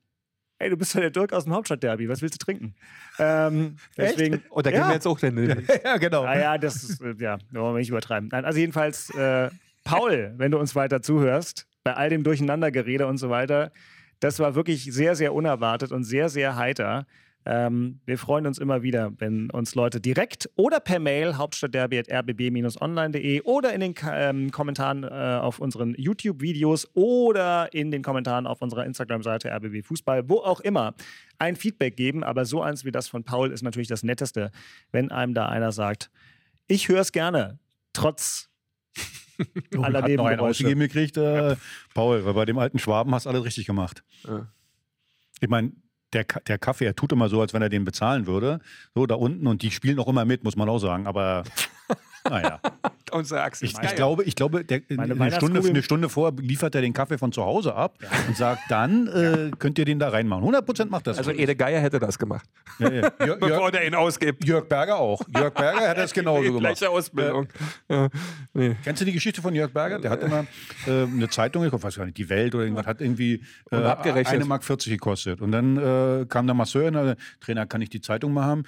hey, 0.59 0.71
du 0.71 0.77
bist 0.77 0.95
ja 0.95 1.01
der 1.03 1.11
Dirk 1.11 1.33
aus 1.33 1.45
dem 1.45 1.53
Hauptstadtderby, 1.53 2.09
was 2.09 2.23
willst 2.23 2.41
du 2.41 2.45
trinken? 2.45 2.75
Ähm, 3.19 3.77
deswegen, 3.97 4.43
Und 4.51 4.67
da 4.67 4.71
gehen 4.71 4.81
ja. 4.81 4.89
wir 4.89 4.95
jetzt 4.95 5.07
auch 5.07 5.19
hin. 5.21 5.65
Ja, 5.85 5.97
genau. 5.99 6.25
Ah 6.25 6.39
ja, 6.39 6.59
das 6.59 6.83
ist, 6.83 7.01
äh, 7.03 7.15
ja, 7.19 7.39
da 7.53 7.61
wollen 7.61 7.75
wir 7.75 7.79
nicht 7.81 7.91
übertreiben. 7.91 8.29
Nein, 8.33 8.45
also 8.45 8.59
jedenfalls, 8.59 9.11
äh, 9.11 9.51
Paul, 9.85 10.35
wenn 10.37 10.51
du 10.51 10.59
uns 10.59 10.75
weiter 10.75 11.03
zuhörst, 11.03 11.67
bei 11.85 11.95
all 11.95 12.11
dem 12.11 12.23
Durcheinandergerede 12.25 13.07
und 13.07 13.19
so 13.19 13.31
weiter, 13.31 13.73
das 14.21 14.39
war 14.41 14.55
wirklich 14.55 14.85
sehr, 14.93 15.15
sehr 15.15 15.33
unerwartet 15.35 15.93
und 15.93 16.05
sehr, 16.05 16.29
sehr 16.29 16.57
heiter. 16.57 17.07
Ähm, 17.51 18.01
wir 18.05 18.19
freuen 18.19 18.47
uns 18.47 18.59
immer 18.59 18.83
wieder, 18.83 19.11
wenn 19.17 19.51
uns 19.51 19.75
Leute 19.75 20.03
direkt 20.03 20.51
oder 20.57 20.81
per 20.81 20.99
Mail 20.99 21.39
hauptstadtderby.rbb-online.de 21.39 23.41
oder 23.41 23.73
in 23.73 23.81
den 23.81 23.95
ähm, 24.13 24.51
Kommentaren 24.51 25.05
äh, 25.05 25.39
auf 25.41 25.59
unseren 25.59 25.95
YouTube-Videos 25.95 26.91
oder 26.93 27.73
in 27.73 27.91
den 27.91 28.03
Kommentaren 28.03 28.47
auf 28.47 28.61
unserer 28.61 28.85
Instagram-Seite 28.85 29.51
RBB 29.51 29.83
Fußball, 29.83 30.29
wo 30.29 30.41
auch 30.41 30.61
immer, 30.61 30.95
ein 31.39 31.57
Feedback 31.57 31.97
geben. 31.97 32.23
Aber 32.23 32.45
so 32.45 32.61
eins 32.61 32.85
wie 32.85 32.93
das 32.93 33.09
von 33.09 33.25
Paul 33.25 33.51
ist 33.51 33.63
natürlich 33.63 33.89
das 33.89 34.03
Netteste, 34.03 34.51
wenn 34.93 35.11
einem 35.11 35.33
da 35.33 35.47
einer 35.47 35.73
sagt, 35.73 36.11
ich 36.67 36.91
höre 36.91 37.01
es 37.01 37.13
gerne, 37.13 37.59
trotz 37.95 38.51
Oh, 39.77 39.83
aller 39.83 40.03
hat 40.03 40.11
noch 40.11 40.27
einen 40.27 40.41
ausgegeben 40.41 40.81
gekriegt. 40.81 41.17
Äh, 41.17 41.55
Paul, 41.95 42.25
weil 42.25 42.35
bei 42.35 42.45
dem 42.45 42.59
alten 42.59 42.81
Schwaben 42.81 43.15
hast 43.15 43.27
du 43.27 43.31
alles 43.31 43.45
richtig 43.45 43.67
gemacht. 43.67 44.03
Ja. 44.27 44.49
Ich 45.41 45.49
meine, 45.49 45.71
der, 46.13 46.25
der 46.25 46.59
Kaffee, 46.59 46.87
er 46.87 46.97
tut 46.97 47.13
immer 47.13 47.29
so, 47.29 47.41
als 47.41 47.53
wenn 47.53 47.63
er 47.63 47.69
den 47.69 47.85
bezahlen 47.85 48.27
würde. 48.27 48.61
So 48.95 49.07
da 49.07 49.15
unten 49.15 49.47
und 49.47 49.63
die 49.63 49.71
spielen 49.71 49.99
auch 49.99 50.09
immer 50.09 50.25
mit, 50.25 50.45
muss 50.45 50.57
man 50.57 50.69
auch 50.69 50.79
sagen. 50.79 51.07
Aber 51.07 51.45
naja. 52.29 52.61
Unser 53.11 53.43
Axel. 53.43 53.67
Ich, 53.67 53.75
ich 53.79 53.95
glaube, 53.95 54.25
ich 54.25 54.35
glaube 54.35 54.65
der, 54.65 54.83
Meine 54.91 55.15
eine, 55.15 55.33
Stunde, 55.33 55.67
eine 55.67 55.83
Stunde 55.83 56.09
vorher 56.09 56.39
liefert 56.41 56.75
er 56.75 56.83
den 56.83 56.93
Kaffee 56.93 57.19
von 57.19 57.33
zu 57.33 57.45
Hause 57.45 57.75
ab 57.75 57.99
und 58.27 58.37
sagt, 58.37 58.63
dann 58.69 59.07
äh, 59.09 59.51
könnt 59.59 59.79
ihr 59.79 59.85
den 59.85 59.99
da 59.99 60.09
reinmachen. 60.09 60.43
100 60.43 60.65
Prozent 60.65 60.91
macht 60.91 61.07
das. 61.07 61.19
also 61.19 61.31
Ede 61.31 61.57
Geier 61.57 61.81
hätte 61.81 61.99
das 61.99 62.19
gemacht. 62.19 62.47
ja, 62.79 62.91
ja. 62.91 63.13
Jörg, 63.27 63.41
Bevor 63.41 63.71
der 63.71 63.87
ihn 63.87 63.95
ausgibt. 63.95 64.45
Jörg 64.45 64.69
Berger 64.69 64.99
auch. 64.99 65.23
Jörg 65.35 65.55
Berger 65.55 65.89
hat 65.89 65.99
das 65.99 66.13
genauso 66.13 66.43
gemacht. 66.43 66.61
Gleiche 66.61 66.91
Ausbildung. 66.91 67.49
Ja. 67.89 68.09
Nee. 68.53 68.77
Kennst 68.85 69.01
du 69.01 69.05
die 69.05 69.13
Geschichte 69.13 69.43
von 69.43 69.55
Jörg 69.55 69.73
Berger? 69.73 69.99
Der 69.99 70.11
hat 70.11 70.23
immer 70.23 70.47
äh, 70.87 71.05
eine 71.05 71.29
Zeitung, 71.29 71.65
ich 71.65 71.73
weiß 71.73 71.97
gar 71.97 72.05
nicht, 72.05 72.19
die 72.19 72.29
Welt 72.29 72.55
oder 72.55 72.65
irgendwas, 72.65 72.87
hat 72.87 73.01
irgendwie 73.01 73.43
äh, 73.71 73.77
eine 73.77 74.45
Mark 74.45 74.65
40 74.65 74.93
gekostet. 74.93 75.41
Und 75.41 75.53
dann 75.53 75.77
äh, 75.77 76.27
kam 76.27 76.47
der 76.47 76.55
Masseur 76.55 76.89
und 76.89 76.95
der 76.95 77.17
Trainer, 77.41 77.67
kann 77.67 77.81
ich 77.81 77.91
die 77.91 78.01
Zeitung 78.01 78.33
mal 78.33 78.45
haben? 78.45 78.65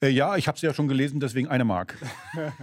Äh, 0.00 0.08
ja, 0.08 0.36
ich 0.36 0.48
habe 0.48 0.58
sie 0.58 0.66
ja 0.66 0.74
schon 0.74 0.88
gelesen, 0.88 1.20
deswegen 1.20 1.48
eine 1.48 1.64
Mark. 1.64 1.98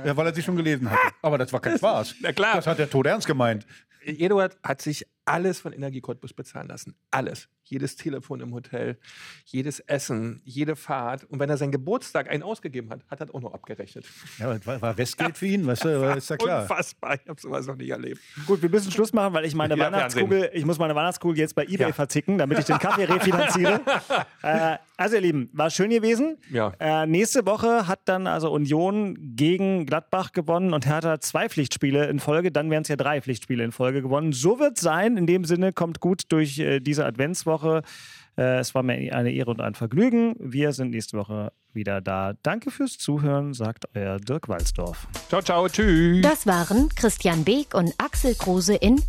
ja, 0.06 0.18
weil 0.18 0.26
er 0.26 0.34
sie 0.40 0.46
schon 0.46 0.56
gelesen 0.56 0.90
hatte. 0.90 1.14
Aber 1.22 1.38
das 1.38 1.52
war 1.54 1.60
kein 1.60 1.78
Spaß. 1.78 2.16
Na 2.22 2.32
klar. 2.34 2.56
Das 2.56 2.68
hat 2.68 2.80
der 2.80 2.90
Tod 2.90 3.06
ernst 3.06 3.28
gemeint. 3.28 3.66
Eduard 4.02 4.58
hat 4.64 4.82
sich 4.82 5.06
alles 5.26 5.60
von 5.60 5.74
Energie 5.74 6.02
Cottbus 6.02 6.34
bezahlen 6.34 6.68
lassen. 6.68 6.96
Alles. 7.12 7.50
Jedes 7.70 7.96
Telefon 7.96 8.42
im 8.42 8.54
Hotel, 8.54 8.98
jedes 9.46 9.80
Essen, 9.82 10.42
jede 10.44 10.76
Fahrt. 10.76 11.24
Und 11.26 11.40
wenn 11.40 11.50
er 11.50 11.58
seinen 11.58 11.72
Geburtstag 11.72 12.30
einen 12.30 12.42
ausgegeben 12.44 12.90
hat, 12.90 13.02
hat 13.10 13.20
er 13.20 13.28
das 13.28 13.36
auch 13.36 13.42
noch 13.42 13.54
abgerechnet. 13.54 14.06
Ja, 14.40 14.66
war, 14.66 14.82
war 14.82 14.98
Westgate 14.98 15.34
für 15.38 15.46
ihn, 15.48 15.68
weißt 15.68 15.86
du, 15.86 16.14
ist 16.18 16.30
ja 16.30 16.38
klar. 16.38 16.62
Unfassbar. 16.64 17.16
Ich 17.22 17.30
habe 17.30 17.40
sowas 17.40 17.68
noch 17.68 17.76
nie 17.76 17.90
erlebt. 17.90 18.20
Gut, 18.48 18.62
wir 18.62 18.70
müssen 18.70 18.92
Schluss 18.92 19.14
machen, 19.14 19.34
weil 19.34 19.46
ich 19.46 19.54
meine 19.54 19.78
Ja, 19.78 19.86
Weihnachtskugel, 19.86 20.50
ich 20.54 20.66
muss 20.66 20.80
meine 20.80 20.96
Weihnachtskugel 20.96 21.38
jetzt 21.38 21.54
bei 21.56 21.64
eBay 21.66 21.88
Ja. 21.90 21.94
verzicken, 21.94 22.38
damit 22.38 22.58
ich 22.60 22.66
den 22.66 22.80
Kaffee 22.80 23.04
refinanziere. 23.06 23.82
äh, 24.42 24.78
also 24.98 25.16
ihr 25.16 25.22
Lieben, 25.22 25.50
war 25.54 25.70
schön 25.70 25.90
gewesen. 25.92 26.38
Ja. 26.52 26.74
Äh, 26.80 27.06
nächste 27.06 27.46
Woche 27.46 27.88
hat 27.88 28.02
dann 28.06 28.26
also 28.28 28.52
Union 28.52 29.36
gegen 29.36 29.86
Gladbach 29.86 30.32
gewonnen 30.32 30.74
und 30.74 30.86
Hertha 30.88 31.20
zwei 31.22 31.48
Pflichtspiele 31.50 32.08
in 32.08 32.20
Folge. 32.20 32.52
Dann 32.52 32.70
wären 32.72 32.82
es 32.82 32.88
ja 32.90 32.96
drei 32.96 33.22
Pflichtspiele 33.22 33.64
in 33.64 33.72
Folge 33.72 34.02
gewonnen. 34.02 34.34
So 34.34 34.60
wird 34.60 34.78
sein. 34.78 35.18
In 35.18 35.28
dem 35.28 35.46
Sinne 35.46 35.72
kommt 35.72 36.00
gut 36.00 36.24
durch 36.30 36.60
äh, 36.60 36.80
diese 36.80 37.06
Adventswoche. 37.06 37.59
Äh, 37.64 38.60
es 38.60 38.74
war 38.74 38.84
mir 38.84 39.14
eine 39.14 39.32
Ehre 39.32 39.52
und 39.52 39.62
ein 39.62 39.76
Vergnügen. 39.76 40.36
Wir 40.40 40.72
sind 40.72 40.92
nächste 40.92 41.18
Woche 41.18 41.52
wieder 41.74 42.02
da. 42.02 42.34
Danke 42.42 42.72
fürs 42.72 42.98
Zuhören, 42.98 43.54
sagt 43.54 43.86
euer 43.96 44.18
Dirk 44.18 44.48
Walzdorf. 44.48 45.08
Ciao, 45.28 45.42
ciao. 45.42 45.68
Tschüss. 45.68 46.22
Das 46.22 46.48
waren 46.48 46.90
Christian 46.96 47.44
Beek 47.44 47.74
und 47.74 47.94
Axel 47.98 48.36
Kruse 48.36 48.76
in 48.76 49.02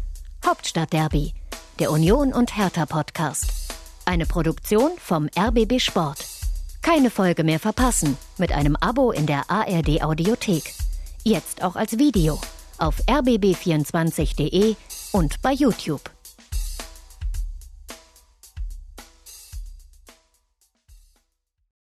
Hauptstadtderby, 0.44 1.32
der 1.78 1.90
Union 1.90 2.32
und 2.32 2.56
Hertha 2.56 2.86
Podcast. 2.86 3.52
Eine 4.04 4.26
Produktion 4.26 4.90
vom 4.98 5.28
RBB 5.38 5.78
Sport. 5.78 6.26
Keine 6.82 7.10
Folge 7.10 7.44
mehr 7.44 7.60
verpassen 7.60 8.16
mit 8.38 8.52
einem 8.52 8.74
Abo 8.76 9.12
in 9.12 9.26
der 9.26 9.50
ARD 9.50 10.02
Audiothek. 10.02 10.72
Jetzt 11.22 11.62
auch 11.62 11.76
als 11.76 11.98
Video 11.98 12.40
auf 12.78 12.96
rbb24.de 13.06 14.74
und 15.12 15.42
bei 15.42 15.52
YouTube. 15.52 16.10